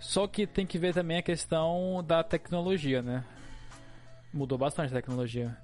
Só 0.03 0.27
que 0.27 0.45
tem 0.45 0.65
que 0.65 0.77
ver 0.77 0.93
também 0.93 1.17
a 1.17 1.21
questão 1.21 2.03
da 2.05 2.21
tecnologia, 2.21 3.01
né? 3.01 3.23
Mudou 4.33 4.57
bastante 4.57 4.91
a 4.91 4.97
tecnologia 4.97 5.57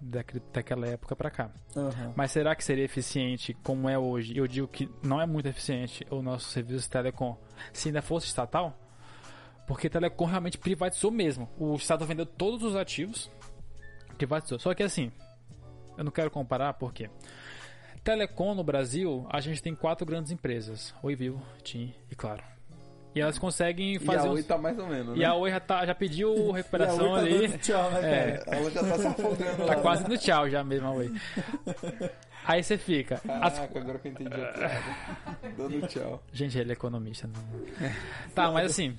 daquela 0.53 0.87
época 0.87 1.13
pra 1.13 1.29
cá. 1.29 1.51
Aham. 1.75 2.13
Mas 2.15 2.31
será 2.31 2.55
que 2.55 2.63
seria 2.63 2.85
eficiente 2.85 3.53
como 3.63 3.89
é 3.89 3.99
hoje? 3.99 4.37
Eu 4.37 4.47
digo 4.47 4.65
que 4.67 4.89
não 5.03 5.19
é 5.19 5.25
muito 5.25 5.47
eficiente 5.47 6.07
o 6.09 6.21
nosso 6.21 6.49
serviço 6.51 6.83
de 6.83 6.89
telecom 6.89 7.37
se 7.73 7.89
ainda 7.89 8.01
fosse 8.01 8.27
estatal. 8.27 8.79
Porque 9.67 9.89
telecom 9.89 10.25
realmente 10.25 10.57
privatizou 10.57 11.11
mesmo. 11.11 11.49
O 11.57 11.75
Estado 11.75 12.05
vendeu 12.05 12.25
todos 12.25 12.63
os 12.63 12.77
ativos, 12.77 13.29
privatizou. 14.17 14.57
Só 14.57 14.73
que 14.73 14.83
assim, 14.83 15.11
eu 15.97 16.03
não 16.03 16.11
quero 16.11 16.31
comparar 16.31 16.73
porque 16.75 17.09
telecom 18.05 18.55
no 18.55 18.63
Brasil, 18.63 19.27
a 19.29 19.41
gente 19.41 19.61
tem 19.61 19.75
quatro 19.75 20.05
grandes 20.07 20.31
empresas: 20.31 20.95
Oi 21.03 21.13
Vivo, 21.13 21.41
TIM 21.61 21.93
e 22.09 22.15
Claro. 22.15 22.58
E 23.15 23.19
elas 23.21 23.39
conseguem 23.39 23.95
E 23.95 23.99
fazer 23.99 24.19
a 24.27 24.31
uns- 24.31 24.35
Oi 24.35 24.43
tá 24.43 24.57
mais 24.57 24.77
ou 24.77 24.85
menos, 24.87 25.15
E 25.15 25.19
né? 25.19 25.25
a 25.25 25.33
Oi 25.33 25.49
já, 25.49 25.59
tá- 25.59 25.85
já 25.85 25.95
pediu 25.95 26.51
recuperação 26.51 27.05
E 27.05 27.09
a 27.09 27.13
Oi 27.13 27.29
tá 27.29 27.45
ali. 27.47 27.57
Tchau, 27.57 27.91
né, 27.91 27.99
É. 27.99 28.31
cara? 28.37 28.57
Ela 28.57 28.71
já 28.71 28.83
tá 28.83 28.97
se 28.99 29.07
afogando 29.07 29.57
Tá 29.57 29.63
lá. 29.65 29.75
quase 29.77 30.07
no 30.07 30.17
tchau 30.17 30.49
já 30.49 30.63
mesmo, 30.63 30.87
a 30.87 30.91
Oi. 30.91 31.11
Aí 32.45 32.63
você 32.63 32.77
fica. 32.77 33.15
As 33.41 33.53
Caraca, 33.55 33.79
agora 33.79 33.99
que 33.99 34.07
eu 34.07 34.11
entendi 34.11 34.33
a 34.33 34.47
piada. 34.53 34.83
Dando 35.57 35.87
tchau. 35.87 36.23
Gente, 36.31 36.57
ele 36.57 36.69
é 36.71 36.73
economista. 36.73 37.27
Não... 37.27 37.89
tá, 38.33 38.51
mas 38.51 38.71
assim, 38.71 38.97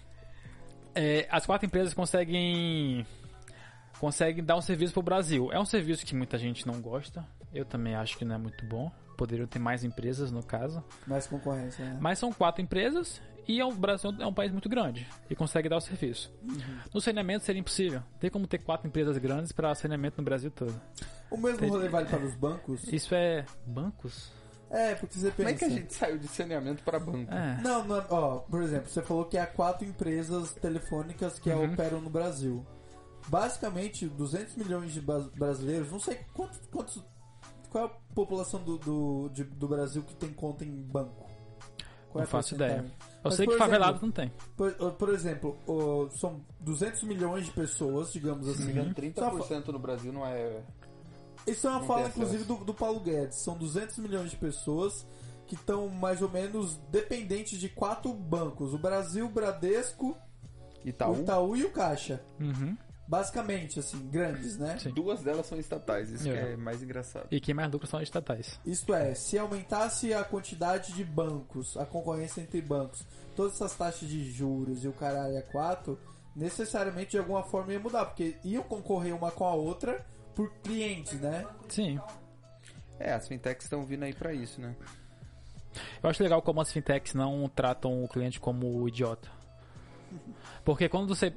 é, 0.94 1.27
as 1.31 1.46
quatro 1.46 1.66
empresas 1.66 1.94
conseguem 1.94 3.05
conseguem 3.99 4.42
dar 4.44 4.57
um 4.57 4.61
serviço 4.61 4.92
pro 4.92 5.03
Brasil. 5.03 5.51
É 5.53 5.59
um 5.59 5.64
serviço 5.64 6.07
que 6.07 6.14
muita 6.14 6.38
gente 6.38 6.66
não 6.66 6.81
gosta. 6.81 7.25
Eu 7.53 7.64
também 7.64 7.94
acho 7.94 8.16
que 8.16 8.25
não 8.25 8.35
é 8.37 8.38
muito 8.38 8.64
bom. 8.64 8.90
Poderiam 9.16 9.46
ter 9.46 9.59
mais 9.59 9.85
empresas 9.85 10.31
no 10.31 10.42
caso. 10.42 10.83
Mais 11.07 11.27
concorrência, 11.27 11.85
né? 11.85 11.99
Mas 12.01 12.18
são 12.18 12.33
quatro 12.33 12.62
empresas 12.62 13.20
e 13.48 13.61
é 13.61 13.64
o 13.64 13.72
Brasil 13.72 14.12
é 14.18 14.26
um 14.26 14.33
país 14.35 14.50
muito 14.53 14.68
grande 14.68 15.07
e 15.29 15.35
consegue 15.35 15.68
dar 15.68 15.76
o 15.76 15.81
serviço. 15.81 16.33
No 16.92 17.00
saneamento 17.00 17.44
seria 17.44 17.61
impossível. 17.61 18.03
Tem 18.18 18.31
como 18.31 18.46
ter 18.46 18.59
quatro 18.59 18.87
empresas 18.88 19.16
grandes 19.18 19.53
para 19.53 19.74
saneamento 19.74 20.16
no 20.18 20.24
Brasil 20.24 20.50
todo. 20.50 20.81
O 21.31 21.37
mesmo 21.37 21.68
rolê 21.68 21.88
vale 21.88 22.07
para 22.09 22.24
os 22.24 22.35
bancos? 22.35 22.85
Isso 22.92 23.14
é 23.14 23.44
bancos? 23.66 24.31
É, 24.70 24.94
porque 24.94 25.18
você 25.18 25.31
pensa... 25.33 25.37
Como 25.37 25.48
é 25.48 25.55
que 25.55 25.64
a 25.64 25.68
gente 25.68 25.92
saiu 25.94 26.18
de 26.18 26.29
saneamento 26.29 26.83
pra 26.85 27.00
banco? 27.00 27.33
É. 27.33 27.61
Não, 27.61 27.85
não, 27.85 28.05
ó, 28.09 28.37
por 28.38 28.62
exemplo, 28.62 28.88
você 28.88 29.03
falou 29.03 29.24
que 29.24 29.37
há 29.37 29.46
quatro 29.46 29.85
empresas 29.87 30.53
telefônicas 30.55 31.38
que 31.40 31.50
Uhum. 31.50 31.72
operam 31.72 32.00
no 32.00 32.09
Brasil. 32.11 32.64
Basicamente, 33.29 34.07
200 34.07 34.57
milhões 34.57 34.92
de 34.92 35.00
brasileiros, 35.00 35.90
não 35.90 35.98
sei 36.00 36.20
quantos, 36.33 36.59
quantos 36.70 37.03
qual 37.68 37.85
é 37.85 37.87
a 37.87 37.90
população 38.14 38.62
do, 38.62 38.79
do, 38.79 39.29
de- 39.33 39.44
do 39.44 39.68
Brasil 39.68 40.03
que 40.03 40.14
tem 40.14 40.33
conta 40.33 40.64
em 40.64 40.70
banco? 40.83 41.29
Qual 42.09 42.14
Não 42.14 42.20
é 42.22 42.24
a 42.24 42.26
faço 42.26 42.57
porcentagem? 42.57 42.90
Eu 43.22 43.28
Mas, 43.28 43.35
sei 43.35 43.44
por 43.44 43.52
que 43.52 43.59
favelado 43.59 43.98
exemplo, 43.98 44.06
não 44.06 44.12
tem. 44.12 44.33
Por, 44.56 44.92
por 44.92 45.09
exemplo, 45.11 45.59
são 46.12 46.40
200 46.61 47.02
milhões 47.02 47.44
de 47.44 47.52
pessoas, 47.52 48.12
digamos 48.12 48.48
assim. 48.48 48.66
Chegando 48.66 48.94
30% 48.94 49.68
no 49.68 49.78
Brasil 49.78 50.12
não 50.12 50.26
é. 50.26 50.62
Isso 51.46 51.66
é 51.66 51.70
uma 51.70 51.83
fala, 51.83 52.09
inclusive, 52.09 52.44
do, 52.44 52.56
do 52.56 52.72
Paulo 52.72 53.00
Guedes. 53.00 53.38
São 53.38 53.59
200 53.59 53.98
milhões 53.98 54.30
de 54.30 54.37
pessoas 54.37 55.06
que 55.46 55.54
estão 55.54 55.88
mais 55.88 56.22
ou 56.22 56.30
menos 56.30 56.76
dependentes 56.90 57.59
de 57.59 57.68
quatro 57.68 58.12
bancos: 58.14 58.72
o 58.72 58.78
Brasil, 58.78 59.26
o 59.26 59.28
Bradesco, 59.28 60.16
Itaú. 60.83 61.16
o 61.16 61.20
Itaú 61.20 61.56
e 61.56 61.64
o 61.64 61.70
Caixa. 61.70 62.24
Uhum. 62.40 62.76
Basicamente, 63.11 63.81
assim, 63.81 63.99
grandes, 64.09 64.57
né? 64.57 64.79
Sim. 64.79 64.90
Duas 64.90 65.20
delas 65.20 65.44
são 65.46 65.59
estatais, 65.59 66.11
isso 66.11 66.23
que 66.23 66.31
É. 66.31 66.53
é 66.53 66.57
mais 66.57 66.81
engraçado. 66.81 67.27
E 67.29 67.40
quem 67.40 67.53
mais 67.53 67.68
lucra 67.68 67.88
são 67.88 68.01
estatais. 68.01 68.61
Isto 68.64 68.94
é, 68.94 69.14
se 69.16 69.37
aumentasse 69.37 70.14
a 70.14 70.23
quantidade 70.23 70.92
de 70.92 71.03
bancos, 71.03 71.77
a 71.77 71.85
concorrência 71.85 72.40
entre 72.40 72.62
bancos, 72.62 73.05
todas 73.35 73.55
essas 73.55 73.75
taxas 73.75 74.09
de 74.09 74.31
juros 74.31 74.85
e 74.85 74.87
o 74.88 74.92
caralho 74.92 75.37
a 75.37 75.42
quatro, 75.42 75.99
necessariamente 76.37 77.11
de 77.11 77.18
alguma 77.18 77.42
forma 77.42 77.73
ia 77.73 77.81
mudar, 77.81 78.05
porque 78.05 78.37
iam 78.44 78.62
concorrer 78.62 79.12
uma 79.12 79.33
com 79.33 79.44
a 79.44 79.55
outra 79.55 80.07
por 80.37 80.49
clientes, 80.62 81.20
né? 81.20 81.44
Sim. 81.68 81.99
É, 83.01 83.12
as 83.12 83.27
fintechs 83.27 83.64
estão 83.64 83.85
vindo 83.85 84.05
aí 84.05 84.14
pra 84.14 84.33
isso, 84.33 84.61
né? 84.61 84.77
Eu 86.01 86.09
acho 86.09 86.23
legal 86.23 86.40
como 86.42 86.61
as 86.61 86.73
fintechs 86.73 87.12
não 87.12 87.49
tratam 87.49 88.05
o 88.05 88.09
cliente 88.09 88.38
como 88.38 88.87
idiota. 88.87 89.29
Porque 90.64 90.88
quando 90.88 91.09
você. 91.09 91.35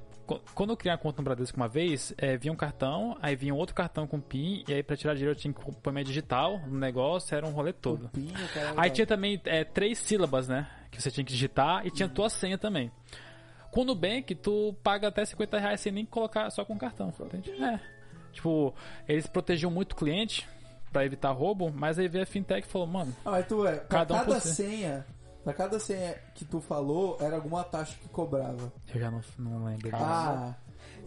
Quando 0.55 0.69
eu 0.71 0.77
criei 0.77 0.93
a 0.93 0.97
conta 0.97 1.21
no 1.21 1.25
Bradesco 1.25 1.57
uma 1.57 1.67
vez, 1.67 2.13
é, 2.17 2.37
vinha 2.37 2.51
um 2.53 2.55
cartão, 2.55 3.17
aí 3.21 3.35
vinha 3.35 3.53
outro 3.53 3.75
cartão 3.75 4.07
com 4.07 4.19
PIN, 4.21 4.63
e 4.67 4.73
aí 4.73 4.81
pra 4.83 4.95
tirar 4.95 5.13
dinheiro 5.13 5.31
eu 5.33 5.35
tinha 5.39 5.53
que 5.53 5.59
pôr 5.75 5.91
minha 5.91 6.03
digital 6.05 6.59
no 6.67 6.77
negócio, 6.79 7.35
era 7.35 7.45
um 7.45 7.51
rolê 7.51 7.73
todo. 7.73 8.09
PIN, 8.09 8.31
Aí 8.77 8.89
tinha 8.89 9.05
também 9.05 9.39
é, 9.45 9.63
três 9.63 9.97
sílabas, 9.99 10.47
né? 10.47 10.67
Que 10.91 11.01
você 11.01 11.11
tinha 11.11 11.25
que 11.25 11.31
digitar 11.33 11.85
e 11.85 11.91
tinha 11.91 12.07
tua 12.07 12.29
senha 12.29 12.57
também. 12.57 12.91
Com 13.71 13.81
o 13.81 13.85
Nubank, 13.85 14.33
tu 14.35 14.75
paga 14.83 15.07
até 15.07 15.25
50 15.25 15.59
reais 15.59 15.81
sem 15.81 15.91
nem 15.91 16.05
colocar 16.05 16.49
só 16.51 16.63
com 16.63 16.77
cartão. 16.77 17.11
Entende? 17.19 17.51
É. 17.63 17.79
Tipo, 18.31 18.73
eles 19.07 19.25
protegiam 19.27 19.71
muito 19.71 19.93
o 19.93 19.95
cliente 19.95 20.47
pra 20.91 21.03
evitar 21.05 21.31
roubo, 21.31 21.71
mas 21.73 21.97
aí 21.97 22.07
veio 22.07 22.23
a 22.23 22.27
fintech 22.27 22.67
e 22.67 22.71
falou, 22.71 22.87
mano, 22.87 23.13
Ah, 23.25 23.31
mas 23.31 23.47
tu 23.47 23.65
é, 23.65 23.77
Cada 23.89 24.13
um 24.13 24.17
cada 24.19 24.39
si. 24.39 24.53
senha, 24.55 25.05
pra 25.43 25.53
cada 25.53 25.79
senha 25.79 26.15
que 26.35 26.45
tu 26.45 26.59
falou, 26.61 27.17
era 27.19 27.35
alguma 27.35 27.63
taxa 27.63 27.97
que 28.01 28.09
cobrava. 28.09 28.71
eu 28.93 28.99
já 28.99 29.11
não, 29.11 29.21
não 29.37 29.65
lembro. 29.65 29.89
Ah, 29.93 30.55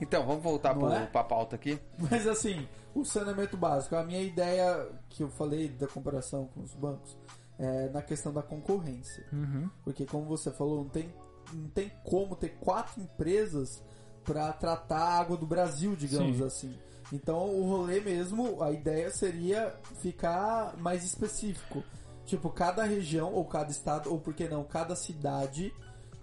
Então, 0.00 0.26
vamos 0.26 0.42
voltar 0.42 0.74
pro, 0.74 0.92
é? 0.92 1.06
pra 1.06 1.24
pauta 1.24 1.56
aqui. 1.56 1.78
mas 1.98 2.26
assim, 2.26 2.66
o 2.94 3.04
saneamento 3.04 3.56
básico, 3.56 3.96
a 3.96 4.04
minha 4.04 4.20
ideia 4.22 4.88
que 5.08 5.22
eu 5.22 5.28
falei 5.30 5.68
da 5.68 5.86
comparação 5.86 6.46
com 6.54 6.60
os 6.62 6.74
bancos, 6.74 7.16
é 7.58 7.88
na 7.88 8.02
questão 8.02 8.32
da 8.32 8.42
concorrência. 8.42 9.24
Uhum. 9.32 9.70
Porque 9.84 10.04
como 10.04 10.26
você 10.26 10.50
falou, 10.50 10.84
não 10.84 10.90
tem, 10.90 11.12
não 11.52 11.68
tem 11.70 11.90
como 12.04 12.36
ter 12.36 12.50
quatro 12.60 13.00
empresas 13.00 13.82
pra 14.22 14.52
tratar 14.52 14.98
a 14.98 15.18
água 15.20 15.36
do 15.36 15.46
Brasil, 15.46 15.96
digamos 15.96 16.36
Sim. 16.38 16.44
assim. 16.44 16.78
Então 17.12 17.48
o 17.48 17.68
rolê 17.70 18.00
mesmo, 18.00 18.62
a 18.62 18.72
ideia 18.72 19.10
seria 19.10 19.72
ficar 20.02 20.76
mais 20.76 21.04
específico. 21.04 21.82
Tipo, 22.26 22.50
cada 22.50 22.82
região, 22.82 23.32
ou 23.32 23.44
cada 23.44 23.70
estado, 23.70 24.10
ou 24.10 24.18
por 24.18 24.34
que 24.34 24.48
não, 24.48 24.64
cada 24.64 24.94
cidade 24.94 25.72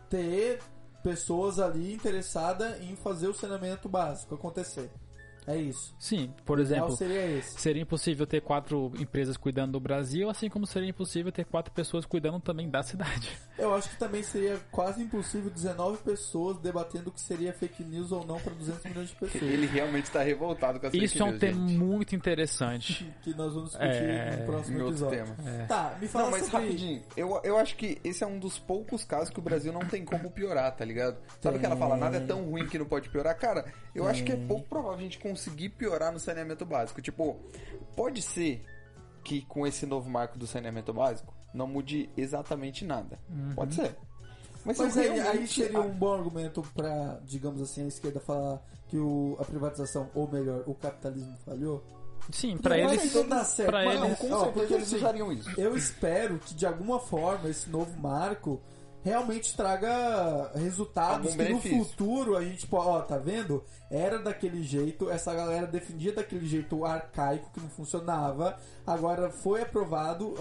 ter 0.10 0.60
pessoas 1.01 1.60
ali 1.60 1.93
interessadas 1.93 2.80
em 2.82 2.95
fazer 2.95 3.28
o 3.28 3.34
saneamento 3.34 3.89
básico 3.89 4.36
acontecer. 4.36 4.91
É 5.48 5.58
isso. 5.58 5.94
Sim, 6.00 6.34
por 6.46 6.58
O 6.58 6.62
exemplo, 6.62 6.91
seria 6.96 7.26
esse. 7.38 7.60
seria 7.60 7.82
impossível 7.82 8.26
ter 8.26 8.41
quatro 8.41 8.91
empresas 9.00 9.36
cuidando 9.38 9.74
do 9.74 9.80
Brasil, 9.80 10.30
assim 10.30 10.50
como 10.50 10.66
seria 10.66 10.89
impossível 10.89 11.32
ter 11.32 11.46
quatro 11.46 11.74
pessoas 11.74 12.06
cuidando 12.06 12.39
também 12.39 12.70
da 12.70 12.82
cidade. 12.84 13.30
Eu 13.58 13.74
acho 13.76 13.89
que 13.89 13.98
também 13.98 14.24
seria 14.24 14.60
quase 14.72 15.02
impossível 15.04 15.50
19 15.50 16.00
pessoas 16.00 16.58
debatendo 16.58 17.10
o 17.10 17.12
que 17.12 17.22
seria 17.22 17.54
fake 17.54 17.84
news 17.84 18.12
ou 18.12 18.26
não 18.26 18.39
para 18.39 18.52
200 18.54 18.84
milhões 18.86 19.10
de 19.10 19.16
pessoas. 19.16 19.44
Ele 19.44 19.68
realmente 19.68 20.10
tá 20.10 20.24
revoltado 20.24 20.80
com 20.80 20.88
essa 20.88 20.98
Isso 20.98 21.22
é 21.22 21.26
um 21.26 21.38
tema 21.38 21.60
muito 21.62 22.16
interessante. 22.16 23.12
Que 23.24 23.34
nós 23.36 23.54
vamos 23.54 23.70
discutir 23.70 23.89
É, 23.89 24.38
no 24.38 24.46
próximo 24.46 24.78
Em 24.78 24.82
outro 24.82 25.06
episódio. 25.08 25.36
tema. 25.36 25.66
Tá, 25.68 25.98
me 26.02 26.08
fala 26.08 26.26
Não, 26.26 26.32
mas 26.32 26.46
sobre... 26.46 26.66
rapidinho, 26.66 27.02
eu, 27.16 27.39
eu 27.44 27.58
acho 27.58 27.76
que 27.78 27.98
esse 28.04 28.24
é 28.24 28.28
um 28.28 28.39
dos 28.39 28.58
poucos 28.60 29.04
casos 29.06 29.30
que 29.30 29.39
o 29.39 29.41
Brasil 29.41 29.72
não 29.72 29.82
tem 29.82 30.04
como 30.04 30.30
piorar, 30.32 30.76
tá 30.76 30.84
ligado? 30.84 31.18
Sabe 31.41 31.60
que 31.60 31.66
ela 31.66 31.76
fala, 31.78 31.96
nada 31.96 32.18
é 32.18 32.20
tão 32.22 32.44
ruim 32.44 32.66
que 32.68 32.78
não 32.78 32.86
pode 32.86 33.10
piorar? 33.10 33.38
Cara, 33.38 33.66
eu 33.94 34.08
acho 34.08 34.24
que 34.24 34.32
é 34.32 34.36
pouco 34.36 34.68
provável 34.68 34.98
a 35.00 35.02
gente 35.02 35.20
conseguir 35.20 35.33
piorar 35.78 36.12
no 36.12 36.20
saneamento 36.20 36.66
básico. 36.66 37.02
Tipo, 37.02 37.38
pode 37.96 38.22
ser 38.22 38.64
que 39.24 39.42
com 39.44 39.66
esse 39.66 39.86
novo 39.86 40.10
marco 40.10 40.38
do 40.38 40.46
saneamento 40.48 40.94
básico 40.94 41.34
não 41.54 41.68
mude 41.68 42.10
exatamente 42.18 42.84
nada. 42.86 43.20
Pode 43.56 43.76
ser. 43.76 43.96
Mas, 44.66 44.78
Mas 44.78 44.98
aí, 44.98 45.20
aí 45.20 45.48
seria 45.48 45.80
um 45.82 45.90
bom 45.92 46.14
argumento 46.14 46.62
pra, 46.74 47.20
digamos 47.26 47.62
assim, 47.62 47.84
a 47.84 47.88
esquerda 47.88 48.20
falar 48.20 48.62
que 48.88 48.98
o, 48.98 49.36
a 49.40 49.44
privatização, 49.44 50.10
ou 50.16 50.28
melhor, 50.32 50.64
o 50.66 50.74
capitalismo 50.74 51.38
falhou? 51.46 51.84
Sim, 52.32 52.58
pra 52.58 52.78
Não, 52.78 52.94
eles. 52.94 53.14
não 53.14 53.28
dá 53.28 53.44
certo. 53.44 53.70
pra 53.70 53.84
Mas 53.84 54.00
Não, 54.00 54.06
eles- 54.08 54.20
com 54.20 54.32
Ó, 54.32 54.44
certeza 54.46 54.52
porque 54.54 54.74
eles 54.74 54.88
assim, 54.88 54.96
usariam 54.96 55.32
isso. 55.34 55.60
Eu 55.60 55.76
espero 55.76 56.40
que 56.40 56.54
de 56.54 56.66
alguma 56.66 56.98
forma 57.00 57.50
esse 57.50 57.70
novo 57.70 58.00
marco 58.00 58.62
realmente 59.04 59.56
traga 59.56 60.51
resultados 60.56 61.28
Algum 61.28 61.32
que 61.32 61.38
benefício. 61.38 61.78
no 61.78 61.86
futuro 61.86 62.38
a 62.38 62.43
gente 62.43 62.66
pode, 62.68 62.88
ó, 62.88 63.01
tá 63.01 63.18
vendo? 63.18 63.64
Era 63.91 64.18
daquele 64.20 64.64
jeito, 64.64 65.10
essa 65.10 65.34
galera 65.34 65.68
defendia 65.68 66.14
daquele 66.14 66.45
jeito 66.47 66.86
arcaico 66.86 67.51
que 67.54 67.60
não 67.60 67.70
funcionava, 67.70 68.58
agora 68.88 69.30
foi 69.30 69.62
aprovado, 69.62 70.34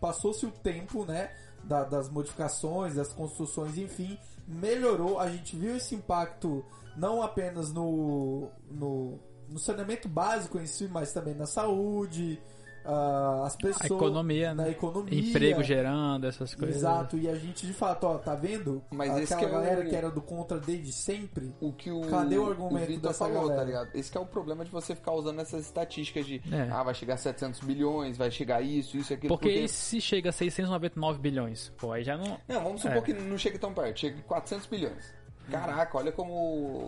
passou-se 0.00 0.44
o 0.46 0.50
tempo, 0.50 1.04
né, 1.04 1.30
da- 1.62 1.84
das 1.84 2.08
modificações, 2.08 2.94
das 2.94 3.12
construções, 3.12 3.76
enfim, 3.76 4.18
melhorou, 4.48 5.18
a 5.20 5.28
gente 5.28 5.56
viu 5.56 5.76
esse 5.76 5.94
impacto 5.94 6.64
não 6.96 7.22
apenas 7.22 7.72
no, 7.72 8.48
no, 8.70 9.18
no 9.48 9.58
saneamento 9.58 10.08
básico 10.08 10.58
em 10.58 10.66
si, 10.66 10.88
mas 10.88 11.12
também 11.12 11.34
na 11.34 11.46
saúde, 11.46 12.40
ah, 12.86 13.42
as 13.46 13.56
pessoas... 13.56 13.90
A 13.90 13.94
economia, 13.94 14.54
na 14.54 14.64
né? 14.64 14.70
economia. 14.70 15.18
Emprego 15.18 15.62
gerando, 15.62 16.26
essas 16.26 16.54
coisas. 16.54 16.76
Exato, 16.76 17.16
e 17.18 17.28
a 17.28 17.34
gente 17.34 17.66
de 17.66 17.72
fato, 17.72 18.04
ó, 18.04 18.18
tá 18.18 18.34
vendo? 18.34 18.82
Mas 18.90 19.08
Aquela 19.10 19.22
esse 19.24 19.36
que 19.36 19.44
é 19.44 19.48
o- 19.48 19.50
galera 19.50 19.84
que 19.84 19.94
era 19.96 20.10
do 20.10 20.20
contra 20.22 20.58
desde 20.58 20.92
sempre. 20.92 21.54
O 21.60 21.72
que 21.72 21.90
o, 21.90 22.00
Cadê 22.02 22.38
o 22.38 22.48
argumento 22.48 22.86
Vitor 22.86 23.08
dessa 23.10 23.24
falou, 23.24 23.42
galera? 23.48 23.56
tá 23.58 23.64
ligado? 23.64 23.88
Esse 23.94 24.10
que 24.10 24.18
é 24.18 24.20
o 24.20 24.26
problema 24.26 24.64
de 24.64 24.70
você 24.70 24.94
ficar 24.94 25.12
usando 25.12 25.40
essas 25.40 25.64
estatísticas 25.64 26.24
de 26.26 26.42
É. 26.52 26.68
ah, 26.70 26.82
vai 26.82 26.94
chegar 26.94 27.14
a 27.14 27.18
700 27.18 27.60
bilhões, 27.60 28.16
vai 28.16 28.30
chegar 28.30 28.60
isso, 28.62 28.96
isso 28.96 29.12
e 29.12 29.14
aquilo. 29.14 29.36
Porque 29.36 29.66
se 29.68 30.00
chega 30.00 30.30
a 30.30 30.32
699 30.32 31.18
bilhões? 31.18 31.72
Pô, 31.78 31.92
aí 31.92 32.04
já 32.04 32.16
não. 32.16 32.38
Não, 32.48 32.62
vamos 32.62 32.80
supor 32.82 32.98
É. 32.98 33.00
que 33.02 33.12
não 33.12 33.36
chegue 33.38 33.58
tão 33.58 33.72
perto, 33.72 33.98
chegue 34.00 34.20
a 34.20 34.22
400 34.22 34.66
bilhões. 34.66 35.15
Caraca, 35.50 35.96
olha 35.98 36.12
como 36.12 36.32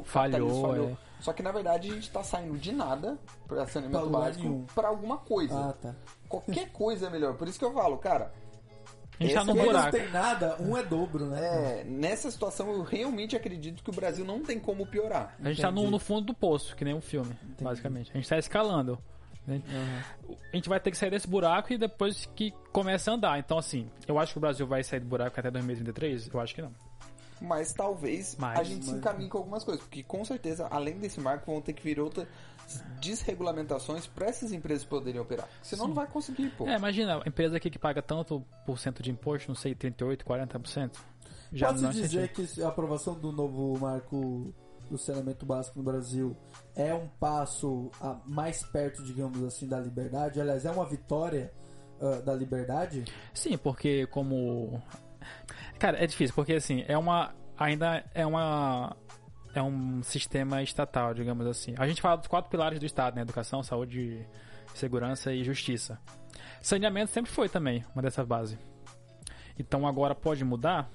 o 0.00 0.02
Falhou, 0.04 0.48
capitalismo 0.48 0.90
é. 0.90 0.96
Só 1.20 1.32
que 1.32 1.42
na 1.42 1.50
verdade 1.52 1.90
a 1.90 1.94
gente 1.94 2.10
tá 2.10 2.22
saindo 2.22 2.56
de 2.58 2.72
nada 2.72 3.18
pra 3.46 3.56
Pra 3.58 3.66
saneamento 3.66 4.04
lugar 4.04 4.20
básico 4.20 4.66
pra 4.74 4.88
alguma 4.88 5.18
coisa. 5.18 5.54
Ah, 5.70 5.72
tá. 5.72 5.94
Qualquer 6.28 6.70
coisa 6.70 7.06
é 7.06 7.10
melhor. 7.10 7.34
Por 7.34 7.48
isso 7.48 7.58
que 7.58 7.64
eu 7.64 7.72
falo, 7.72 7.98
cara, 7.98 8.32
A 9.18 9.24
gente 9.24 9.34
tá 9.34 9.42
num 9.44 9.52
Quem 9.54 9.62
não 9.62 9.72
buraco. 9.72 9.90
tem 9.96 10.10
nada, 10.10 10.56
um 10.60 10.76
é 10.76 10.82
dobro, 10.84 11.26
né? 11.26 11.80
é, 11.80 11.84
nessa 11.84 12.30
situação 12.30 12.70
eu 12.72 12.82
realmente 12.82 13.34
acredito 13.34 13.82
que 13.82 13.90
o 13.90 13.92
Brasil 13.92 14.24
não 14.24 14.40
tem 14.42 14.60
como 14.60 14.86
piorar. 14.86 15.34
A 15.42 15.48
gente 15.48 15.60
tá 15.60 15.70
no, 15.72 15.78
Entendi. 15.78 15.90
no 15.92 15.98
fundo 15.98 16.26
do 16.26 16.34
poço, 16.34 16.76
que 16.76 16.84
nem 16.84 16.94
um 16.94 17.00
filme, 17.00 17.36
basicamente. 17.60 18.10
A 18.12 18.16
gente 18.16 18.28
tá 18.28 18.38
escalando. 18.38 18.96
né? 19.44 19.60
A 20.52 20.56
gente 20.56 20.68
vai 20.68 20.78
ter 20.78 20.92
que 20.92 20.96
sair 20.96 21.10
desse 21.10 21.26
buraco 21.26 21.72
e 21.72 21.78
depois 21.78 22.26
que 22.36 22.52
começa 22.72 23.10
a 23.10 23.14
andar. 23.14 23.38
Então, 23.40 23.58
assim, 23.58 23.90
eu 24.06 24.18
acho 24.20 24.32
que 24.32 24.38
o 24.38 24.40
Brasil 24.40 24.66
vai 24.68 24.84
sair 24.84 25.00
do 25.00 25.06
buraco 25.06 25.38
até 25.40 25.50
2033? 25.50 26.28
Eu 26.32 26.38
acho 26.40 26.54
que 26.54 26.62
não. 26.62 26.70
Mas 27.40 27.72
talvez 27.72 28.36
Mas- 28.38 28.58
a 28.58 28.62
gente 28.64 28.84
se 28.84 28.90
encaminhe 28.92 29.28
com 29.30 29.38
algumas 29.38 29.64
coisas. 29.64 29.82
Porque 29.84 30.02
com 30.02 30.24
certeza, 30.24 30.66
além 30.70 30.98
desse 30.98 31.20
marco, 31.20 31.50
vão 31.52 31.60
ter 31.60 31.72
que 31.72 31.82
vir 31.82 32.00
outras 32.00 32.26
desregulamentações 33.00 34.06
para 34.06 34.26
essas 34.26 34.52
empresas 34.52 34.84
poderem 34.84 35.20
operar. 35.20 35.48
Senão 35.62 35.88
não 35.88 35.94
vai 35.94 36.06
conseguir, 36.06 36.50
pô. 36.50 36.66
É, 36.66 36.76
imagina, 36.76 37.22
a 37.24 37.28
empresa 37.28 37.56
aqui 37.56 37.70
que 37.70 37.78
paga 37.78 38.02
tanto 38.02 38.44
por 38.66 38.78
cento 38.78 39.02
de 39.02 39.10
imposto, 39.10 39.48
não 39.48 39.54
sei, 39.54 39.74
38, 39.74 40.24
40%. 40.24 40.98
Já 41.52 41.68
Pode-se 41.68 41.82
não 41.84 41.90
é 41.90 41.92
dizer 41.94 42.28
sentido. 42.28 42.54
que 42.54 42.62
a 42.62 42.68
aprovação 42.68 43.14
do 43.14 43.32
novo 43.32 43.78
marco 43.78 44.52
do 44.90 44.98
saneamento 44.98 45.46
básico 45.46 45.78
no 45.78 45.84
Brasil 45.84 46.36
é 46.74 46.92
um 46.94 47.08
passo 47.20 47.90
a- 48.00 48.18
mais 48.26 48.62
perto, 48.64 49.02
digamos 49.02 49.42
assim, 49.44 49.66
da 49.66 49.78
liberdade? 49.80 50.40
Aliás, 50.40 50.64
é 50.66 50.70
uma 50.70 50.84
vitória 50.84 51.52
ah, 52.00 52.20
da 52.20 52.34
liberdade? 52.34 53.04
Sim, 53.34 53.56
porque 53.58 54.06
como. 54.08 54.82
Cara, 55.78 56.02
é 56.02 56.06
difícil, 56.06 56.34
porque 56.34 56.54
assim, 56.54 56.84
é 56.88 56.96
uma. 56.96 57.34
Ainda 57.56 58.04
é 58.14 58.26
uma. 58.26 58.96
É 59.54 59.62
um 59.62 60.02
sistema 60.02 60.62
estatal, 60.62 61.14
digamos 61.14 61.46
assim. 61.46 61.74
A 61.78 61.86
gente 61.86 62.00
fala 62.00 62.16
dos 62.16 62.26
quatro 62.26 62.50
pilares 62.50 62.78
do 62.78 62.86
Estado, 62.86 63.16
né? 63.16 63.22
Educação, 63.22 63.62
saúde, 63.62 64.26
segurança 64.74 65.32
e 65.32 65.42
justiça. 65.42 65.98
Saneamento 66.60 67.10
sempre 67.10 67.30
foi 67.30 67.48
também 67.48 67.84
uma 67.94 68.02
dessas 68.02 68.26
bases. 68.26 68.58
Então 69.58 69.86
agora 69.86 70.14
pode 70.14 70.44
mudar? 70.44 70.90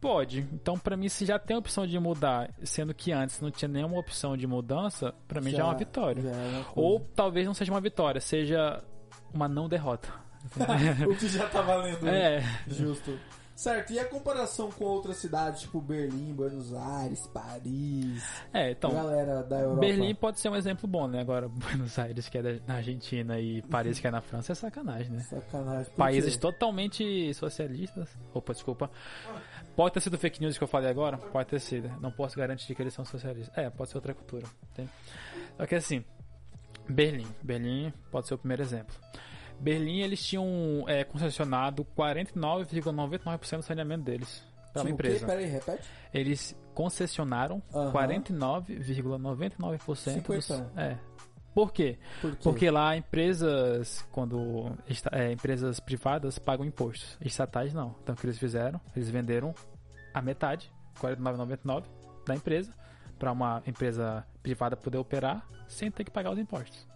Pode. 0.00 0.46
Então 0.52 0.78
pra 0.78 0.96
mim, 0.96 1.08
se 1.08 1.26
já 1.26 1.38
tem 1.38 1.56
a 1.56 1.58
opção 1.58 1.86
de 1.86 1.98
mudar, 1.98 2.50
sendo 2.62 2.94
que 2.94 3.12
antes 3.12 3.40
não 3.40 3.50
tinha 3.50 3.68
nenhuma 3.68 3.98
opção 3.98 4.36
de 4.36 4.46
mudança, 4.46 5.12
pra 5.26 5.40
mim 5.40 5.50
já, 5.50 5.58
é 5.58 5.64
uma 5.64 5.74
vitória. 5.74 6.22
já 6.22 6.30
é. 6.30 6.64
Ou 6.74 7.00
talvez 7.00 7.46
não 7.46 7.54
seja 7.54 7.72
uma 7.72 7.80
vitória, 7.80 8.20
seja 8.20 8.82
uma 9.34 9.48
não 9.48 9.68
derrota. 9.68 10.08
o 11.06 11.16
que 11.16 11.28
já 11.28 11.48
tá 11.48 11.60
valendo. 11.60 12.08
É, 12.08 12.40
Justo. 12.68 13.18
Certo, 13.58 13.92
e 13.92 13.98
a 13.98 14.04
comparação 14.04 14.70
com 14.70 14.84
outras 14.84 15.16
cidades, 15.16 15.62
tipo 15.62 15.80
Berlim, 15.80 16.32
Buenos 16.32 16.72
Aires, 16.72 17.26
Paris, 17.26 18.22
é, 18.54 18.70
então. 18.70 18.92
galera 18.92 19.42
da 19.42 19.58
Europa? 19.58 19.80
Berlim 19.80 20.14
pode 20.14 20.38
ser 20.38 20.48
um 20.48 20.54
exemplo 20.54 20.86
bom, 20.86 21.08
né? 21.08 21.20
Agora, 21.20 21.48
Buenos 21.50 21.98
Aires, 21.98 22.28
que 22.28 22.38
é 22.38 22.42
da- 22.42 22.64
na 22.68 22.74
Argentina, 22.76 23.40
e 23.40 23.60
Paris, 23.62 23.98
que 23.98 24.06
é 24.06 24.12
na 24.12 24.20
França, 24.20 24.52
é 24.52 24.54
sacanagem, 24.54 25.10
né? 25.10 25.22
Sacanagem. 25.22 25.92
Países 25.96 26.34
quê? 26.36 26.40
totalmente 26.40 27.34
socialistas. 27.34 28.08
Opa, 28.32 28.52
desculpa. 28.52 28.88
Pode 29.74 29.92
ter 29.94 30.02
sido 30.02 30.16
fake 30.16 30.40
news 30.40 30.56
que 30.56 30.62
eu 30.62 30.68
falei 30.68 30.88
agora? 30.88 31.18
Pode 31.18 31.48
ter 31.48 31.58
sido. 31.58 31.88
Não 32.00 32.12
posso 32.12 32.36
garantir 32.36 32.76
que 32.76 32.80
eles 32.80 32.94
são 32.94 33.04
socialistas. 33.04 33.58
É, 33.58 33.68
pode 33.68 33.90
ser 33.90 33.96
outra 33.96 34.14
cultura. 34.14 34.46
Só 35.56 35.66
que 35.66 35.74
assim, 35.74 36.04
Berlim. 36.88 37.26
Berlim 37.42 37.92
pode 38.12 38.28
ser 38.28 38.34
o 38.34 38.38
primeiro 38.38 38.62
exemplo. 38.62 38.94
Berlim, 39.60 40.00
eles 40.00 40.24
tinham 40.24 40.84
é, 40.86 41.02
concessionado 41.04 41.84
49,99% 41.96 43.56
do 43.58 43.62
saneamento 43.62 44.04
deles 44.04 44.42
uma 44.80 44.84
Tipo 44.84 44.84
quê? 44.84 44.92
empresa. 45.08 45.26
Peraí, 45.26 45.46
repete. 45.46 45.88
Eles 46.12 46.54
concessionaram 46.74 47.62
Aham. 47.74 47.92
49,99% 47.92 50.26
dos... 50.26 50.50
É. 50.76 50.98
Por 51.54 51.72
quê? 51.72 51.98
Por 52.20 52.32
quê? 52.32 52.38
Porque 52.42 52.70
lá 52.70 52.94
empresas, 52.96 54.06
quando 54.12 54.70
é, 55.10 55.32
empresas 55.32 55.80
privadas 55.80 56.38
pagam 56.38 56.64
impostos, 56.64 57.16
estatais 57.20 57.74
não. 57.74 57.96
Então 58.02 58.14
o 58.14 58.18
que 58.18 58.26
eles 58.26 58.38
fizeram? 58.38 58.80
Eles 58.94 59.10
venderam 59.10 59.52
a 60.14 60.22
metade, 60.22 60.70
49,99 61.00 61.84
da 62.26 62.34
empresa, 62.34 62.72
para 63.18 63.32
uma 63.32 63.62
empresa 63.66 64.24
privada 64.42 64.76
poder 64.76 64.98
operar 64.98 65.44
sem 65.66 65.90
ter 65.90 66.04
que 66.04 66.10
pagar 66.12 66.30
os 66.30 66.38
impostos. 66.38 66.86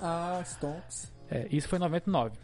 Ah, 0.00 0.40
Stonks. 0.44 1.12
É, 1.30 1.46
isso 1.50 1.68
foi 1.68 1.78
em 1.78 1.82
99. 1.82 2.36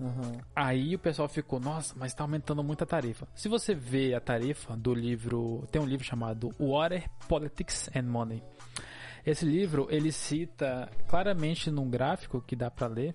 Aham. 0.00 0.32
Aí 0.54 0.94
o 0.94 0.98
pessoal 0.98 1.28
ficou, 1.28 1.58
nossa, 1.58 1.94
mas 1.96 2.14
tá 2.14 2.22
aumentando 2.22 2.62
muito 2.62 2.84
a 2.84 2.86
tarifa. 2.86 3.26
Se 3.34 3.48
você 3.48 3.74
vê 3.74 4.14
a 4.14 4.20
tarifa 4.20 4.76
do 4.76 4.94
livro, 4.94 5.66
tem 5.72 5.82
um 5.82 5.86
livro 5.86 6.04
chamado 6.04 6.54
Water, 6.58 7.08
Politics 7.28 7.90
and 7.94 8.04
Money. 8.04 8.42
Esse 9.26 9.44
livro, 9.44 9.88
ele 9.90 10.12
cita 10.12 10.88
claramente 11.08 11.70
num 11.70 11.90
gráfico 11.90 12.40
que 12.40 12.54
dá 12.54 12.70
para 12.70 12.86
ler 12.86 13.14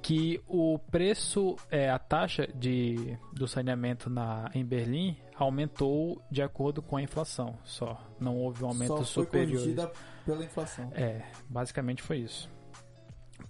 que 0.00 0.40
o 0.46 0.78
preço, 0.78 1.56
é, 1.70 1.90
a 1.90 1.98
taxa 1.98 2.46
de, 2.54 3.18
do 3.32 3.48
saneamento 3.48 4.08
na, 4.08 4.50
em 4.54 4.64
Berlim 4.64 5.16
aumentou 5.36 6.22
de 6.30 6.40
acordo 6.40 6.80
com 6.80 6.96
a 6.96 7.02
inflação 7.02 7.58
só. 7.64 8.00
Não 8.18 8.36
houve 8.36 8.64
um 8.64 8.68
aumento 8.68 8.88
Só 8.88 8.96
foi 8.96 9.24
superior. 9.24 9.92
pela 10.24 10.44
inflação. 10.44 10.90
É, 10.94 11.22
basicamente 11.48 12.02
foi 12.02 12.18
isso. 12.18 12.48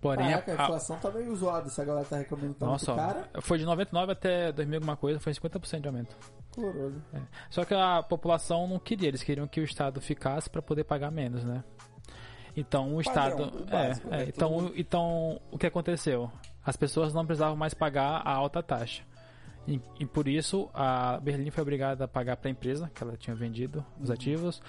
Porém, 0.00 0.28
Caraca, 0.30 0.52
a 0.52 0.60
a- 0.60 0.64
inflação 0.64 0.96
tá 0.98 1.10
meio 1.10 1.34
zoada. 1.34 1.68
Se 1.68 1.80
a 1.80 1.84
galera 1.84 2.06
tá 2.06 2.16
reclamando 2.18 2.54
tá 2.54 2.66
nossa, 2.66 2.94
cara, 2.94 3.28
foi 3.40 3.58
de 3.58 3.64
99 3.64 4.12
até 4.12 4.52
2000 4.52 4.76
alguma 4.76 4.96
coisa, 4.96 5.18
foi 5.18 5.32
50% 5.32 5.80
de 5.80 5.88
aumento. 5.88 6.16
caralho. 6.54 7.02
Só 7.50 7.64
que 7.64 7.74
a 7.74 8.02
população 8.02 8.66
não 8.68 8.78
queria, 8.78 9.08
eles 9.08 9.22
queriam 9.22 9.46
que 9.48 9.60
o 9.60 9.64
Estado 9.64 10.00
ficasse 10.00 10.48
para 10.48 10.62
poder 10.62 10.84
pagar 10.84 11.10
menos, 11.10 11.44
né? 11.44 11.64
Então 12.56 12.96
o 12.96 13.02
Padrão, 13.04 13.46
Estado. 13.46 13.62
o 13.62 13.66
básico, 13.66 14.08
é, 14.10 14.14
é, 14.14 14.18
né? 14.18 14.32
então, 14.34 14.72
então 14.76 15.40
o 15.50 15.58
que 15.58 15.66
aconteceu? 15.66 16.30
As 16.64 16.76
pessoas 16.76 17.14
não 17.14 17.24
precisavam 17.24 17.56
mais 17.56 17.72
pagar 17.74 18.20
a 18.24 18.32
alta 18.32 18.62
taxa. 18.62 19.02
E, 19.68 19.78
e 20.00 20.06
por 20.06 20.26
isso 20.26 20.70
a 20.72 21.20
Berlim 21.20 21.50
foi 21.50 21.60
obrigada 21.60 22.06
a 22.06 22.08
pagar 22.08 22.38
para 22.38 22.48
a 22.48 22.50
empresa, 22.50 22.90
que 22.94 23.02
ela 23.02 23.18
tinha 23.18 23.36
vendido 23.36 23.84
os 24.00 24.10
ativos, 24.10 24.62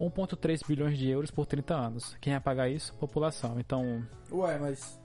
1,3 0.00 0.66
bilhões 0.66 0.96
de 0.96 1.10
euros 1.10 1.30
por 1.30 1.44
30 1.44 1.74
anos. 1.74 2.16
Quem 2.22 2.32
ia 2.32 2.40
pagar 2.40 2.70
isso? 2.70 2.94
População. 2.94 3.60
Então, 3.60 4.02
Ué, 4.32 4.58
mas 4.58 4.98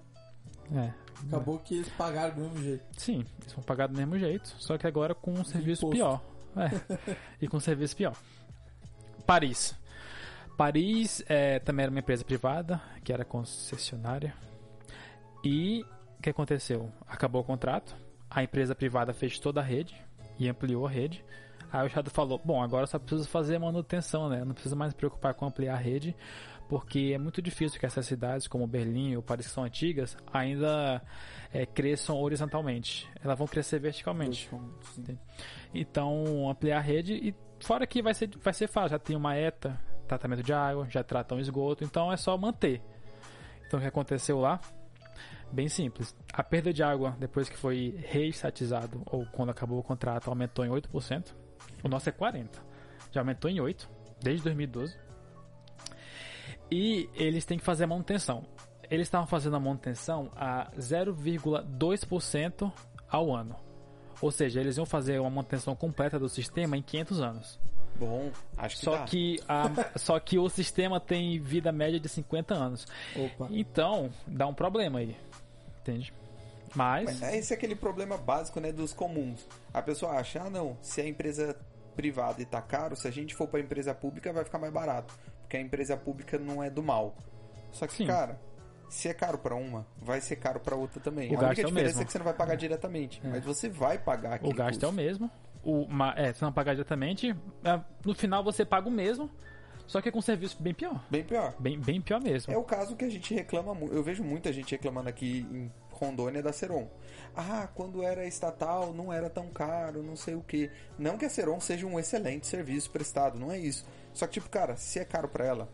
é. 0.74 0.93
acabou 1.28 1.60
que 1.60 1.76
eles 1.76 1.89
pagaram 1.89 2.34
do 2.36 2.41
mesmo 2.43 2.64
jeito. 2.64 2.86
Sim, 2.97 3.26
eles 3.41 3.52
vão 3.52 3.62
pagar 3.62 3.88
do 3.88 3.97
mesmo 3.97 4.18
jeito, 4.18 4.56
só 4.58 4.78
que 4.78 4.88
agora 4.88 5.14
com 5.14 5.34
um 5.34 5.43
serviço 5.43 5.86
imposto. 5.86 5.97
pior. 5.97 6.22
É, 6.56 7.16
e 7.41 7.47
com 7.47 7.58
um 7.58 7.62
serviço 7.62 7.97
pior. 7.97 8.16
Paris. 9.26 9.76
Paris 10.56 11.24
é, 11.28 11.60
também 11.60 11.84
era 11.84 11.91
uma 11.91 11.99
empresa 11.99 12.24
privada, 12.24 12.82
que 13.04 13.12
era 13.12 13.26
concessionária. 13.26 14.34
E 15.43 15.84
o 16.18 16.22
que 16.22 16.30
aconteceu? 16.30 16.89
Acabou 17.06 17.41
o 17.41 17.43
contrato, 17.43 17.95
a 18.34 18.41
empresa 18.41 18.73
privada 18.73 19.13
fez 19.13 19.38
toda 19.38 19.59
a 19.59 19.63
rede 19.63 19.93
e 20.39 20.47
ampliou 20.47 20.88
a 20.88 20.89
rede. 20.89 21.23
Aí 21.71 21.84
o 21.84 21.88
Estado 21.88 22.09
falou: 22.09 22.41
bom, 22.43 22.63
agora 22.63 22.88
só 22.88 22.97
preciso 22.97 23.27
fazer 23.27 23.59
manutenção, 23.59 24.29
né? 24.29 24.43
Não 24.43 24.53
precisa 24.53 24.75
mais 24.75 24.91
se 24.91 24.95
preocupar 24.95 25.34
com 25.34 25.45
ampliar 25.45 25.75
a 25.75 25.77
rede, 25.77 26.15
porque 26.69 27.11
é 27.13 27.17
muito 27.17 27.41
difícil 27.41 27.79
que 27.79 27.86
essas 27.86 28.05
cidades 28.05 28.47
como 28.47 28.65
Berlim 28.65 29.15
ou 29.15 29.21
Paris, 29.21 29.47
que 29.47 29.53
são 29.53 29.63
antigas, 29.63 30.17
ainda 30.32 31.01
é, 31.53 31.65
cresçam 31.65 32.17
horizontalmente. 32.17 33.09
Elas 33.23 33.38
vão 33.38 33.47
crescer 33.47 33.79
verticalmente. 33.79 34.49
Sim. 34.93 35.17
Então, 35.73 36.49
ampliar 36.49 36.77
a 36.77 36.82
rede 36.82 37.13
e 37.13 37.36
fora 37.59 37.86
que 37.86 38.01
vai 38.01 38.13
ser, 38.13 38.29
vai 38.38 38.53
ser 38.53 38.67
fácil. 38.67 38.91
Já 38.91 38.99
tem 38.99 39.15
uma 39.15 39.36
ETA, 39.38 39.79
tratamento 40.07 40.43
de 40.43 40.53
água, 40.53 40.88
já 40.89 41.03
tratam 41.03 41.39
esgoto, 41.39 41.84
então 41.84 42.11
é 42.11 42.17
só 42.17 42.38
manter. 42.38 42.82
Então, 43.67 43.79
o 43.79 43.82
que 43.82 43.88
aconteceu 43.88 44.39
lá? 44.39 44.59
Bem 45.52 45.68
simples. 45.68 46.16
A 46.34 46.43
perda 46.43 46.72
de 46.72 46.82
água, 46.82 47.16
depois 47.20 47.49
que 47.49 47.58
foi 47.58 47.95
reestatizado, 48.08 49.02
ou 49.06 49.26
quando 49.28 49.49
acabou 49.49 49.80
o 49.80 49.84
contrato, 49.84 50.30
aumentou 50.30 50.66
em 50.66 50.70
8%. 50.70 51.34
O 51.84 51.89
nosso 51.89 52.08
é 52.10 52.12
40%. 52.12 52.47
Já 53.12 53.22
aumentou 53.22 53.52
em 53.52 53.58
8%, 53.58 53.88
desde 54.22 54.43
2012. 54.43 54.95
E 56.72 57.10
eles 57.16 57.43
têm 57.43 57.58
que 57.58 57.66
fazer 57.66 57.84
a 57.84 57.88
manutenção. 57.88 58.45
Eles 58.89 59.08
estavam 59.08 59.28
fazendo 59.28 59.56
a 59.58 59.60
manutenção 59.60 60.32
a 60.36 60.72
0,2% 60.78 62.72
ao 63.10 63.34
ano. 63.36 63.56
Ou 64.22 64.32
seja, 64.32 64.60
eles 64.62 64.78
iam 64.78 64.86
fazer 64.86 65.20
uma 65.20 65.30
manutenção 65.30 65.76
completa 65.76 66.18
do 66.18 66.30
sistema 66.30 66.78
em 66.78 66.82
500 66.82 67.22
anos. 67.22 67.60
Bom, 67.95 68.32
acho 68.58 68.78
que 68.78 68.86
Só 68.86 68.97
dá. 68.97 69.04
que, 69.04 69.39
a, 69.47 69.70
só 69.99 70.20
que 70.20 70.39
o 70.39 70.47
sistema 70.49 70.99
tem 70.99 71.39
vida 71.39 71.72
média 71.72 71.99
de 71.99 72.08
50 72.08 72.54
anos. 72.54 72.88
Opa. 73.16 73.47
Então, 73.52 74.10
dá 74.26 74.47
um 74.47 74.54
problema 74.54 74.99
aí. 74.99 75.16
Entende? 75.82 76.13
Mas. 76.75 77.19
Mas 77.19 77.34
esse 77.34 77.53
é 77.53 77.57
aquele 77.57 77.75
problema 77.75 78.17
básico, 78.17 78.59
né, 78.59 78.71
dos 78.71 78.93
comuns. 78.93 79.45
A 79.73 79.82
pessoa 79.82 80.13
acha, 80.13 80.41
ah, 80.43 80.49
não, 80.49 80.77
se 80.82 81.01
a 81.01 81.07
empresa 81.07 81.55
privada 81.95 82.41
e 82.41 82.45
tá 82.45 82.61
caro, 82.61 82.95
se 82.95 83.07
a 83.07 83.11
gente 83.11 83.36
for 83.36 83.47
pra 83.47 83.59
empresa 83.59 83.93
pública 83.93 84.32
vai 84.32 84.43
ficar 84.45 84.57
mais 84.57 84.71
barato, 84.71 85.13
porque 85.41 85.57
a 85.57 85.61
empresa 85.61 85.97
pública 85.97 86.38
não 86.39 86.63
é 86.63 86.69
do 86.69 86.82
mal. 86.82 87.15
Só 87.73 87.86
que, 87.88 87.93
Sim. 87.93 88.07
cara, 88.07 88.39
se 88.89 89.09
é 89.09 89.13
caro 89.13 89.38
pra 89.38 89.55
uma, 89.55 89.86
vai 90.01 90.21
ser 90.21 90.38
caro 90.38 90.59
pra 90.59 90.75
outra 90.75 90.99
também. 91.01 91.29
O 91.34 91.38
a 91.38 91.41
gasto 91.41 91.45
única 91.47 91.61
é 91.61 91.65
o 91.65 91.67
diferença 91.67 91.88
mesmo. 91.95 92.01
é 92.01 92.05
que 92.05 92.11
você 92.11 92.17
não 92.19 92.25
vai 92.25 92.34
pagar 92.34 92.55
diretamente, 92.55 93.21
mas 93.23 93.43
você 93.43 93.67
vai 93.69 93.97
pagar 93.97 94.32
O 94.32 94.36
aquele 94.36 94.53
gasto 94.53 94.84
é 94.84 94.88
o 94.88 94.89
custo. 94.89 94.93
mesmo. 94.93 95.32
O, 95.63 95.88
é, 96.15 96.34
se 96.34 96.41
não 96.41 96.51
pagar 96.53 96.73
diretamente, 96.73 97.36
é, 97.63 97.79
no 98.05 98.15
final 98.15 98.43
você 98.43 98.65
paga 98.65 98.88
o 98.88 98.91
mesmo, 98.91 99.29
só 99.91 100.01
que 100.01 100.09
com 100.09 100.21
serviço 100.21 100.55
bem 100.57 100.73
pior. 100.73 101.03
Bem 101.09 101.21
pior. 101.21 101.53
Bem, 101.59 101.77
bem 101.77 101.99
pior 101.99 102.21
mesmo. 102.21 102.53
É 102.53 102.55
o 102.55 102.63
caso 102.63 102.95
que 102.95 103.03
a 103.03 103.09
gente 103.09 103.33
reclama 103.33 103.73
muito. 103.73 103.93
Eu 103.93 104.01
vejo 104.01 104.23
muita 104.23 104.53
gente 104.53 104.71
reclamando 104.71 105.09
aqui 105.09 105.45
em 105.51 105.69
Rondônia 105.91 106.41
da 106.41 106.53
Seron. 106.53 106.89
Ah, 107.35 107.67
quando 107.75 108.01
era 108.01 108.25
estatal 108.25 108.93
não 108.93 109.11
era 109.11 109.29
tão 109.29 109.49
caro, 109.49 110.01
não 110.01 110.15
sei 110.15 110.33
o 110.33 110.41
que. 110.41 110.71
Não 110.97 111.17
que 111.17 111.25
a 111.25 111.29
Seron 111.29 111.59
seja 111.59 111.85
um 111.85 111.99
excelente 111.99 112.47
serviço 112.47 112.89
prestado, 112.89 113.37
não 113.37 113.51
é 113.51 113.59
isso. 113.59 113.85
Só 114.13 114.25
que, 114.27 114.35
tipo, 114.35 114.49
cara, 114.49 114.77
se 114.77 114.97
é 114.97 115.03
caro 115.03 115.27
pra 115.27 115.45
ela, 115.45 115.69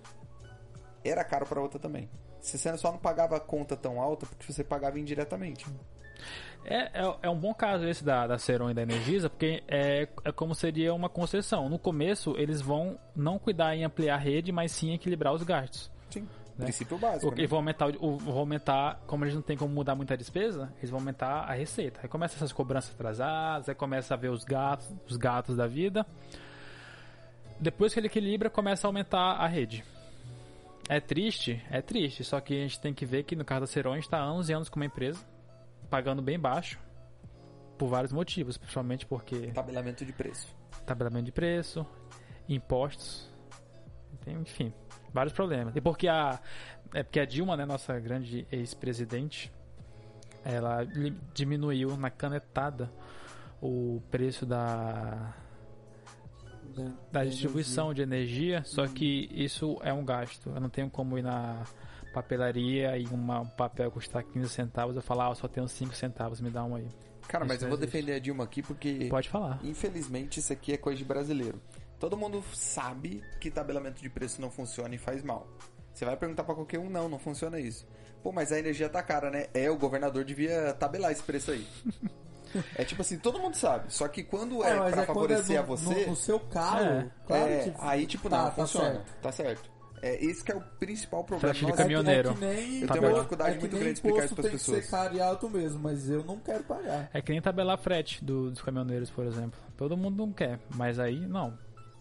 era 1.03 1.23
caro 1.23 1.45
pra 1.45 1.61
outra 1.61 1.77
também. 1.77 2.09
Se 2.41 2.57
você 2.57 2.75
só 2.75 2.91
não 2.91 2.97
pagava 2.97 3.37
a 3.37 3.39
conta 3.39 3.77
tão 3.77 4.01
alta 4.01 4.25
porque 4.25 4.51
você 4.51 4.63
pagava 4.63 4.99
indiretamente. 4.99 5.63
É, 6.69 7.01
é, 7.01 7.15
é 7.23 7.29
um 7.29 7.37
bom 7.39 7.53
caso 7.53 7.87
esse 7.87 8.03
da, 8.03 8.27
da 8.27 8.37
Seron 8.37 8.69
e 8.69 8.73
da 8.73 8.81
Energisa, 8.81 9.29
porque 9.29 9.63
é, 9.69 10.07
é 10.25 10.31
como 10.33 10.53
seria 10.53 10.93
uma 10.93 11.07
concessão. 11.07 11.69
No 11.69 11.79
começo, 11.79 12.35
eles 12.37 12.61
vão 12.61 12.99
não 13.15 13.39
cuidar 13.39 13.73
em 13.75 13.85
ampliar 13.85 14.15
a 14.15 14.17
rede, 14.17 14.51
mas 14.51 14.73
sim 14.73 14.93
equilibrar 14.93 15.33
os 15.33 15.43
gastos. 15.43 15.89
Sim. 16.09 16.27
Né? 16.57 16.65
Princípio 16.65 16.97
básico. 16.97 17.27
Porque 17.27 17.43
né? 17.43 17.47
vão 17.47 17.59
aumentar, 17.59 17.87
o- 17.99 18.17
vão 18.17 18.37
aumentar, 18.39 18.99
como 19.07 19.23
eles 19.23 19.33
não 19.33 19.41
tem 19.41 19.55
como 19.55 19.73
mudar 19.73 19.95
muita 19.95 20.17
despesa, 20.17 20.73
eles 20.79 20.89
vão 20.89 20.99
aumentar 20.99 21.41
a 21.49 21.53
receita. 21.53 22.01
Aí 22.03 22.09
começa 22.09 22.35
essas 22.35 22.51
cobranças 22.51 22.93
atrasadas, 22.93 23.69
aí 23.69 23.75
começa 23.75 24.13
a 24.13 24.17
ver 24.17 24.29
os 24.29 24.43
gatos, 24.43 24.91
os 25.09 25.15
gatos 25.15 25.55
da 25.55 25.67
vida. 25.67 26.05
Depois 27.59 27.93
que 27.93 27.99
ele 27.99 28.07
equilibra, 28.07 28.49
começa 28.49 28.85
a 28.85 28.89
aumentar 28.89 29.33
a 29.37 29.47
rede. 29.47 29.83
É 30.89 30.99
triste? 30.99 31.61
É 31.69 31.81
triste, 31.81 32.23
só 32.23 32.39
que 32.39 32.53
a 32.53 32.61
gente 32.61 32.79
tem 32.79 32.93
que 32.93 33.05
ver 33.05 33.23
que 33.23 33.35
no 33.35 33.43
caso 33.45 33.61
da 33.61 33.67
Seron 33.67 33.91
a 33.91 33.95
gente 33.95 34.03
está 34.05 34.19
há 34.19 34.31
11 34.33 34.53
anos 34.53 34.69
com 34.69 34.79
uma 34.79 34.85
empresa, 34.85 35.19
pagando 35.89 36.21
bem 36.21 36.39
baixo, 36.39 36.79
por 37.77 37.87
vários 37.87 38.11
motivos, 38.11 38.57
principalmente 38.57 39.05
porque 39.05 39.51
Tabelamento 39.51 40.05
de 40.05 40.13
preço. 40.13 40.55
tabelamento 40.85 41.25
de 41.25 41.31
preço, 41.31 41.85
impostos, 42.49 43.31
enfim, 44.25 44.73
vários 45.13 45.33
problemas. 45.33 45.75
E 45.75 45.81
porque 45.81 46.07
a 46.07 46.39
é 46.93 47.03
porque 47.03 47.19
a 47.19 47.25
Dilma, 47.25 47.57
né, 47.57 47.65
nossa 47.65 47.99
grande 47.99 48.47
ex-presidente, 48.51 49.51
ela 50.43 50.85
diminuiu 51.33 51.97
na 51.97 52.09
canetada 52.09 52.91
o 53.61 54.01
preço 54.09 54.45
da 54.45 55.33
da 57.11 57.25
distribuição 57.25 57.93
de 57.93 58.01
energia, 58.01 58.63
só 58.63 58.87
que 58.87 59.29
isso 59.31 59.77
é 59.81 59.91
um 59.91 60.05
gasto. 60.05 60.49
Eu 60.49 60.61
não 60.61 60.69
tenho 60.69 60.89
como 60.89 61.17
ir 61.17 61.23
na 61.23 61.63
papelaria 62.21 62.97
e 62.97 63.05
uma, 63.07 63.41
um 63.41 63.45
papel 63.47 63.91
custar 63.91 64.23
15 64.23 64.49
centavos, 64.49 64.95
eu 64.95 65.01
falar, 65.01 65.27
ah, 65.27 65.31
eu 65.31 65.35
só 65.35 65.47
tenho 65.47 65.67
5 65.67 65.95
centavos, 65.95 66.41
me 66.41 66.49
dá 66.49 66.63
um 66.63 66.75
aí. 66.75 66.87
Cara, 67.27 67.43
Isso 67.45 67.53
mas 67.53 67.61
eu 67.61 67.69
vou 67.69 67.77
existe. 67.77 67.91
defender 67.91 68.13
a 68.13 68.19
Dilma 68.19 68.43
aqui 68.43 68.61
porque 68.63 69.07
Pode 69.09 69.29
falar. 69.29 69.59
Infelizmente, 69.63 70.39
isso 70.39 70.51
aqui 70.53 70.73
é 70.73 70.77
coisa 70.77 70.97
de 70.97 71.05
brasileiro. 71.05 71.61
Todo 71.99 72.15
mundo 72.15 72.43
sabe 72.53 73.23
que 73.39 73.51
tabelamento 73.51 74.01
de 74.01 74.09
preço 74.09 74.39
não 74.41 74.49
funciona 74.49 74.93
e 74.95 74.97
faz 74.97 75.23
mal. 75.23 75.47
Você 75.93 76.05
vai 76.05 76.15
perguntar 76.15 76.43
pra 76.43 76.55
qualquer 76.55 76.79
um, 76.79 76.89
não, 76.89 77.09
não 77.09 77.19
funciona 77.19 77.59
isso. 77.59 77.85
Pô, 78.23 78.31
mas 78.31 78.51
a 78.51 78.59
energia 78.59 78.87
tá 78.87 79.01
cara, 79.03 79.29
né? 79.29 79.47
É, 79.53 79.69
o 79.69 79.77
governador 79.77 80.23
devia 80.23 80.73
tabelar 80.73 81.11
esse 81.11 81.23
preço 81.23 81.51
aí. 81.51 81.67
é 82.75 82.85
tipo 82.85 83.01
assim, 83.01 83.17
todo 83.17 83.39
mundo 83.39 83.55
sabe. 83.55 83.91
Só 83.93 84.07
que 84.07 84.23
quando 84.23 84.63
é, 84.63 84.75
mas 84.75 84.93
pra 84.93 85.03
é 85.03 85.05
quando 85.05 85.15
favorecer 85.15 85.55
é 85.55 85.59
a 85.59 85.61
no, 85.63 85.67
você, 85.67 86.01
no, 86.01 86.07
no 86.07 86.15
seu 86.15 86.39
carro, 86.39 86.85
É. 86.85 87.11
claro 87.25 87.49
é, 87.51 87.59
que 87.63 87.73
aí 87.79 88.05
tipo, 88.07 88.29
tá, 88.29 88.37
não, 88.37 88.45
tá 88.45 88.51
funciona. 88.51 88.91
certo. 88.91 89.21
Tá 89.21 89.31
certo. 89.31 89.76
É, 90.01 90.23
esse 90.23 90.43
que 90.43 90.51
é 90.51 90.55
o 90.55 90.61
principal 90.61 91.23
problema. 91.23 91.53
Frete 91.53 91.65
de 91.65 91.71
Nossa, 91.71 91.81
caminhoneiro. 91.83 92.29
É 92.29 92.33
que, 92.33 92.45
é 92.45 92.53
que 92.55 92.61
nem, 92.61 92.81
Eu 92.81 92.87
tenho 92.87 93.03
uma 93.03 93.13
dificuldade 93.13 93.49
é 93.49 93.53
que 93.53 93.59
muito 93.61 93.71
nem 93.73 93.81
grande 93.81 93.93
de 93.93 93.97
explicar 93.97 94.25
isso 94.25 94.33
imposto 94.33 94.35
pras 94.35 94.45
tem 94.45 94.51
que 94.59 94.65
pessoas. 94.65 94.85
ser 94.85 94.91
caro 94.91 95.15
e 95.15 95.21
alto 95.21 95.49
mesmo, 95.49 95.79
mas 95.79 96.09
eu 96.09 96.23
não 96.23 96.37
quero 96.37 96.63
pagar. 96.65 97.09
É 97.13 97.21
que 97.21 97.31
nem 97.31 97.41
tabelar 97.41 97.77
frete 97.79 98.23
do- 98.23 98.51
dos 98.51 98.61
caminhoneiros, 98.61 99.09
por 99.09 99.25
exemplo. 99.25 99.59
Todo 99.75 99.97
mundo 99.97 100.15
não 100.17 100.31
quer, 100.31 100.59
mas 100.75 100.99
aí 100.99 101.19
não. 101.25 101.57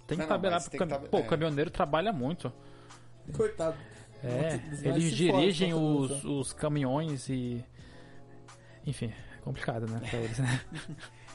Tem 0.07 0.16
que 0.18 0.22
Não, 0.22 0.28
tabelar 0.28 0.57
mas 0.61 0.68
pro 0.68 0.78
tem 0.78 0.80
que 0.80 0.86
cam... 0.94 1.01
tab- 1.01 1.11
Pô, 1.11 1.18
é. 1.18 1.20
o 1.22 1.26
caminhoneiro 1.26 1.70
trabalha 1.70 2.12
muito. 2.12 2.53
Coitado. 3.32 3.76
É, 4.22 4.61
eles 4.88 5.12
dirigem 5.14 5.74
os, 5.74 6.11
nossa, 6.11 6.28
os 6.28 6.53
caminhões 6.53 7.28
e. 7.28 7.64
Enfim, 8.86 9.07
é 9.36 9.40
complicado, 9.42 9.86
né? 9.90 10.01
Pra 10.09 10.18
eles, 10.18 10.38
né? 10.38 10.61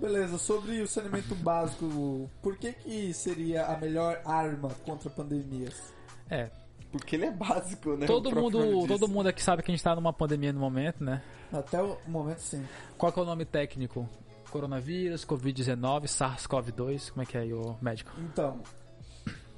Beleza, 0.00 0.38
sobre 0.38 0.80
o 0.80 0.88
saneamento 0.88 1.34
básico, 1.34 2.30
por 2.42 2.56
que 2.56 2.72
que 2.72 3.12
seria 3.12 3.66
a 3.66 3.76
melhor 3.78 4.20
arma 4.24 4.70
contra 4.84 5.10
pandemias? 5.10 5.92
É, 6.30 6.48
Porque 6.90 7.16
ele 7.16 7.26
é 7.26 7.30
básico, 7.30 7.96
né? 7.96 8.06
todo 8.06 8.34
mundo, 8.34 8.86
todo 8.86 9.06
mundo 9.08 9.28
aqui 9.28 9.42
sabe 9.42 9.62
que 9.62 9.70
a 9.70 9.74
gente 9.74 9.84
tá 9.84 9.94
numa 9.94 10.12
pandemia 10.12 10.52
no 10.52 10.60
momento, 10.60 11.04
né? 11.04 11.22
Até 11.52 11.82
o 11.82 11.98
momento 12.08 12.40
sim. 12.40 12.64
Qual 12.96 13.12
que 13.12 13.18
é 13.18 13.22
o 13.22 13.26
nome 13.26 13.44
técnico? 13.44 14.08
Coronavírus, 14.50 15.24
Covid-19, 15.24 16.04
SARS-CoV-2, 16.06 17.10
como 17.10 17.22
é 17.22 17.26
que 17.26 17.36
é 17.36 17.40
aí, 17.42 17.52
o 17.52 17.76
médico? 17.80 18.10
Então, 18.18 18.60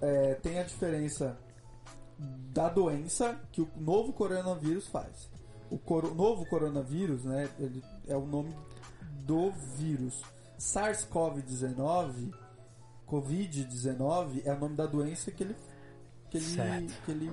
é, 0.00 0.34
tem 0.34 0.58
a 0.58 0.62
diferença 0.64 1.38
da 2.18 2.68
doença 2.68 3.38
que 3.52 3.60
o 3.62 3.68
novo 3.76 4.12
coronavírus 4.12 4.86
faz. 4.88 5.30
O 5.70 5.78
coro- 5.78 6.14
novo 6.14 6.44
coronavírus, 6.46 7.24
né, 7.24 7.48
ele 7.58 7.82
é 8.06 8.16
o 8.16 8.26
nome 8.26 8.54
do 9.26 9.50
vírus. 9.76 10.22
SARS-CoV-19, 10.58 12.32
Covid-19 13.08 14.42
é 14.44 14.52
o 14.52 14.58
nome 14.58 14.76
da 14.76 14.86
doença 14.86 15.30
que 15.30 15.42
ele 15.42 15.56
que 16.30 16.38
ele, 16.38 16.44
Certo. 16.46 16.94
que 17.04 17.10
ele 17.10 17.30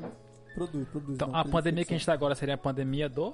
produz, 0.53 0.87
produz. 0.89 1.15
Então, 1.15 1.29
não 1.29 1.35
a 1.39 1.43
tem 1.43 1.51
pandemia 1.51 1.85
que 1.85 1.93
a 1.93 1.97
gente 1.97 2.01
infecção. 2.03 2.11
tá 2.11 2.13
agora 2.13 2.35
seria 2.35 2.55
a 2.55 2.57
pandemia 2.57 3.07
do. 3.07 3.33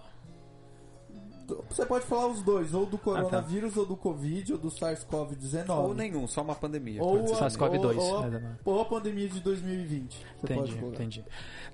Você 1.70 1.86
pode 1.86 2.06
falar 2.06 2.28
os 2.28 2.42
dois, 2.42 2.74
ou 2.74 2.86
do 2.88 2.98
coronavírus, 2.98 3.78
ou 3.78 3.86
do 3.86 3.96
Covid, 3.96 4.54
ou 4.54 4.60
do 4.60 4.70
SARS-CoV-19. 4.70 5.70
Ou 5.70 5.94
nenhum, 5.94 6.28
só 6.28 6.42
uma 6.42 6.56
pandemia. 6.56 7.04
Ou 7.04 7.24
a- 7.24 7.28
SARS-CoV-2. 7.36 7.98
ou- 7.98 8.14
ou- 8.16 8.28
né? 8.30 8.58
Ou 8.66 8.82
a 8.82 8.86
pandemia 8.86 9.28
de 9.28 9.40
2020. 9.40 10.26
Você 10.42 10.54
pode 10.56 10.72
Entendi, 10.72 10.86
entendi. 10.88 11.26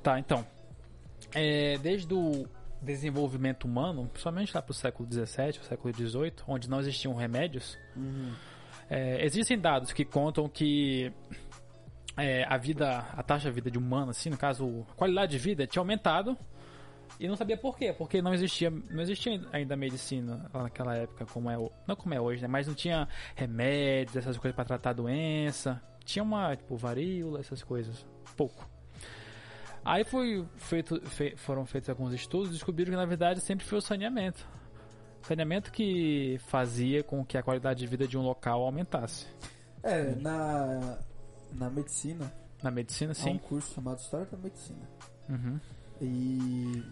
Tá, 0.03 0.19
então. 0.19 0.45
é, 1.34 1.77
desde 1.77 2.13
o 2.13 2.45
desenvolvimento 2.82 3.65
humano, 3.65 4.07
principalmente 4.07 4.53
lá 4.55 4.61
pro 4.61 4.73
século 4.73 5.07
XVII, 5.11 5.59
o 5.61 5.63
século 5.65 5.93
XVIII, 5.93 6.34
onde 6.47 6.69
não 6.69 6.79
existiam 6.79 7.13
remédios, 7.13 7.77
Uhum. 7.95 8.32
é, 8.89 9.23
existem 9.25 9.59
dados 9.59 9.93
que 9.93 10.03
contam 10.03 10.49
que 10.49 11.11
é, 12.17 12.43
a 12.43 12.57
vida, 12.57 12.97
a 13.15 13.23
taxa 13.23 13.49
de 13.49 13.55
vida 13.55 13.71
de 13.71 13.77
humano, 13.77 14.11
assim, 14.11 14.29
no 14.29 14.38
caso, 14.38 14.86
a 14.91 14.93
qualidade 14.95 15.32
de 15.32 15.38
vida 15.38 15.65
tinha 15.65 15.79
aumentado 15.82 16.38
e 17.19 17.27
não 17.27 17.36
sabia 17.36 17.55
por 17.55 17.77
quê, 17.77 17.93
porque 17.93 18.21
não 18.21 18.34
existia, 18.34 18.69
não 18.69 19.01
existia 19.01 19.39
ainda 19.53 19.75
medicina 19.75 20.49
lá 20.53 20.63
naquela 20.63 20.95
época 20.95 21.25
como 21.27 21.49
é, 21.49 21.57
o- 21.57 21.71
não 21.88 21.95
como 21.95 22.13
é 22.13 22.19
hoje, 22.19 22.41
né, 22.41 22.47
mas 22.47 22.67
não 22.67 22.73
tinha 22.73 23.07
remédios, 23.36 24.15
essas 24.17 24.38
coisas 24.38 24.55
para 24.55 24.65
tratar 24.65 24.89
a 24.89 24.93
doença. 24.93 25.82
Tinha 26.03 26.23
uma, 26.23 26.55
tipo, 26.55 26.75
varíola, 26.75 27.39
essas 27.39 27.63
coisas, 27.63 28.05
pouco. 28.36 28.67
Aí 29.84 30.03
foi 30.03 30.45
feito, 30.57 31.01
fe- 31.09 31.36
foram 31.36 31.65
feitos 31.65 31.89
alguns 31.89 32.13
estudos 32.13 32.49
e 32.49 32.53
descobriram 32.53 32.91
que 32.91 32.97
na 32.97 33.05
verdade 33.05 33.41
sempre 33.41 33.65
foi 33.65 33.79
o 33.79 33.82
saneamento. 33.82 34.47
Saneamento 35.23 35.71
que 35.71 36.38
fazia 36.47 37.03
com 37.03 37.23
que 37.25 37.38
a 37.38 37.43
qualidade 37.43 37.79
de 37.79 37.88
vida 37.88 38.07
de 38.07 38.17
um 38.17 38.21
local 38.21 38.61
aumentasse. 38.63 39.27
É, 39.84 40.15
na, 40.15 40.99
na 41.53 41.69
medicina, 41.69 42.32
Na 42.61 42.69
medicina, 42.71 43.11
há 43.13 43.19
um 43.19 43.23
sim. 43.23 43.38
curso 43.39 43.73
chamado 43.73 43.99
História 43.99 44.25
da 44.27 44.38
Medicina. 44.38 44.88
Uhum. 45.29 45.59
E 45.99 46.84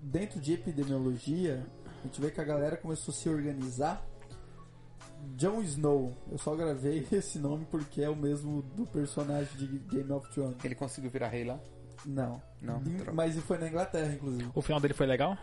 dentro 0.00 0.40
de 0.40 0.52
epidemiologia, 0.54 1.66
a 2.00 2.06
gente 2.06 2.20
vê 2.20 2.30
que 2.30 2.40
a 2.40 2.44
galera 2.44 2.76
começou 2.76 3.12
a 3.12 3.14
se 3.16 3.28
organizar. 3.28 4.02
Jon 5.36 5.62
Snow, 5.62 6.12
eu 6.30 6.38
só 6.38 6.54
gravei 6.54 7.06
esse 7.12 7.38
nome 7.38 7.66
porque 7.70 8.02
é 8.02 8.08
o 8.08 8.16
mesmo 8.16 8.62
do 8.76 8.86
personagem 8.86 9.56
de 9.56 9.66
Game 9.66 10.10
of 10.12 10.28
Thrones. 10.32 10.56
Ele 10.64 10.74
conseguiu 10.74 11.10
virar 11.10 11.28
rei 11.28 11.44
lá? 11.44 11.58
Não. 12.06 12.40
Não, 12.60 12.78
Em- 12.80 12.96
droga. 12.96 13.12
Mas 13.12 13.36
foi 13.40 13.58
na 13.58 13.68
Inglaterra, 13.68 14.12
inclusive. 14.12 14.50
O 14.54 14.62
final 14.62 14.80
dele 14.80 14.94
foi 14.94 15.06
legal? 15.06 15.36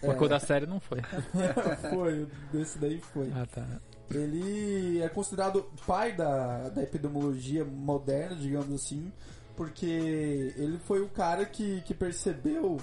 Porque 0.00 0.22
É. 0.22 0.26
o 0.26 0.28
da 0.28 0.40
série 0.40 0.66
não 0.66 0.80
foi. 0.80 1.00
foi, 1.90 2.26
desse 2.52 2.78
daí 2.78 3.00
foi. 3.00 3.30
Ah, 3.34 3.46
tá. 3.46 3.66
Ele 4.10 5.00
é 5.00 5.08
considerado 5.08 5.70
pai 5.86 6.12
da, 6.16 6.68
da 6.70 6.82
epidemiologia 6.82 7.64
moderna, 7.64 8.34
digamos 8.34 8.74
assim, 8.74 9.12
porque 9.56 10.52
ele 10.56 10.78
foi 10.78 11.00
o 11.00 11.08
cara 11.08 11.44
que, 11.46 11.80
que 11.82 11.94
percebeu. 11.94 12.78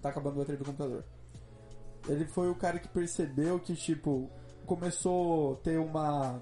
Tá 0.00 0.08
acabando 0.10 0.36
a 0.36 0.38
bateria 0.38 0.58
do 0.58 0.64
computador. 0.64 1.04
Ele 2.08 2.24
foi 2.26 2.48
o 2.48 2.54
cara 2.54 2.78
que 2.78 2.88
percebeu 2.88 3.58
que, 3.58 3.74
tipo, 3.74 4.30
começou 4.66 5.54
a 5.54 5.56
ter 5.56 5.78
uma, 5.78 6.40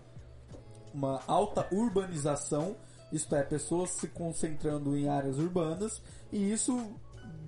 uma 0.93 1.21
alta 1.27 1.67
urbanização, 1.71 2.77
isto 3.13 3.35
é, 3.37 3.43
pessoas 3.43 3.91
se 3.91 4.09
concentrando 4.09 4.97
em 4.97 5.09
áreas 5.09 5.39
urbanas, 5.39 6.03
e 6.33 6.53
isso 6.53 6.97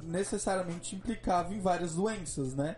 necessariamente 0.03 0.95
implicava 0.95 1.53
em 1.53 1.61
várias 1.61 1.95
doenças, 1.95 2.55
né? 2.55 2.77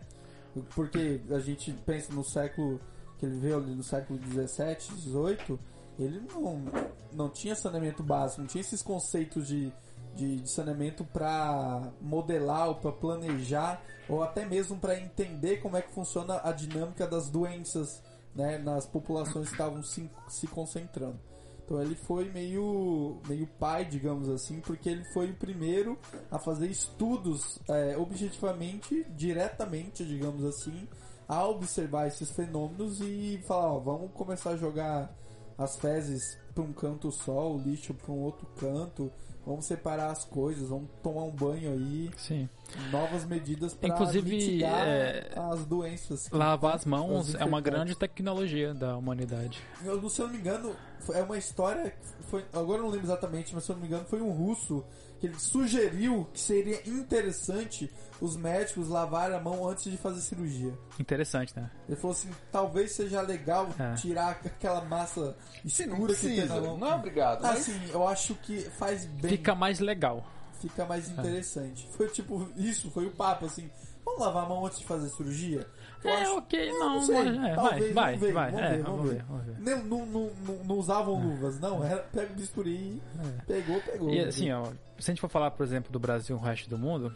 Porque 0.75 1.21
a 1.31 1.39
gente 1.39 1.73
pensa 1.85 2.13
no 2.13 2.25
século 2.25 2.81
que 3.19 3.27
ele 3.27 3.39
veio 3.39 3.57
ali 3.57 3.75
no 3.75 3.83
século 3.83 4.19
17, 4.19 4.95
18, 4.95 5.59
ele 5.99 6.21
não, 6.33 6.65
não 7.13 7.29
tinha 7.29 7.55
saneamento 7.55 8.03
básico, 8.03 8.41
não 8.41 8.49
tinha 8.49 8.61
esses 8.61 8.83
conceitos 8.83 9.49
de, 9.49 9.73
de, 10.19 10.41
de 10.41 10.51
saneamento 10.51 11.05
para 11.05 11.93
modelar 12.01 12.69
ou 12.69 12.75
para 12.75 12.91
planejar 12.91 13.81
ou 14.09 14.23
até 14.23 14.45
mesmo 14.45 14.77
para 14.77 14.99
entender 14.99 15.59
como 15.59 15.77
é 15.77 15.83
que 15.83 15.93
funciona 15.93 16.41
a 16.43 16.51
dinâmica 16.51 17.07
das 17.07 17.31
doenças 17.31 18.03
né, 18.35 18.59
nas 18.59 18.85
populações 18.85 19.47
que 19.47 19.55
estavam 19.55 19.83
se, 19.83 20.11
se 20.29 20.47
concentrando. 20.49 21.19
Então 21.65 21.81
ele 21.81 21.95
foi 21.95 22.31
meio, 22.31 23.21
meio 23.29 23.47
pai, 23.47 23.85
digamos 23.85 24.29
assim, 24.29 24.61
porque 24.61 24.89
ele 24.89 25.05
foi 25.13 25.31
o 25.31 25.35
primeiro 25.35 25.99
a 26.31 26.39
fazer 26.39 26.67
estudos 26.67 27.59
é, 27.69 27.97
objetivamente, 27.97 29.07
diretamente, 29.11 30.05
digamos 30.05 30.45
assim, 30.45 30.89
a 31.29 31.47
observar 31.47 32.09
esses 32.09 32.31
fenômenos 32.31 33.01
e 33.03 33.39
falar, 33.47 33.75
ó, 33.75 33.79
vamos 33.79 34.11
começar 34.13 34.51
a 34.51 34.57
jogar 34.57 35.15
as 35.59 35.77
fezes 35.77 36.39
para 36.55 36.65
um 36.65 36.73
canto 36.73 37.13
só, 37.13 37.53
o 37.53 37.59
lixo 37.59 37.93
para 37.93 38.13
um 38.13 38.21
outro 38.21 38.47
canto, 38.57 39.13
vamos 39.49 39.65
separar 39.65 40.11
as 40.11 40.25
coisas, 40.25 40.69
vamos 40.69 40.91
tomar 41.03 41.23
um 41.23 41.31
banho 41.31 41.73
aí, 41.73 42.11
Sim. 42.19 42.49
novas 42.93 43.25
medidas 43.25 43.75
para 43.75 43.89
Inclusive, 43.89 44.29
mitigar 44.31 44.87
é, 44.87 45.33
as 45.35 45.65
doenças. 45.65 46.29
Lavar 46.31 46.75
as 46.75 46.85
mãos 46.85 47.31
Os 47.31 47.35
é 47.35 47.45
uma 47.45 47.61
grande 47.61 47.97
tecnologia 47.97 48.75
da 48.75 48.97
humanidade. 48.97 49.59
Eu, 49.83 50.07
se 50.11 50.21
eu 50.21 50.27
não 50.27 50.35
me 50.35 50.41
engano, 50.41 50.77
é 51.15 51.23
uma 51.23 51.39
história. 51.39 51.95
Foi, 52.29 52.45
agora 52.53 52.79
eu 52.79 52.85
não 52.85 52.91
lembro 52.91 53.07
exatamente, 53.07 53.55
mas 53.55 53.65
se 53.65 53.71
eu 53.71 53.77
não 53.77 53.81
me 53.81 53.89
engano, 53.89 54.05
foi 54.05 54.21
um 54.21 54.31
russo 54.31 54.85
que 55.21 55.27
ele 55.27 55.39
sugeriu 55.39 56.27
que 56.33 56.41
seria 56.41 56.81
interessante 56.89 57.91
os 58.21 58.37
médicos 58.37 58.89
lavarem 58.89 59.37
a 59.37 59.41
mão 59.41 59.69
antes 59.69 59.85
de 59.91 59.97
fazer 59.97 60.21
cirurgia. 60.21 60.73
Interessante, 60.99 61.53
né? 61.57 61.71
Ele 61.89 61.97
falou 61.97 62.17
assim: 62.17 62.31
talvez 62.51 62.93
seja 62.93 63.21
legal 63.21 63.69
É. 63.79 63.95
tirar 63.95 64.31
aquela 64.45 64.81
massa 64.85 65.37
escura 65.65 66.15
que 66.15 66.21
tem 66.27 66.47
na 66.47 66.61
mão. 66.61 66.77
não 66.77 66.89
é 66.91 66.95
obrigado. 66.95 67.43
mas- 67.43 67.61
Assim, 67.61 67.81
eu 67.93 68.07
acho 68.07 68.35
que 68.37 68.61
faz 68.79 69.05
bem, 69.05 69.31
Fica 69.33 69.55
mais 69.55 69.79
legal. 69.81 70.25
fica 70.61 70.85
mais 70.85 71.09
interessante. 71.09 71.89
Foi 71.93 72.09
tipo, 72.09 72.49
isso, 72.57 72.91
foi 72.91 73.07
o 73.07 73.11
papo 73.11 73.47
assim. 73.47 73.71
Vamos 74.09 74.21
lavar 74.21 74.45
a 74.45 74.49
mão 74.49 74.67
antes 74.67 74.79
de 74.79 74.85
fazer 74.87 75.09
cirurgia? 75.11 75.67
Eu 76.03 76.11
é, 76.11 76.23
acho- 76.23 76.37
ok, 76.39 76.71
eu 76.71 76.79
não, 76.79 76.95
não 76.95 77.03
sei, 77.03 77.17
é, 77.17 77.23
vai, 77.33 77.55
talvez, 77.55 77.95
vai, 77.95 78.13
vamos 78.17 78.21
ver, 78.21 78.33
vai, 78.33 78.51
vamos 78.53 78.67
é, 78.67 78.71
ver, 78.71 78.83
vamos 78.83 78.97
vamos 78.99 79.11
ver, 79.13 79.17
ver. 79.17 79.25
vamos 79.29 79.45
ver. 79.47 79.59
Não, 79.59 79.85
não, 79.85 80.07
não, 80.07 80.55
não, 80.65 80.75
usavam 80.79 81.21
luvas, 81.21 81.59
não. 81.61 81.85
Era 81.85 81.99
pega 82.03 82.33
o 82.33 82.37
bisturi, 82.37 83.03
pegou, 83.47 83.81
pegou. 83.81 84.11
E 84.11 84.21
assim, 84.21 84.51
ó, 84.53 84.65
se 84.99 85.11
a 85.11 85.15
gente 85.15 85.21
for 85.21 85.29
falar, 85.29 85.51
por 85.51 85.65
exemplo, 85.65 85.91
do 85.93 85.99
Brasil 85.99 86.37
e 86.37 86.39
o 86.39 86.43
resto 86.43 86.71
do 86.71 86.79
mundo, 86.79 87.13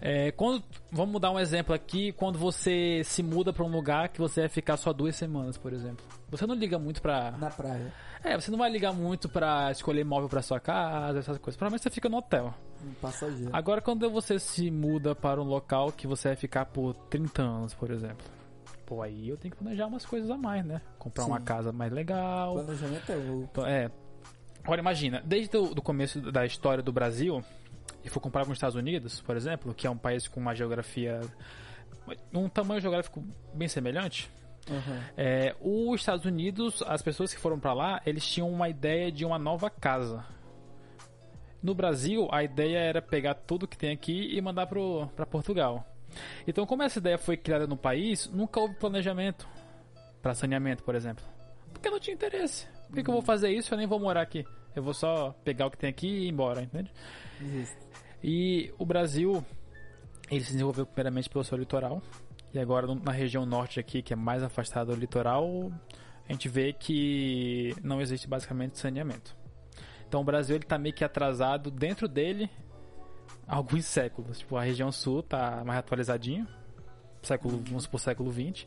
é, 0.00 0.30
quando, 0.32 0.62
vamos 0.90 1.20
dar 1.20 1.30
um 1.30 1.38
exemplo 1.38 1.74
aqui, 1.74 2.12
quando 2.12 2.38
você 2.38 3.02
se 3.04 3.22
muda 3.22 3.52
pra 3.52 3.64
um 3.64 3.70
lugar 3.70 4.08
que 4.08 4.18
você 4.20 4.40
vai 4.40 4.48
ficar 4.48 4.76
só 4.76 4.92
duas 4.92 5.14
semanas, 5.16 5.58
por 5.58 5.72
exemplo. 5.72 6.04
Você 6.30 6.46
não 6.46 6.54
liga 6.54 6.78
muito 6.78 7.02
pra... 7.02 7.32
Na 7.32 7.50
praia, 7.50 7.92
É, 8.24 8.34
você 8.34 8.50
não 8.50 8.58
vai 8.58 8.70
ligar 8.70 8.92
muito 8.92 9.28
pra 9.28 9.70
escolher 9.72 10.04
móvel 10.04 10.28
pra 10.28 10.40
sua 10.40 10.60
casa, 10.60 11.18
essas 11.18 11.36
coisas. 11.38 11.56
Provavelmente 11.56 11.82
você 11.82 11.90
fica 11.90 12.08
no 12.08 12.16
hotel. 12.18 12.54
Um 12.84 12.94
passageiro. 12.94 13.50
Agora, 13.52 13.80
quando 13.80 14.08
você 14.10 14.38
se 14.38 14.70
muda 14.70 15.14
para 15.14 15.40
um 15.40 15.44
local 15.44 15.92
que 15.92 16.06
você 16.06 16.28
vai 16.28 16.36
ficar 16.36 16.66
por 16.66 16.94
30 16.94 17.42
anos, 17.42 17.74
por 17.74 17.90
exemplo. 17.90 18.26
Pô, 18.86 19.02
aí 19.02 19.28
eu 19.28 19.36
tenho 19.36 19.52
que 19.52 19.62
planejar 19.62 19.86
umas 19.86 20.06
coisas 20.06 20.30
a 20.30 20.36
mais, 20.36 20.64
né? 20.64 20.80
Comprar 20.98 21.26
uma 21.26 21.38
Sim. 21.38 21.44
casa 21.44 21.72
mais 21.72 21.92
legal. 21.92 22.54
Planejamento 22.54 23.12
é 23.12 23.16
o. 23.16 23.42
Então, 23.50 23.66
é. 23.66 23.90
Agora 24.64 24.80
imagina, 24.80 25.22
desde 25.24 25.56
o 25.56 25.74
do 25.74 25.82
começo 25.82 26.20
da 26.32 26.44
história 26.44 26.82
do 26.82 26.92
Brasil, 26.92 27.42
e 28.04 28.08
for 28.08 28.20
comparar 28.20 28.44
com 28.44 28.52
os 28.52 28.56
Estados 28.56 28.76
Unidos, 28.76 29.20
por 29.20 29.36
exemplo, 29.36 29.74
que 29.74 29.86
é 29.86 29.90
um 29.90 29.96
país 29.96 30.26
com 30.26 30.40
uma 30.40 30.54
geografia. 30.54 31.20
um 32.32 32.48
tamanho 32.48 32.80
geográfico 32.80 33.22
bem 33.52 33.68
semelhante. 33.68 34.30
Aham. 34.70 35.00
É, 35.16 35.56
os 35.60 36.00
Estados 36.00 36.24
Unidos, 36.24 36.82
as 36.86 37.02
pessoas 37.02 37.32
que 37.32 37.40
foram 37.40 37.58
pra 37.58 37.72
lá, 37.72 38.00
eles 38.04 38.26
tinham 38.26 38.50
uma 38.50 38.68
ideia 38.68 39.10
de 39.10 39.24
uma 39.24 39.38
nova 39.38 39.70
casa. 39.70 40.24
No 41.62 41.74
Brasil, 41.74 42.28
a 42.30 42.42
ideia 42.42 42.78
era 42.78 43.02
pegar 43.02 43.34
tudo 43.34 43.66
que 43.66 43.76
tem 43.76 43.92
aqui 43.92 44.36
e 44.36 44.40
mandar 44.40 44.66
pro, 44.66 45.08
pra 45.16 45.26
Portugal. 45.26 45.84
Então, 46.46 46.64
como 46.64 46.82
essa 46.82 46.98
ideia 46.98 47.18
foi 47.18 47.36
criada 47.36 47.66
no 47.66 47.76
país, 47.76 48.30
nunca 48.32 48.60
houve 48.60 48.74
planejamento 48.74 49.46
para 50.22 50.34
saneamento, 50.34 50.82
por 50.82 50.94
exemplo. 50.94 51.24
Porque 51.72 51.90
não 51.90 52.00
tinha 52.00 52.14
interesse. 52.14 52.66
Por 52.86 52.96
que, 52.96 53.02
que 53.02 53.10
eu 53.10 53.14
vou 53.14 53.22
fazer 53.22 53.50
isso? 53.50 53.74
Eu 53.74 53.78
nem 53.78 53.86
vou 53.86 54.00
morar 54.00 54.22
aqui. 54.22 54.44
Eu 54.74 54.82
vou 54.82 54.94
só 54.94 55.34
pegar 55.44 55.66
o 55.66 55.70
que 55.70 55.76
tem 55.76 55.90
aqui 55.90 56.06
e 56.06 56.24
ir 56.26 56.28
embora, 56.28 56.62
entende? 56.62 56.90
Justo. 57.40 57.76
E 58.22 58.72
o 58.78 58.86
Brasil, 58.86 59.44
ele 60.30 60.40
se 60.40 60.52
desenvolveu 60.52 60.86
primeiramente 60.86 61.28
pelo 61.28 61.44
seu 61.44 61.58
litoral. 61.58 62.02
E 62.52 62.58
agora 62.58 62.86
na 62.94 63.12
região 63.12 63.44
norte 63.44 63.78
aqui, 63.78 64.02
que 64.02 64.12
é 64.12 64.16
mais 64.16 64.42
afastada 64.42 64.92
do 64.92 64.98
litoral, 64.98 65.70
a 66.28 66.32
gente 66.32 66.48
vê 66.48 66.72
que 66.72 67.74
não 67.82 68.00
existe 68.00 68.26
basicamente 68.26 68.78
saneamento. 68.78 69.36
Então 70.08 70.20
o 70.22 70.24
Brasil 70.24 70.56
ele 70.56 70.64
tá 70.64 70.78
meio 70.78 70.94
que 70.94 71.04
atrasado 71.04 71.70
dentro 71.70 72.08
dele 72.08 72.50
há 73.46 73.56
alguns 73.56 73.84
séculos. 73.84 74.38
Tipo, 74.38 74.56
a 74.56 74.62
região 74.62 74.90
sul 74.90 75.22
tá 75.22 75.62
mais 75.64 75.78
atualizadinho, 75.78 76.46
século, 77.22 77.62
vamos 77.66 77.84
supor, 77.84 78.00
século 78.00 78.30
20. 78.30 78.66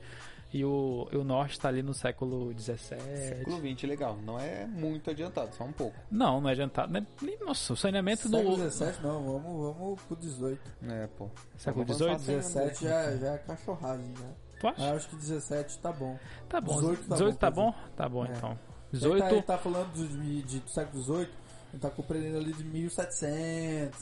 E 0.53 0.65
o, 0.65 1.07
e 1.13 1.15
o 1.15 1.23
norte 1.23 1.57
tá 1.57 1.69
ali 1.69 1.81
no 1.81 1.93
século 1.93 2.53
17. 2.53 3.01
Século 3.01 3.57
XX, 3.57 3.83
legal. 3.83 4.17
Não 4.21 4.37
é 4.37 4.67
muito 4.67 5.09
adiantado, 5.09 5.55
só 5.55 5.63
um 5.63 5.71
pouco. 5.71 5.95
Não, 6.11 6.41
não 6.41 6.49
é 6.49 6.51
adiantado. 6.51 6.91
né? 6.91 7.07
Nossa, 7.39 7.71
o 7.71 7.77
saneamento 7.77 8.23
Século 8.27 8.57
no 8.57 8.63
17 8.63 9.01
não, 9.01 9.23
vamos, 9.23 9.75
vamos 9.77 10.01
pro 10.01 10.15
18. 10.17 10.61
É, 10.89 11.07
pô. 11.07 11.29
século 11.55 11.85
Vamos 11.85 11.97
18. 11.99 12.11
avançar 12.31 12.65
17 12.65 12.83
já, 12.83 13.15
já 13.15 13.33
é 13.33 13.37
cachorragem 13.37 14.13
já. 14.13 14.27
Tu 14.59 14.67
acha? 14.67 14.81
Eu 14.89 14.95
acho 14.97 15.07
que 15.09 15.15
17 15.15 15.79
tá 15.79 15.91
bom. 15.93 16.19
Tá 16.49 16.59
bom. 16.59 16.73
18 16.75 17.07
tá 17.07 17.15
18 17.15 17.31
bom, 17.33 17.39
tá 17.39 17.49
bom? 17.51 17.73
Tá 17.95 18.09
bom, 18.09 18.25
É. 18.25 18.31
então. 18.35 18.59
Ele 18.93 18.99
tá, 19.01 19.07
ele 19.07 19.21
18. 19.21 19.45
tá 19.45 19.57
falando 19.57 19.91
de, 19.93 20.41
de- 20.43 20.59
do 20.59 20.69
século 20.69 20.99
18, 20.99 21.31
Ele 21.73 21.81
tá 21.81 21.89
compreendendo 21.89 22.37
ali 22.37 22.51
de 22.53 22.63
1700. 22.63 23.99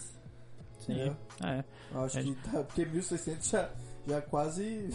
Sim. 0.80 1.16
É. 1.44 1.64
Acho 1.94 2.20
É. 2.20 2.24
que 2.24 2.36
tá, 2.36 2.64
porque 2.64 2.86
1600 2.86 3.48
já, 3.50 3.70
já 4.08 4.22
quase. 4.22 4.90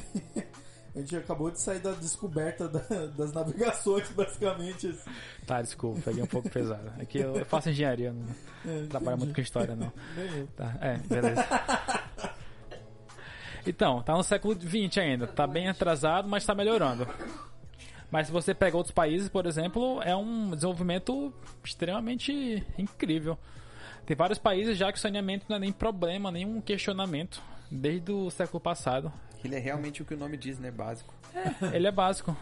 a 0.94 0.98
gente 0.98 1.16
acabou 1.16 1.50
de 1.50 1.60
sair 1.60 1.78
da 1.80 1.92
descoberta 1.92 2.68
da- 2.68 3.06
das 3.16 3.32
navegações, 3.32 4.08
basicamente. 4.10 4.88
Assim. 4.88 5.10
Tá, 5.46 5.62
desculpa, 5.62 6.00
peguei 6.04 6.22
um 6.22 6.26
pouco 6.26 6.50
pesado. 6.50 6.92
É 6.98 7.04
que 7.04 7.18
eu 7.18 7.44
faço 7.46 7.70
engenharia, 7.70 8.12
não 8.12 8.26
É, 8.66 8.86
trabalho 8.86 9.18
muito 9.18 9.34
com 9.34 9.40
história, 9.40 9.76
não. 9.76 9.92
Tá, 10.56 10.76
é, 10.80 10.96
beleza. 10.98 11.44
Então, 13.66 14.02
tá 14.02 14.12
no 14.12 14.22
século 14.22 14.54
XX 14.54 14.98
ainda. 14.98 15.26
Tá 15.26 15.46
bem 15.46 15.68
atrasado, 15.68 16.28
mas 16.28 16.44
tá 16.44 16.54
melhorando. 16.54 17.06
Mas 18.14 18.28
se 18.28 18.32
você 18.32 18.54
pega 18.54 18.76
outros 18.76 18.94
países, 18.94 19.28
por 19.28 19.44
exemplo, 19.44 20.00
é 20.02 20.14
um 20.14 20.50
desenvolvimento 20.52 21.34
extremamente 21.64 22.64
incrível. 22.78 23.36
Tem 24.06 24.16
vários 24.16 24.38
países 24.38 24.78
já 24.78 24.92
que 24.92 24.98
o 24.98 25.00
saneamento 25.00 25.46
não 25.48 25.56
é 25.56 25.58
nem 25.58 25.72
problema, 25.72 26.30
nenhum 26.30 26.60
questionamento. 26.60 27.42
Desde 27.68 28.12
o 28.12 28.30
século 28.30 28.60
passado. 28.60 29.12
Ele 29.42 29.56
é 29.56 29.58
realmente 29.58 30.00
o 30.00 30.04
que 30.04 30.14
o 30.14 30.16
nome 30.16 30.36
diz, 30.36 30.60
né? 30.60 30.70
Básico. 30.70 31.12
Ele 31.72 31.88
é 31.88 31.90
básico. 31.90 32.36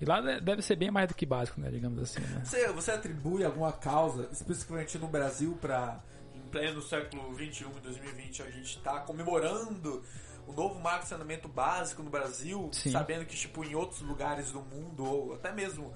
E 0.00 0.06
lá 0.06 0.22
de- 0.22 0.40
deve 0.40 0.62
ser 0.62 0.76
bem 0.76 0.90
mais 0.90 1.06
do 1.06 1.14
que 1.14 1.26
básico, 1.26 1.60
né? 1.60 1.68
Digamos 1.70 1.98
assim. 2.02 2.20
Né? 2.22 2.40
Você, 2.42 2.72
você 2.72 2.90
atribui 2.92 3.44
alguma 3.44 3.72
causa, 3.72 4.26
especificamente 4.32 4.96
no 4.96 5.06
Brasil, 5.06 5.52
para 5.60 6.00
em 6.34 6.40
pleno 6.50 6.80
século 6.80 7.30
XXI, 7.34 7.66
2020, 7.82 8.42
a 8.42 8.50
gente 8.50 8.78
está 8.78 9.00
comemorando 9.00 10.02
o 10.50 10.52
novo 10.54 10.80
marco 10.80 11.04
de 11.04 11.08
saneamento 11.08 11.48
básico 11.48 12.02
no 12.02 12.10
Brasil, 12.10 12.68
Sim. 12.72 12.90
sabendo 12.90 13.24
que 13.24 13.36
tipo 13.36 13.64
em 13.64 13.74
outros 13.74 14.00
lugares 14.00 14.50
do 14.52 14.60
mundo 14.60 15.04
ou 15.04 15.34
até 15.34 15.52
mesmo 15.52 15.92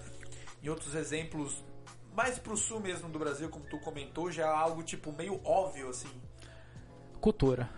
em 0.63 0.69
outros 0.69 0.95
exemplos 0.95 1.63
mais 2.15 2.39
pro 2.39 2.57
sul 2.57 2.79
mesmo 2.81 3.09
do 3.09 3.19
Brasil, 3.19 3.49
como 3.49 3.65
tu 3.67 3.79
comentou, 3.79 4.31
já 4.31 4.45
é 4.45 4.47
algo 4.47 4.83
tipo 4.83 5.13
meio 5.13 5.41
óbvio 5.45 5.89
assim, 5.89 6.09
Cultura. 7.21 7.69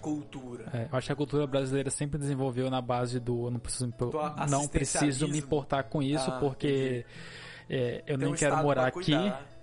cultura. 0.00 0.68
É, 0.72 0.88
eu 0.92 0.98
acho 0.98 1.06
que 1.06 1.12
a 1.12 1.16
cultura 1.16 1.46
brasileira 1.46 1.90
sempre 1.90 2.18
desenvolveu 2.18 2.68
na 2.70 2.80
base 2.80 3.18
do 3.18 3.50
não 3.50 3.58
preciso 3.58 3.86
Do 3.86 4.10
não 4.50 4.68
preciso 4.68 5.28
me 5.28 5.38
importar 5.38 5.84
com 5.84 6.02
isso 6.02 6.30
Ah, 6.30 6.38
porque 6.38 7.06
é, 7.68 8.02
eu 8.06 8.18
nem 8.18 8.28
um 8.28 8.34
quero 8.34 8.56
morar 8.58 8.88
aqui. 8.88 9.14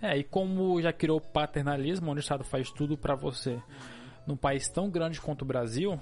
É, 0.02 0.18
e 0.18 0.24
como 0.24 0.82
já 0.82 0.92
criou 0.92 1.22
paternalismo, 1.22 2.10
onde 2.12 2.20
o 2.20 2.22
Estado 2.22 2.44
faz 2.44 2.70
tudo 2.72 2.98
pra 2.98 3.16
você, 3.16 3.62
num 4.28 4.36
país 4.36 4.68
tão 4.68 4.90
grande 4.90 5.22
quanto 5.22 5.44
o 5.44 5.46
Brasil, 5.46 6.00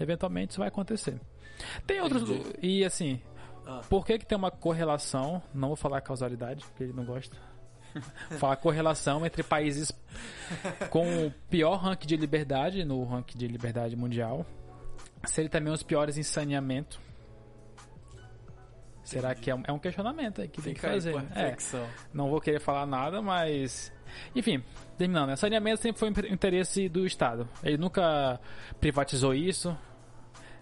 eventualmente 0.00 0.50
isso 0.52 0.58
vai 0.60 0.68
acontecer. 0.68 1.20
Tem 1.86 2.00
outros 2.00 2.22
e 2.62 2.84
assim, 2.84 3.20
Ah. 3.66 3.80
por 3.88 4.04
que 4.06 4.18
que 4.18 4.26
tem 4.26 4.36
uma 4.38 4.50
correlação? 4.50 5.42
Não 5.54 5.68
vou 5.68 5.76
falar 5.76 6.00
causalidade, 6.00 6.64
porque 6.64 6.84
ele 6.84 6.92
não 6.92 7.04
gosta. 7.04 7.36
Falar 8.38 8.56
correlação 8.56 9.24
entre 9.24 9.42
países 9.42 9.90
com 10.90 11.26
o 11.26 11.30
pior 11.50 11.76
ranking 11.78 12.06
de 12.06 12.16
liberdade 12.16 12.84
no 12.84 13.02
ranking 13.04 13.36
de 13.38 13.48
liberdade 13.48 13.96
mundial, 13.96 14.44
serem 15.24 15.48
também 15.50 15.72
os 15.72 15.82
piores 15.82 16.18
em 16.18 16.22
saneamento. 16.22 17.00
Será 19.02 19.34
que 19.34 19.50
é 19.50 19.54
um, 19.54 19.62
é 19.66 19.72
um 19.72 19.78
questionamento 19.78 20.42
aí 20.42 20.48
que 20.48 20.60
tem 20.60 20.74
que 20.74 20.80
Fica 20.80 20.92
aí 20.92 21.00
fazer? 21.00 21.12
pra 21.12 21.42
É, 21.42 21.56
não 22.12 22.28
vou 22.28 22.40
querer 22.42 22.60
falar 22.60 22.84
nada, 22.86 23.22
mas. 23.22 23.90
Enfim, 24.36 24.62
terminando, 24.98 25.28
né? 25.28 25.36
Saneamento 25.36 25.80
sempre 25.80 25.98
foi 25.98 26.10
um 26.10 26.34
interesse 26.34 26.88
do 26.88 27.06
Estado. 27.06 27.48
Ele 27.62 27.78
nunca 27.78 28.40
privatizou 28.80 29.32
isso. 29.32 29.76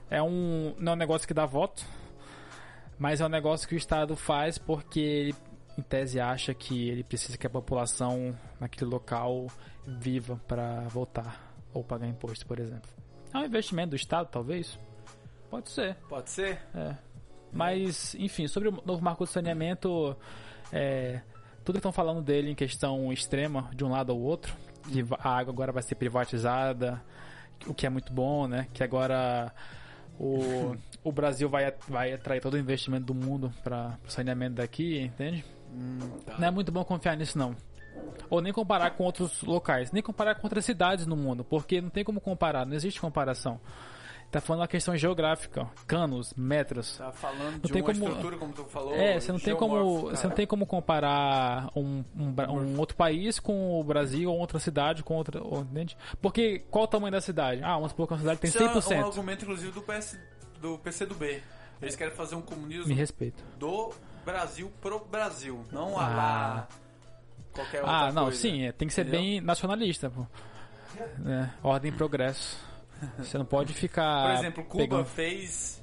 É 0.09 0.23
um. 0.23 0.75
Não 0.79 0.93
é 0.93 0.95
um 0.95 0.99
negócio 0.99 1.27
que 1.27 1.35
dá 1.35 1.47
voto, 1.47 1.85
mas 2.99 3.21
é 3.21 3.27
um 3.27 3.29
negócio 3.29 3.67
que 3.67 3.75
o 3.75 3.79
Estado 3.79 4.15
faz 4.15 4.59
porque 4.59 5.01
ele, 5.01 5.35
em 5.77 5.83
tese, 5.83 6.21
acha 6.21 6.55
que 6.55 6.89
ele 6.89 7.03
precisa 7.03 7.37
que 7.37 7.47
a 7.47 7.51
população 7.51 8.39
naquele 8.61 8.91
local 8.91 9.49
viva 9.87 10.41
para 10.47 10.83
votar 10.83 11.55
ou 11.73 11.83
pagar 11.83 12.07
imposto, 12.07 12.47
por 12.47 12.61
exemplo. 12.61 12.89
É 13.35 13.39
um 13.39 13.45
investimento 13.45 13.91
do 13.91 13.97
Estado, 13.97 14.29
talvez? 14.31 14.79
Pode 15.51 15.71
ser. 15.71 15.97
Pode 16.09 16.31
ser? 16.31 16.61
É. 16.75 16.97
Mas, 17.53 18.15
enfim, 18.17 18.47
sobre 18.47 18.69
o 18.69 18.83
novo 18.85 19.03
marco 19.03 19.25
de 19.25 19.31
saneamento, 19.31 20.17
é, 20.73 21.21
tudo 21.67 21.75
que 21.75 21.79
estão 21.81 21.91
falando 21.91 22.23
dele 22.23 22.53
em 22.53 22.55
questão 22.55 23.13
extrema, 23.13 23.69
de 23.75 23.85
um 23.85 23.91
lado 23.91 24.13
ao 24.13 24.19
outro, 24.19 24.55
que 24.85 25.05
a 25.19 25.37
água 25.37 25.53
agora 25.53 25.73
vai 25.73 25.83
ser 25.83 25.97
privatizada, 25.97 27.03
o 27.67 27.75
que 27.75 27.85
é 27.85 27.91
muito 27.91 28.13
bom, 28.13 28.47
né? 28.47 28.69
Que 28.73 28.85
agora 28.85 29.53
o, 30.17 30.77
o 31.03 31.11
Brasil 31.11 31.49
vai, 31.49 31.75
vai 31.89 32.13
atrair 32.13 32.41
todo 32.41 32.55
o 32.55 32.59
investimento 32.59 33.07
do 33.07 33.15
mundo 33.15 33.53
para 33.65 33.99
o 34.07 34.11
saneamento 34.11 34.55
daqui, 34.55 35.01
entende? 35.01 35.45
Não 36.39 36.47
é 36.47 36.51
muito 36.53 36.71
bom 36.71 36.85
confiar 36.85 37.17
nisso, 37.17 37.37
não. 37.37 37.57
Ou 38.31 38.41
nem 38.41 38.53
comparar 38.53 38.91
com 38.93 39.03
outros 39.03 39.43
locais, 39.43 39.91
nem 39.91 40.01
comparar 40.01 40.37
com 40.37 40.47
outras 40.47 40.65
cidades 40.65 41.05
no 41.05 41.17
mundo, 41.17 41.43
porque 41.43 41.81
não 41.81 41.91
tem 41.91 42.05
como 42.05 42.21
comparar, 42.21 42.65
não 42.65 42.75
existe 42.75 43.01
comparação. 43.01 43.61
Tá 44.31 44.41
falando 44.41 44.61
uma 44.63 44.69
questão 44.69 44.95
geográfica, 44.97 45.63
ó, 45.63 45.67
canos, 45.87 46.35
metros. 46.37 46.99
Tá 46.99 47.13
falando 47.13 47.63
de 47.63 47.73
tem 47.73 47.81
uma 47.81 47.93
como- 47.95 48.07
estrutura, 48.07 48.37
como 48.37 48.53
tu 48.53 48.65
falou. 48.65 48.95
É, 48.95 49.19
você 49.21 49.33
não 49.33 49.39
tem 49.39 49.55
como, 49.57 50.01
você 50.11 50.27
não 50.27 50.35
tem 50.35 50.47
como 50.47 50.67
comparar 50.67 51.71
um, 51.77 52.05
um, 52.15 52.35
um 52.51 52.79
outro 52.79 52.97
país 52.97 53.39
com 53.39 53.81
o 53.81 53.85
Brasil 53.85 54.31
ou 54.31 54.39
outra 54.39 54.59
cidade 54.59 55.03
com 55.03 55.15
outra, 55.15 55.43
ou- 55.43 55.61
entende? 55.63 55.97
Porque 56.21 56.59
qual 56.71 56.85
o 56.85 56.89
tamanho 56.89 57.13
da 57.13 57.21
cidade? 57.21 57.63
Ah, 57.63 57.75
vamos 57.75 57.93
supor 57.93 58.09
que 58.09 58.13
uma 58.15 58.19
cidade 58.21 58.41
tem 58.41 58.49
Isso 58.49 58.59
é 58.59 58.67
um 58.67 58.81
100%. 58.81 59.05
argumento, 59.07 59.45
inclusive, 59.45 59.73
do, 59.73 59.81
PS, 59.83 60.19
do 60.61 60.77
PCdoB. 60.79 61.43
Eles 61.81 61.95
querem 61.95 62.13
fazer 62.15 62.35
um 62.35 62.43
comunismo 62.43 62.89
Me 62.89 62.95
respeita. 62.95 63.43
do 63.59 63.93
Brasil 64.25 64.71
pro 64.83 64.99
Brasil, 65.05 65.65
não 65.71 65.97
a 65.99 66.05
Ah. 66.05 66.09
lá 66.17 66.69
qualquer 67.53 67.81
outra 67.81 67.97
Ah, 68.09 68.13
não, 68.13 68.25
coisa. 68.25 68.39
sim, 68.39 68.65
é, 68.65 68.73
tem 68.73 68.89
que 68.89 68.93
ser 68.93 69.03
Entendeu? 69.03 69.21
bem 69.21 69.41
nacionalista, 69.41 70.11
pô. 70.11 70.27
É, 71.27 71.49
ordem 71.63 71.93
e 71.93 71.95
progresso. 71.95 72.59
Você 73.19 73.39
não 73.39 73.45
pode 73.45 73.73
ficar 73.75 74.23
Por 74.23 74.39
exemplo, 74.39 74.65
Cuba 74.65 74.83
pegando 74.83 75.05
fez 75.07 75.83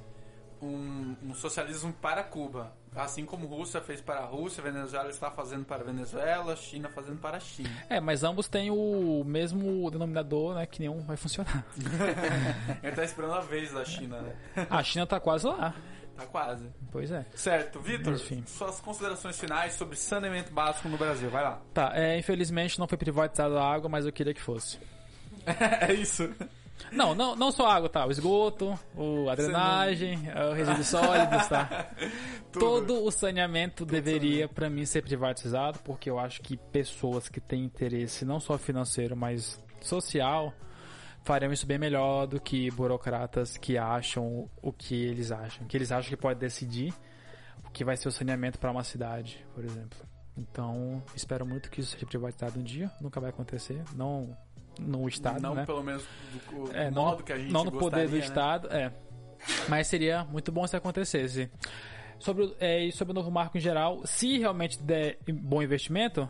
um, 0.64 1.16
um 1.24 1.34
socialismo 1.34 1.94
para 1.94 2.24
Cuba. 2.24 2.74
Assim 2.96 3.26
como 3.26 3.48
Rússia 3.48 3.82
fez 3.82 4.02
para 4.02 4.20
a 4.20 4.26
Rússia, 4.26 4.62
Venezuela 4.62 5.10
está 5.10 5.32
fazendo 5.32 5.66
para 5.66 5.82
a 5.82 5.86
Venezuela, 5.86 6.56
China 6.56 6.90
fazendo 6.90 7.18
para 7.18 7.38
a 7.38 7.40
China. 7.40 7.70
É, 7.90 8.00
mas 8.00 8.24
ambos 8.24 8.48
têm 8.48 8.70
o 8.70 9.24
mesmo 9.26 9.90
denominador, 9.90 10.54
né? 10.54 10.66
Que 10.68 10.80
nenhum 10.80 11.02
vai 11.02 11.18
funcionar. 11.18 11.66
Ele 12.84 12.96
tá 12.96 13.04
esperando 13.04 13.34
a 13.34 13.42
vez 13.42 13.72
da 13.72 13.84
China, 13.84 14.22
né? 14.22 14.36
A 14.70 14.84
China 14.84 15.08
tá 15.08 15.20
quase 15.20 15.48
lá. 15.48 15.74
Tá 16.16 16.28
quase. 16.28 16.70
Pois 16.92 17.12
é. 17.12 17.26
Certo, 17.34 17.80
Vitor, 17.80 18.16
suas 18.46 18.80
considerações 18.80 19.40
finais 19.40 19.74
sobre 19.74 19.96
saneamento 19.96 20.54
básico 20.54 20.88
no 20.88 20.98
Brasil, 20.98 21.30
vai 21.32 21.44
lá. 21.44 21.60
Tá, 21.74 21.92
é, 21.96 22.18
infelizmente 22.20 22.78
não 22.78 22.88
foi 22.88 22.98
privatizada 22.98 23.60
a 23.60 23.74
água, 23.74 23.90
mas 23.90 24.06
eu 24.06 24.12
queria 24.12 24.34
que 24.34 24.42
fosse. 24.42 24.78
é 25.82 25.92
isso. 25.92 26.32
Não, 26.92 27.16
não, 27.16 27.36
não 27.36 27.52
só 27.52 27.68
água, 27.68 27.90
tá? 27.90 28.06
O 28.06 28.12
esgoto, 28.12 28.78
o, 28.96 29.30
a 29.30 29.36
drenagem, 29.36 30.20
o 30.50 30.54
resíduos 30.54 30.88
sólidos, 30.88 31.48
tá? 31.48 31.90
Todo 32.52 33.04
o 33.04 33.12
saneamento 33.12 33.86
deveria, 33.86 34.48
pra 34.48 34.70
mim, 34.70 34.86
ser 34.86 35.02
privatizado, 35.02 35.80
porque 35.80 36.10
eu 36.10 36.20
acho 36.20 36.42
que 36.42 36.58
pessoas 36.58 37.30
que 37.30 37.42
têm 37.42 37.64
interesse 37.64 38.26
não 38.26 38.40
só 38.40 38.58
financeiro, 38.58 39.16
mas 39.16 39.62
social, 39.82 40.54
fariam 41.24 41.52
isso 41.52 41.66
bem 41.66 41.78
melhor 41.78 42.28
do 42.28 42.40
que 42.40 42.70
burocratas 42.72 43.58
que 43.58 43.78
acham 43.78 44.50
o 44.62 44.72
que 44.72 44.96
eles 45.06 45.32
acham. 45.32 45.66
Que 45.68 45.78
eles 45.78 45.92
acham 45.92 46.10
que 46.10 46.18
pode 46.18 46.40
decidir 46.40 46.94
o 47.66 47.70
que 47.70 47.84
vai 47.84 47.98
ser 47.98 48.08
o 48.08 48.12
saneamento 48.12 48.60
para 48.60 48.72
uma 48.72 48.84
cidade, 48.84 49.44
por 49.54 49.64
exemplo. 49.64 50.00
Então, 50.38 51.02
espero 51.16 51.46
muito 51.46 51.70
que 51.70 51.82
isso 51.82 51.92
seja 51.92 52.06
privatizado 52.06 52.60
um 52.60 52.64
dia. 52.64 52.92
Nunca 53.00 53.20
vai 53.20 53.30
acontecer. 53.30 53.84
Não 53.96 54.36
no 54.80 55.08
Estado, 55.08 55.42
não 55.42 55.56
né? 55.56 55.66
pelo 55.66 55.84
menos 55.84 56.04
do, 56.32 56.66
do 56.66 56.76
É, 56.76 56.90
não, 56.92 57.06
modo 57.06 57.24
que 57.24 57.34
a 57.34 57.38
gente 57.38 57.52
não 57.52 57.64
no 57.66 57.72
poder 57.72 58.08
do 58.08 58.12
gostaria, 58.18 58.20
né? 58.20 58.26
Estado, 58.26 58.68
é. 58.72 58.92
Mas 59.68 59.88
seria 59.88 60.24
muito 60.24 60.52
bom 60.52 60.66
se 60.66 60.76
acontecesse. 60.76 61.50
Sobre, 62.20 62.44
o- 62.46 62.56
é, 62.60 62.90
sobre 62.92 63.12
o 63.12 63.16
novo 63.16 63.30
marco 63.30 63.58
em 63.58 63.62
geral, 63.62 64.02
se 64.06 64.38
realmente 64.38 64.82
der 64.82 65.18
bom 65.28 65.62
investimento, 65.62 66.30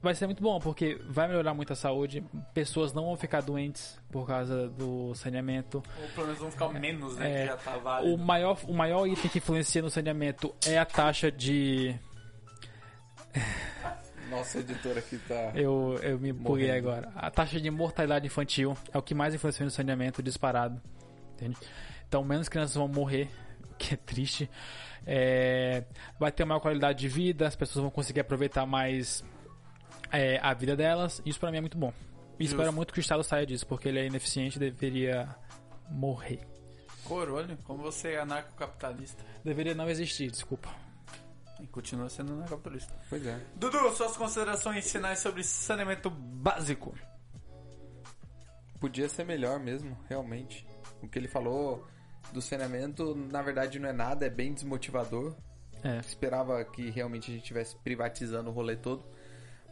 vai 0.00 0.14
ser 0.14 0.26
muito 0.26 0.40
bom, 0.42 0.60
porque 0.60 1.00
vai 1.08 1.26
melhorar 1.26 1.54
muito 1.54 1.72
a 1.72 1.76
saúde, 1.76 2.24
pessoas 2.54 2.92
não 2.92 3.06
vão 3.06 3.16
ficar 3.16 3.40
doentes 3.40 3.98
por 4.10 4.26
causa 4.26 4.68
do 4.68 5.12
saneamento. 5.14 5.82
Ou 6.00 6.08
pelo 6.10 6.26
menos 6.26 6.40
vão 6.40 6.50
ficar 6.52 6.68
menos, 6.68 7.16
né? 7.16 7.42
É, 7.42 7.46
já 7.46 7.56
tá 7.56 8.00
O 8.02 8.16
maior, 8.16 8.56
o 8.68 8.72
maior 8.72 9.06
item 9.06 9.28
que 9.30 9.38
influencia 9.38 9.82
no 9.82 9.90
saneamento 9.90 10.54
é 10.66 10.78
a 10.78 10.84
taxa 10.84 11.30
de. 11.32 11.96
Nossa 14.32 14.60
editor 14.60 14.96
aqui 14.96 15.18
tá. 15.18 15.52
Eu, 15.54 15.98
eu 16.02 16.18
me 16.18 16.32
buguei 16.32 16.70
agora. 16.70 17.12
A 17.14 17.30
taxa 17.30 17.60
de 17.60 17.70
mortalidade 17.70 18.26
infantil 18.26 18.74
é 18.90 18.96
o 18.96 19.02
que 19.02 19.14
mais 19.14 19.34
influencia 19.34 19.62
no 19.62 19.70
saneamento 19.70 20.22
disparado. 20.22 20.80
Entende? 21.34 21.56
Então, 22.08 22.24
menos 22.24 22.48
crianças 22.48 22.74
vão 22.74 22.88
morrer, 22.88 23.28
o 23.70 23.74
que 23.74 23.92
é 23.92 23.96
triste. 23.96 24.50
É, 25.06 25.84
vai 26.18 26.32
ter 26.32 26.44
uma 26.44 26.50
maior 26.50 26.60
qualidade 26.60 26.98
de 26.98 27.08
vida, 27.08 27.46
as 27.46 27.54
pessoas 27.54 27.82
vão 27.82 27.90
conseguir 27.90 28.20
aproveitar 28.20 28.64
mais 28.64 29.22
é, 30.10 30.38
a 30.42 30.54
vida 30.54 30.74
delas. 30.74 31.20
Isso 31.26 31.38
pra 31.38 31.50
mim 31.50 31.58
é 31.58 31.60
muito 31.60 31.76
bom. 31.76 31.92
E 32.38 32.44
espero 32.44 32.72
muito 32.72 32.94
que 32.94 33.00
o 33.00 33.02
Estado 33.02 33.22
saia 33.22 33.44
disso, 33.44 33.66
porque 33.66 33.88
ele 33.88 33.98
é 33.98 34.06
ineficiente 34.06 34.56
e 34.56 34.60
deveria 34.60 35.28
morrer. 35.90 36.40
Corolho, 37.04 37.58
como 37.64 37.82
você 37.82 38.12
é 38.12 38.20
anarcocapitalista. 38.20 39.22
Deveria 39.44 39.74
não 39.74 39.90
existir, 39.90 40.30
desculpa. 40.30 40.70
E 41.62 41.66
continua 41.68 42.10
sendo 42.10 42.34
negapaulista. 42.34 42.92
Pois 43.08 43.24
é. 43.24 43.40
Dudu, 43.54 43.94
suas 43.94 44.16
considerações 44.16 44.90
finais 44.90 45.20
sobre 45.20 45.44
saneamento 45.44 46.10
básico. 46.10 46.92
Podia 48.80 49.08
ser 49.08 49.24
melhor 49.24 49.60
mesmo, 49.60 49.96
realmente. 50.08 50.66
O 51.00 51.06
que 51.06 51.20
ele 51.20 51.28
falou 51.28 51.86
do 52.32 52.42
saneamento, 52.42 53.14
na 53.14 53.40
verdade, 53.42 53.78
não 53.78 53.88
é 53.88 53.92
nada, 53.92 54.26
é 54.26 54.30
bem 54.30 54.52
desmotivador. 54.52 55.36
É. 55.84 56.00
Esperava 56.00 56.64
que 56.64 56.90
realmente 56.90 57.30
a 57.30 57.34
gente 57.34 57.42
estivesse 57.42 57.76
privatizando 57.76 58.50
o 58.50 58.52
rolê 58.52 58.74
todo. 58.74 59.04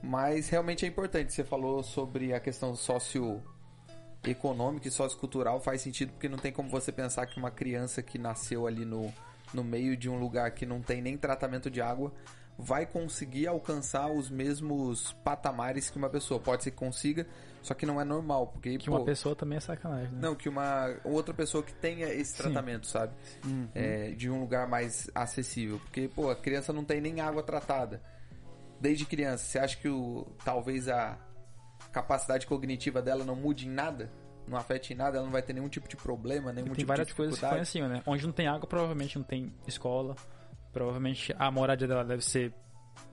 Mas 0.01 0.49
realmente 0.49 0.85
é 0.85 0.89
importante. 0.89 1.33
Você 1.33 1.43
falou 1.43 1.83
sobre 1.83 2.33
a 2.33 2.39
questão 2.39 2.77
socioeconômica 2.77 4.87
e 4.87 4.93
sociocultural. 4.93 5.61
Faz 5.61 5.81
sentido 5.81 6.13
porque 6.13 6.29
não 6.29 6.39
tem 6.39 6.53
como 6.53 6.71
você 6.71 6.93
pensar 6.93 7.27
que 7.27 7.37
uma 7.37 7.51
criança 7.51 8.01
que 8.01 8.17
nasceu 8.17 8.69
ali 8.69 8.85
no, 8.85 9.13
no 9.53 9.65
meio 9.65 9.97
de 9.97 10.09
um 10.09 10.19
lugar 10.19 10.51
que 10.53 10.65
não 10.65 10.81
tem 10.81 11.03
nem 11.03 11.17
tratamento 11.17 11.71
de 11.71 11.81
água 11.81 12.13
vai 12.61 12.85
conseguir 12.85 13.47
alcançar 13.47 14.11
os 14.11 14.29
mesmos 14.31 15.13
patamares 15.25 15.89
que 15.89 15.97
uma 15.97 16.11
pessoa. 16.11 16.39
Pode 16.39 16.63
ser 16.63 16.71
que 16.71 16.77
consiga, 16.77 17.27
só 17.63 17.75
que 17.75 17.87
não 17.87 18.01
é 18.01 18.05
normal. 18.05 18.49
Porque, 18.49 18.77
Que 18.79 18.91
pô, 18.91 18.97
uma 18.99 19.05
pessoa 19.05 19.35
também 19.35 19.57
é 19.57 19.61
sacanagem, 19.61 20.13
né? 20.13 20.19
não, 20.21 20.35
que 20.35 20.49
uma 20.49 20.95
outra 21.05 21.33
pessoa 21.33 21.63
que 21.63 21.73
tenha 21.73 22.07
esse 22.09 22.33
Sim. 22.33 22.43
tratamento, 22.43 22.87
sabe? 22.87 23.15
É, 23.75 24.11
de 24.11 24.31
um 24.31 24.41
lugar 24.41 24.69
mais 24.69 25.11
acessível. 25.15 25.79
Porque, 25.81 26.09
pô, 26.09 26.31
a 26.31 26.37
criança 26.37 26.73
não 26.73 26.85
tem 26.85 27.01
nem 27.01 27.21
água 27.21 27.43
tratada. 27.43 28.03
Desde 28.79 29.05
criança, 29.05 29.45
você 29.45 29.59
acha 29.59 29.77
que 29.77 29.89
o, 29.89 30.27
talvez 30.45 30.89
a 30.89 31.19
capacidade 31.93 32.47
cognitiva 32.47 33.03
dela 33.03 33.25
não 33.25 33.37
mude 33.37 33.67
em 33.67 33.71
nada? 33.71 34.11
Não 34.51 34.59
afete 34.59 34.93
em 34.93 34.97
nada? 34.97 35.17
Ela 35.17 35.25
não 35.25 35.33
vai 35.33 35.43
ter 35.43 35.53
nenhum 35.53 35.69
tipo 35.69 35.89
de 35.89 35.97
problema, 35.97 36.53
nenhum 36.53 36.67
tem 36.67 36.75
tipo 36.77 36.89
várias 36.89 37.07
de 37.07 37.15
coisas 37.15 37.39
que 37.39 37.47
influenciam, 37.47 37.89
né? 37.89 38.03
Onde 38.05 38.27
não 38.27 38.33
tem 38.33 38.47
água, 38.49 38.67
provavelmente 38.67 39.17
não 39.17 39.25
tem 39.25 39.53
escola. 39.67 40.17
Provavelmente 40.73 41.35
a 41.39 41.51
moradia 41.51 41.87
dela 41.89 42.05
deve 42.05 42.23
ser 42.25 42.53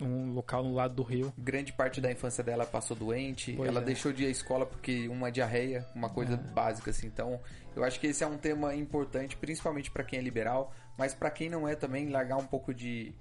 um 0.01 0.33
local 0.33 0.63
no 0.63 0.73
lado 0.73 0.93
do 0.95 1.03
rio. 1.03 1.33
Grande 1.37 1.71
parte 1.73 2.01
da 2.01 2.11
infância 2.11 2.43
dela 2.43 2.65
passou 2.65 2.95
doente. 2.95 3.53
Pois 3.53 3.69
ela 3.69 3.81
é. 3.81 3.83
deixou 3.83 4.11
de 4.11 4.23
ir 4.23 4.27
à 4.27 4.29
escola 4.29 4.65
porque 4.65 5.07
uma 5.07 5.31
diarreia, 5.31 5.85
uma 5.95 6.09
coisa 6.09 6.33
É. 6.33 6.37
básica 6.37 6.91
assim. 6.91 7.07
Então, 7.07 7.39
eu 7.75 7.83
acho 7.83 7.99
que 7.99 8.07
esse 8.07 8.23
é 8.23 8.27
um 8.27 8.37
tema 8.37 8.75
importante, 8.75 9.35
principalmente 9.37 9.89
para 9.89 10.03
quem 10.03 10.19
é 10.19 10.21
liberal, 10.21 10.73
mas 10.97 11.13
para 11.13 11.29
quem 11.31 11.49
não 11.49 11.67
é 11.67 11.75
também 11.75 12.09
largar 12.09 12.37
um 12.37 12.45
pouco 12.45 12.73
de 12.73 13.13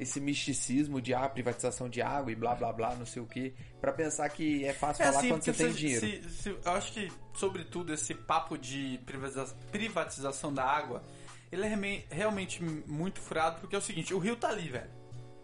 esse 0.00 0.18
misticismo 0.20 1.00
de 1.00 1.12
ah, 1.14 1.28
privatização 1.28 1.88
de 1.88 2.00
água 2.00 2.32
e 2.32 2.34
blá 2.34 2.54
blá 2.54 2.72
blá, 2.72 2.94
não 2.94 3.04
sei 3.06 3.22
o 3.22 3.26
que, 3.26 3.54
para 3.80 3.92
pensar 3.92 4.28
que 4.30 4.64
é 4.64 4.72
fácil 4.72 5.04
falar 5.04 5.20
quando 5.28 5.42
você 5.44 5.52
tem 5.52 5.72
se- 5.72 5.78
dinheiro. 5.78 6.00
se- 6.28 6.30
se- 6.42 6.48
eu 6.64 6.72
acho 6.72 6.92
que, 6.92 7.12
sobretudo, 7.34 7.92
esse 7.92 8.14
papo 8.14 8.56
de 8.56 8.98
privatiza- 9.04 9.54
privatização 9.70 10.52
da 10.52 10.64
água, 10.64 11.02
ele 11.52 11.66
é 11.66 12.04
realmente 12.10 12.62
muito 12.62 13.20
furado, 13.20 13.60
porque 13.60 13.74
é 13.76 13.78
o 13.78 13.82
seguinte, 13.82 14.14
o 14.14 14.18
rio 14.18 14.36
tá 14.36 14.48
ali, 14.48 14.68
velho. 14.68 14.90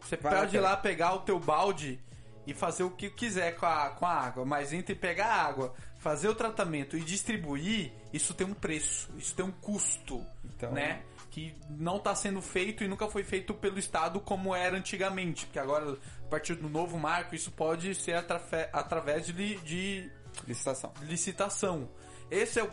Você 0.01 0.17
Vai 0.17 0.35
pode 0.39 0.57
ir 0.57 0.61
lá 0.61 0.77
pegar 0.77 1.15
o 1.15 1.19
teu 1.21 1.39
balde 1.39 1.99
e 2.47 2.55
fazer 2.55 2.85
o 2.85 2.91
que 2.91 3.11
quiser 3.11 3.57
com 3.57 3.67
a, 3.67 3.91
com 3.91 4.07
a 4.07 4.13
água, 4.13 4.45
mas 4.45 4.73
entre 4.73 4.95
pegar 4.95 5.27
a 5.27 5.43
água, 5.47 5.75
fazer 5.99 6.29
o 6.29 6.35
tratamento 6.35 6.97
e 6.97 7.01
distribuir, 7.01 7.93
isso 8.13 8.33
tem 8.33 8.47
um 8.47 8.55
preço, 8.55 9.11
isso 9.19 9.35
tem 9.35 9.45
um 9.45 9.51
custo, 9.51 10.25
Então- 10.45 10.71
né? 10.73 11.03
Que 11.37 11.55
não 11.69 11.99
está 11.99 12.15
sendo 12.15 12.41
feito 12.41 12.83
e 12.83 12.89
nunca 12.89 13.07
foi 13.09 13.23
feito 13.23 13.53
pelo 13.53 13.79
Estado 13.79 14.19
como 14.21 14.55
era 14.55 14.75
antigamente, 14.75 15.45
porque 15.45 15.59
agora, 15.59 15.93
a 16.25 16.29
partir 16.31 16.55
do 16.55 16.67
novo 16.67 16.99
marco, 16.99 17.35
isso 17.35 17.51
pode 17.51 17.95
ser 17.95 18.15
atrafe- 18.15 18.71
através 18.73 19.27
de, 19.27 19.33
li- 19.33 19.57
de 19.59 20.11
Licitação. 20.49 20.95
licitação. 21.03 21.91
Esse 22.31 22.59
é 22.61 22.65
o, 22.65 22.71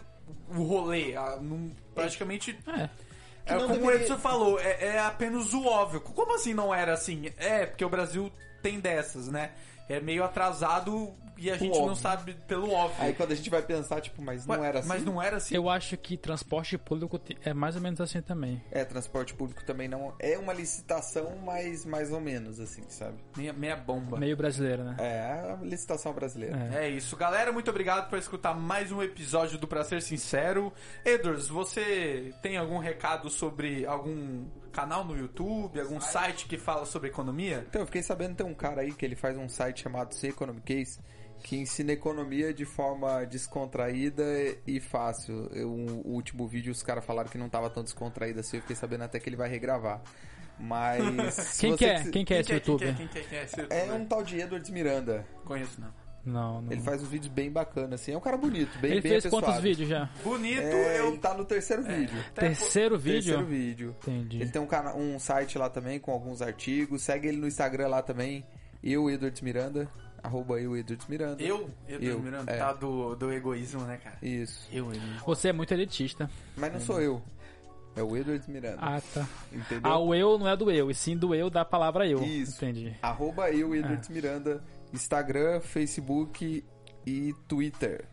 o 0.48 0.64
rolê, 0.64 1.14
a- 1.14 1.36
não- 1.42 1.72
praticamente 1.94 2.58
É. 2.66 2.90
é, 3.48 3.54
não 3.56 3.68
como 3.68 3.74
o 3.74 3.78
deveria- 3.88 4.02
Edson 4.04 4.18
falou, 4.18 4.58
é, 4.58 4.86
é 4.96 5.00
apenas 5.00 5.54
o 5.54 5.66
óbvio. 5.66 6.00
Como 6.00 6.34
assim 6.34 6.54
não 6.54 6.74
era 6.74 6.94
assim? 6.94 7.34
É, 7.36 7.66
porque 7.66 7.84
o 7.84 7.90
Brasil 7.90 8.32
tem 8.62 8.80
dessas, 8.80 9.28
né? 9.28 9.52
É 9.90 10.00
meio 10.00 10.24
atrasado 10.24 11.14
e 11.44 11.52
a 11.52 11.58
gente 11.58 11.78
não 11.78 11.88
óbvio. 11.88 11.96
sabe 11.96 12.34
pelo 12.48 12.72
óbvio. 12.72 13.04
Aí 13.04 13.14
quando 13.14 13.32
a 13.32 13.36
gente 13.36 13.50
vai 13.50 13.62
pensar, 13.62 14.00
tipo, 14.00 14.22
mas 14.22 14.46
não 14.46 14.56
mas, 14.56 14.66
era 14.66 14.80
assim. 14.80 14.88
mas 14.88 15.04
não 15.04 15.22
era 15.22 15.38
assim. 15.38 15.56
Eu 15.56 15.70
acho 15.70 15.98
que 15.98 16.16
transporte 16.16 16.78
público 16.78 17.20
é 17.44 17.54
mais 17.54 17.76
ou 17.76 17.82
menos 17.82 18.00
assim 18.00 18.22
também. 18.22 18.64
É, 18.72 18.86
transporte 18.86 19.34
público 19.34 19.64
também 19.66 19.88
não 19.88 20.14
é 20.20 20.38
uma 20.38 20.54
licitação, 20.54 21.36
mas 21.44 21.86
mais 21.86 22.12
ou 22.12 22.22
menos 22.22 22.60
assim, 22.60 22.84
sabe? 22.88 23.18
Meia, 23.36 23.52
meia 23.52 23.76
bomba. 23.76 24.18
Meio 24.18 24.38
brasileiro, 24.38 24.84
né? 24.84 24.96
É 25.00 25.52
a 25.52 25.60
licitação 25.62 26.14
brasileira. 26.14 26.58
É. 26.74 26.86
É 26.86 26.90
isso, 26.90 27.18
galera. 27.18 27.52
Muito 27.52 27.70
obrigado 27.70 28.10
por 28.10 28.18
escutar 28.18 28.54
mais 28.54 28.92
um 28.92 29.02
episódio 29.04 29.58
do 29.58 29.68
Pra 29.68 29.84
Ser 29.84 30.02
Sincero. 30.02 30.72
Edwards, 31.04 31.48
você 31.48 32.34
tem 32.42 32.58
algum 32.58 32.78
recado 32.78 33.30
sobre 33.30 33.86
algum 33.86 34.46
canal 34.74 35.06
no 35.06 35.16
YouTube, 35.16 35.80
algum 35.80 36.02
site 36.02 36.46
que 36.48 36.58
fala 36.58 36.86
sobre 36.86 37.10
economia? 37.10 37.66
Então, 37.70 37.82
eu 37.82 37.86
fiquei 37.86 38.04
sabendo 38.04 38.32
que 38.32 38.44
tem 38.44 38.46
um 38.46 38.54
cara 38.54 38.82
aí 38.82 38.92
que 38.92 39.06
ele 39.06 39.16
faz 39.16 39.38
um 39.38 39.48
site 39.48 39.82
chamado 39.84 40.14
C 40.14 40.28
Economic 40.28 40.66
Case 40.76 41.00
que 41.44 41.58
ensina 41.58 41.92
economia 41.92 42.54
de 42.54 42.64
forma 42.64 43.26
descontraída 43.26 44.24
e 44.66 44.80
fácil. 44.80 45.50
Eu, 45.54 45.70
o 45.72 46.08
último 46.14 46.48
vídeo 46.48 46.72
os 46.72 46.82
caras 46.82 47.04
falaram 47.06 47.30
que 47.30 47.38
não 47.38 47.50
tava 47.50 47.70
tão 47.70 47.84
descontraído 47.84 48.40
assim, 48.40 48.58
eu 48.58 48.62
fiquei 48.62 48.76
sabendo 48.78 49.04
até 49.04 49.20
que 49.20 49.28
ele 49.30 49.36
vai 49.36 49.50
regravar. 49.50 50.02
Mas. 50.60 51.58
Quem 51.60 51.72
você 51.72 51.78
que 51.78 51.86
é? 51.86 52.02
quis- 52.02 52.12
Quem 52.12 52.26
que 52.26 52.34
é 52.34 52.40
esse 52.40 52.48
quem 52.48 52.56
youtuber? 52.58 52.96
É 53.32 53.44
esse 53.44 53.60
É 53.60 53.64
youtuber? 53.64 53.94
um 53.94 54.06
tal 54.06 54.24
de 54.24 54.40
Edwards 54.40 54.70
Miranda. 54.70 55.26
Conheço 55.44 55.82
não. 55.82 55.94
Não, 56.26 56.62
não. 56.62 56.72
Ele 56.72 56.82
faz 56.82 57.02
uns 57.04 57.10
vídeos 57.10 57.32
bem 57.34 57.52
bacanas, 57.52 57.94
assim. 58.00 58.14
É 58.14 58.18
um 58.18 58.22
cara 58.22 58.38
bonito, 58.38 58.78
bem 58.80 58.92
Ele 58.94 59.02
bem 59.02 59.12
fez 59.12 59.26
apessoado. 59.26 59.46
quantos 59.48 59.62
vídeos 59.62 59.90
já? 59.90 60.10
Bonito, 60.24 60.62
É, 60.62 61.00
eu... 61.00 61.08
Ele 61.10 61.18
tá 61.18 61.34
no 61.34 61.44
terceiro 61.44 61.84
vídeo. 61.84 62.18
até- 62.30 62.48
Terceiro 62.48 62.98
vídeo? 62.98 63.22
Terceiro 63.24 63.46
vídeo. 63.46 63.96
Entendi. 64.02 64.42
Ele 64.42 64.50
tem 64.50 64.62
um, 64.62 64.66
cana- 64.66 64.96
um 64.96 65.20
site 65.20 65.58
lá 65.58 65.70
também 65.70 66.00
com 66.00 66.12
alguns 66.12 66.42
artigos. 66.42 67.02
Segue 67.02 67.28
ele 67.28 67.38
no 67.38 67.48
Instagram 67.48 67.88
lá 67.90 68.02
também. 68.02 68.46
Eu, 68.82 69.10
Edwards 69.10 69.42
Miranda. 69.42 69.90
Arroba 70.24 70.58
eu, 70.62 70.78
Edwards 70.78 71.06
Miranda. 71.10 71.44
Eu, 71.44 71.70
Edwards 71.86 72.08
Eu, 72.10 72.20
Miranda, 72.22 72.50
é. 72.52 72.58
tá 72.58 72.72
do, 72.72 73.14
do 73.16 73.30
egoísmo, 73.34 73.82
né, 73.82 73.98
cara? 74.02 74.18
Isso. 74.22 74.66
Eu, 74.72 74.90
ele. 74.94 75.02
Você 75.26 75.50
é 75.50 75.54
muito 75.54 75.74
elitista. 75.74 76.30
Mas 76.56 76.72
não 76.72 76.80
sou 76.80 77.02
eu. 77.02 77.22
É 77.98 78.02
o 78.02 78.16
Edwards 78.16 78.48
Miranda. 78.48 78.78
Ah, 78.80 79.02
tá. 79.14 79.28
entendeu? 79.52 79.82
Ah, 79.92 80.00
o 80.00 80.16
eu 80.16 80.40
não 80.40 80.48
é 80.48 80.56
do 80.56 80.72
eu, 80.72 80.90
e 80.90 80.96
sim 80.96 81.18
do 81.18 81.36
eu 81.36 81.50
da 81.50 81.66
palavra 81.66 82.08
eu. 82.08 82.24
Isso. 82.24 82.56
Entendi. 82.64 82.96
Arroba 83.02 83.52
eu, 83.52 83.76
Edwards 83.76 84.10
É. 84.10 84.14
Miranda. 84.14 84.64
Instagram, 84.94 85.60
Facebook 85.60 86.64
e 87.06 87.34
Twitter. 87.48 88.06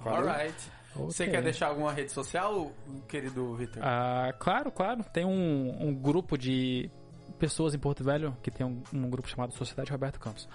Valeu? 0.00 0.28
Alright. 0.28 0.54
Você 0.94 1.24
Ok. 1.24 1.34
quer 1.34 1.42
deixar 1.42 1.68
alguma 1.68 1.92
rede 1.92 2.10
social, 2.12 2.72
querido 3.08 3.54
Victor? 3.54 3.82
Ah, 3.84 4.32
claro, 4.38 4.70
claro. 4.72 5.04
Tem 5.12 5.24
um, 5.24 5.88
um 5.88 5.94
grupo 5.94 6.36
de 6.36 6.90
pessoas 7.38 7.74
em 7.74 7.78
Porto 7.78 8.02
Velho 8.02 8.36
que 8.42 8.50
tem 8.50 8.66
um, 8.66 8.82
um 8.92 9.08
grupo 9.08 9.28
chamado 9.28 9.52
Sociedade 9.52 9.90
Roberto 9.92 10.18
Campos. 10.18 10.48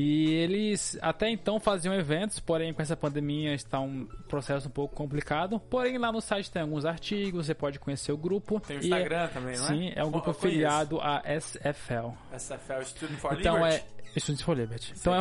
E 0.00 0.32
eles 0.32 0.96
até 1.02 1.28
então 1.28 1.60
faziam 1.60 1.92
eventos, 1.92 2.40
porém 2.40 2.72
com 2.72 2.80
essa 2.80 2.96
pandemia 2.96 3.52
está 3.52 3.78
um 3.80 4.06
processo 4.28 4.68
um 4.68 4.70
pouco 4.70 4.94
complicado. 4.94 5.60
Porém 5.60 5.98
lá 5.98 6.10
no 6.10 6.22
site 6.22 6.50
tem 6.50 6.62
alguns 6.62 6.86
artigos, 6.86 7.44
você 7.46 7.54
pode 7.54 7.78
conhecer 7.78 8.10
o 8.10 8.16
grupo. 8.16 8.60
Tem 8.60 8.78
o 8.78 8.80
E 8.80 8.84
Instagram 8.84 9.28
também, 9.28 9.58
não 9.58 9.64
é? 9.64 9.68
Sim, 9.68 9.92
é 9.94 10.02
um 10.02 10.10
grupo 10.10 10.30
afiliado 10.30 10.98
à 11.02 11.22
SFL. 11.38 12.14
SFL 12.34 12.82
Student 12.84 13.18
for 13.18 13.38
Então 13.38 13.56
Liberty. 13.56 13.84
é 14.16 14.20
Students 14.20 14.42
for 14.42 14.56
Liberty. 14.56 14.94
Então 14.98 15.14
é 15.14 15.18
é. 15.18 15.20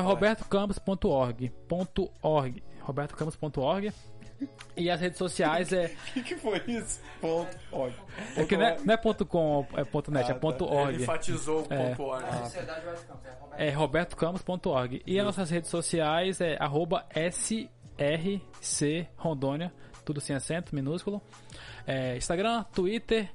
robertocampos.org. 2.88 3.92
.org. 4.46 4.50
E 4.78 4.90
as 4.90 5.00
redes 5.02 5.18
sociais 5.18 5.74
é, 5.74 5.86
O 5.88 5.90
que, 6.14 6.24
que 6.24 6.36
foi 6.38 6.62
isso? 6.68 7.02
Ponto. 7.20 7.58
Olha. 7.72 7.94
é 8.38 8.44
que 8.46 8.56
não 8.56 8.66
é, 8.66 8.78
não 8.84 8.94
é 8.94 8.98
ponto 8.98 9.26
.com, 9.26 9.68
é 9.76 9.84
ponto 9.84 10.12
.net, 10.12 10.26
Ah, 10.28 10.32
é 10.32 10.34
tá. 10.34 10.40
ponto 10.40 10.66
Ele 10.66 10.74
.org. 10.76 11.02
enfatizou 11.04 11.62
o 11.70 11.74
É. 11.74 11.90
ponto 11.90 12.04
org. 12.04 12.26
É 13.58 13.70
robertocampos.org. 13.72 15.02
E 15.06 15.20
as 15.20 15.26
nossas 15.26 15.50
redes 15.50 15.70
sociais 15.70 16.40
é 16.40 16.56
arroba 16.60 17.06
SRC 17.14 19.08
Rondônia, 19.18 19.74
tudo 20.06 20.22
sem 20.22 20.36
acento, 20.36 20.74
minúsculo. 20.74 21.22
É, 21.86 22.16
Instagram, 22.18 22.64
Twitter, 22.74 23.30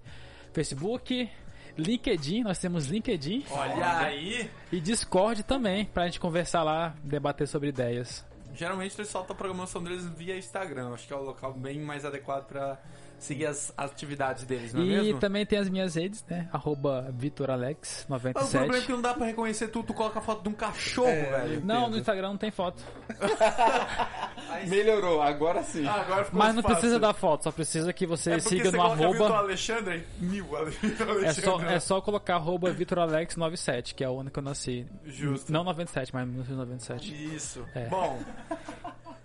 Facebook, 0.52 1.28
LinkedIn, 1.76 2.42
nós 2.44 2.58
temos 2.58 2.86
LinkedIn 2.86 3.44
Olha 3.50 3.98
aí. 3.98 4.48
e 4.70 4.80
Discord 4.80 5.42
também, 5.42 5.84
pra 5.86 6.04
gente 6.06 6.20
conversar 6.20 6.62
lá, 6.62 6.94
debater 7.02 7.46
sobre 7.48 7.68
ideias. 7.68 8.24
Geralmente 8.54 8.96
eles 8.96 9.10
soltam 9.10 9.34
a 9.34 9.36
programação 9.36 9.82
deles 9.82 10.06
via 10.06 10.36
Instagram. 10.36 10.94
Acho 10.94 11.06
que 11.06 11.12
é 11.12 11.16
o 11.16 11.22
local 11.22 11.52
bem 11.52 11.80
mais 11.80 12.04
adequado 12.04 12.46
pra 12.46 12.78
seguir 13.24 13.46
as 13.46 13.72
atividades 13.76 14.44
deles, 14.44 14.72
não 14.72 14.82
é 14.82 14.84
e 14.84 14.88
mesmo? 14.88 15.18
também 15.20 15.44
tem 15.46 15.58
as 15.58 15.68
minhas 15.68 15.94
redes, 15.94 16.24
né? 16.28 16.48
Arroba 16.52 17.12
VitorAlex97. 17.18 18.32
Ah, 18.36 18.44
o 18.44 18.48
problema 18.48 18.76
é 18.76 18.80
que 18.80 18.92
não 18.92 19.00
dá 19.00 19.14
pra 19.14 19.26
reconhecer 19.26 19.68
tudo, 19.68 19.86
tu 19.86 19.94
coloca 19.94 20.18
a 20.18 20.22
foto 20.22 20.42
de 20.42 20.48
um 20.48 20.52
cachorro, 20.52 21.08
É, 21.08 21.40
velho. 21.46 21.62
Não, 21.64 21.88
no. 21.88 21.98
Instagram 21.98 22.28
não 22.30 22.36
tem 22.38 22.50
foto. 22.50 22.82
Melhorou, 24.68 25.20
agora 25.22 25.62
sim. 25.62 25.86
Ah, 25.86 25.94
agora 26.00 26.24
ficou 26.24 26.38
Mas 26.38 26.54
não 26.54 26.62
fácil. 26.62 26.76
precisa 26.78 26.98
dar 27.00 27.12
foto, 27.14 27.44
só 27.44 27.52
precisa 27.52 27.92
que 27.92 28.06
você 28.06 28.32
é 28.32 28.38
siga 28.38 28.70
você 28.70 28.76
no 28.76 28.82
arroba. 28.82 29.36
Alexandre, 29.38 30.06
mil 30.18 30.44
Vitor 30.80 31.24
É 31.24 31.32
só, 31.32 31.50
Alexandre. 31.54 31.74
é 31.74 31.80
só 31.80 32.00
colocar 32.00 32.36
arroba 32.36 32.72
VitorAlex97, 32.72 33.94
que 33.94 34.04
é 34.04 34.08
o 34.08 34.20
ano 34.20 34.30
que 34.30 34.38
eu 34.38 34.42
nasci. 34.42 34.86
Justo. 35.04 35.52
Não 35.52 35.64
97, 35.64 36.12
mas 36.14 36.26
1997. 36.26 37.34
Isso. 37.34 37.64
É. 37.74 37.86
Bom, 37.86 38.20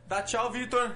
dá 0.08 0.22
tchau, 0.24 0.52
Vitor. 0.52 0.92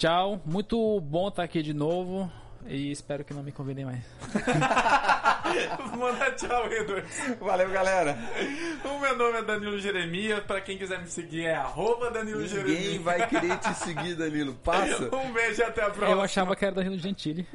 Tchau, 0.00 0.40
muito 0.46 0.98
bom 1.02 1.28
estar 1.28 1.42
aqui 1.42 1.62
de 1.62 1.74
novo 1.74 2.32
e 2.66 2.90
espero 2.90 3.22
que 3.22 3.34
não 3.34 3.42
me 3.42 3.52
convidem 3.52 3.84
mais. 3.84 4.02
Manda 5.94 6.30
tchau, 6.30 6.72
Edward. 6.72 7.06
Valeu, 7.38 7.68
galera. 7.68 8.16
O 8.82 8.98
meu 8.98 9.14
nome 9.14 9.40
é 9.40 9.42
Danilo 9.42 9.78
Jeremias. 9.78 10.42
Pra 10.44 10.58
quem 10.62 10.78
quiser 10.78 11.00
me 11.02 11.06
seguir 11.06 11.44
é 11.44 11.54
arroba 11.54 12.10
Danilo 12.10 12.40
Ninguém 12.40 12.48
Jeremias. 12.48 13.02
vai 13.02 13.28
querer 13.28 13.58
te 13.58 13.74
seguir, 13.74 14.14
Danilo. 14.14 14.54
Passa. 14.54 15.10
Um 15.14 15.32
beijo 15.34 15.60
e 15.60 15.64
até 15.64 15.82
a 15.82 15.90
próxima. 15.90 16.16
Eu 16.16 16.22
achava 16.22 16.56
que 16.56 16.64
era 16.64 16.76
Danilo 16.76 16.96
Gentili. 16.98 17.46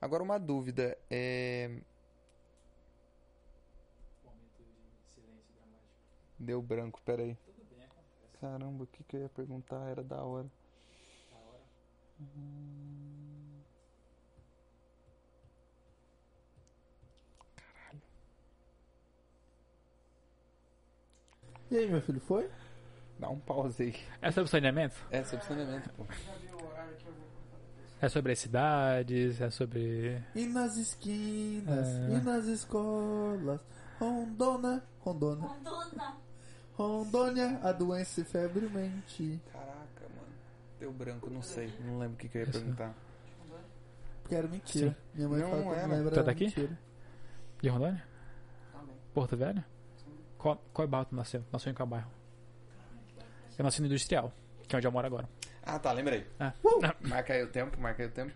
Agora 0.00 0.22
uma 0.22 0.38
dúvida. 0.38 0.96
É... 1.10 1.70
Deu 6.44 6.60
branco, 6.60 7.00
peraí. 7.04 7.36
Caramba, 8.40 8.84
o 8.84 8.86
que, 8.86 9.02
que 9.04 9.16
eu 9.16 9.22
ia 9.22 9.28
perguntar? 9.30 9.88
Era 9.88 10.02
da 10.04 10.22
hora. 10.22 10.46
E 21.70 21.76
aí, 21.78 21.88
meu 21.88 22.00
filho, 22.00 22.20
foi? 22.20 22.48
Dá 23.18 23.28
um 23.28 23.38
pause 23.38 23.82
aí. 23.82 23.94
É 24.20 24.30
sobre 24.30 24.50
saneamento? 24.50 24.94
É, 25.10 25.24
sobre 25.24 25.44
saneamento, 25.44 25.90
pô. 25.90 26.04
É 28.00 28.08
sobre 28.08 28.32
as 28.32 28.38
cidades, 28.38 29.40
é 29.40 29.50
sobre. 29.50 30.22
E 30.34 30.46
nas 30.46 30.76
esquinas, 30.76 31.88
É. 31.88 32.10
e 32.10 32.20
nas 32.22 32.44
escolas. 32.44 33.60
Rondona, 33.98 34.84
Rondona, 35.00 35.46
Rondônia. 35.46 36.23
Rondônia, 36.76 37.58
a 37.62 37.72
doença 37.72 38.20
e 38.20 38.24
febrilmente. 38.24 39.40
Caraca, 39.52 39.74
mano. 40.16 40.32
Deu 40.80 40.92
branco, 40.92 41.30
não 41.30 41.42
sei. 41.42 41.72
Não 41.84 41.98
lembro 41.98 42.14
o 42.14 42.18
que, 42.18 42.28
que 42.28 42.38
eu 42.38 42.42
ia 42.42 42.50
perguntar. 42.50 42.94
Porque 44.22 44.34
era 44.34 44.48
mentira. 44.48 44.96
Minha 45.14 45.28
mãe 45.28 45.40
Não, 45.40 45.50
fala 45.50 45.62
que 45.62 45.68
não 45.86 45.94
é 45.94 46.06
era 46.06 46.22
daqui? 46.22 46.44
mentira. 46.44 46.78
De 47.60 47.68
Rondônia? 47.68 48.04
Porto 49.12 49.36
Velho? 49.36 49.64
Qual, 50.38 50.56
qual 50.72 50.88
bairro 50.88 51.06
tu 51.06 51.14
nasceu? 51.14 51.44
Nasceu 51.52 51.70
em 51.70 51.74
qual 51.74 51.86
bairro? 51.86 52.10
Eu 53.56 53.62
nasci 53.64 53.80
no 53.80 53.86
Industrial, 53.86 54.32
que 54.66 54.74
é 54.74 54.78
onde 54.78 54.86
eu 54.86 54.92
moro 54.92 55.06
agora. 55.06 55.28
Ah, 55.62 55.78
tá, 55.78 55.92
lembrei. 55.92 56.26
Ah. 56.40 56.52
Marca 57.00 57.32
aí 57.32 57.42
o 57.42 57.48
tempo, 57.48 57.80
marca 57.80 58.02
aí 58.02 58.08
o 58.08 58.12
tempo. 58.12 58.32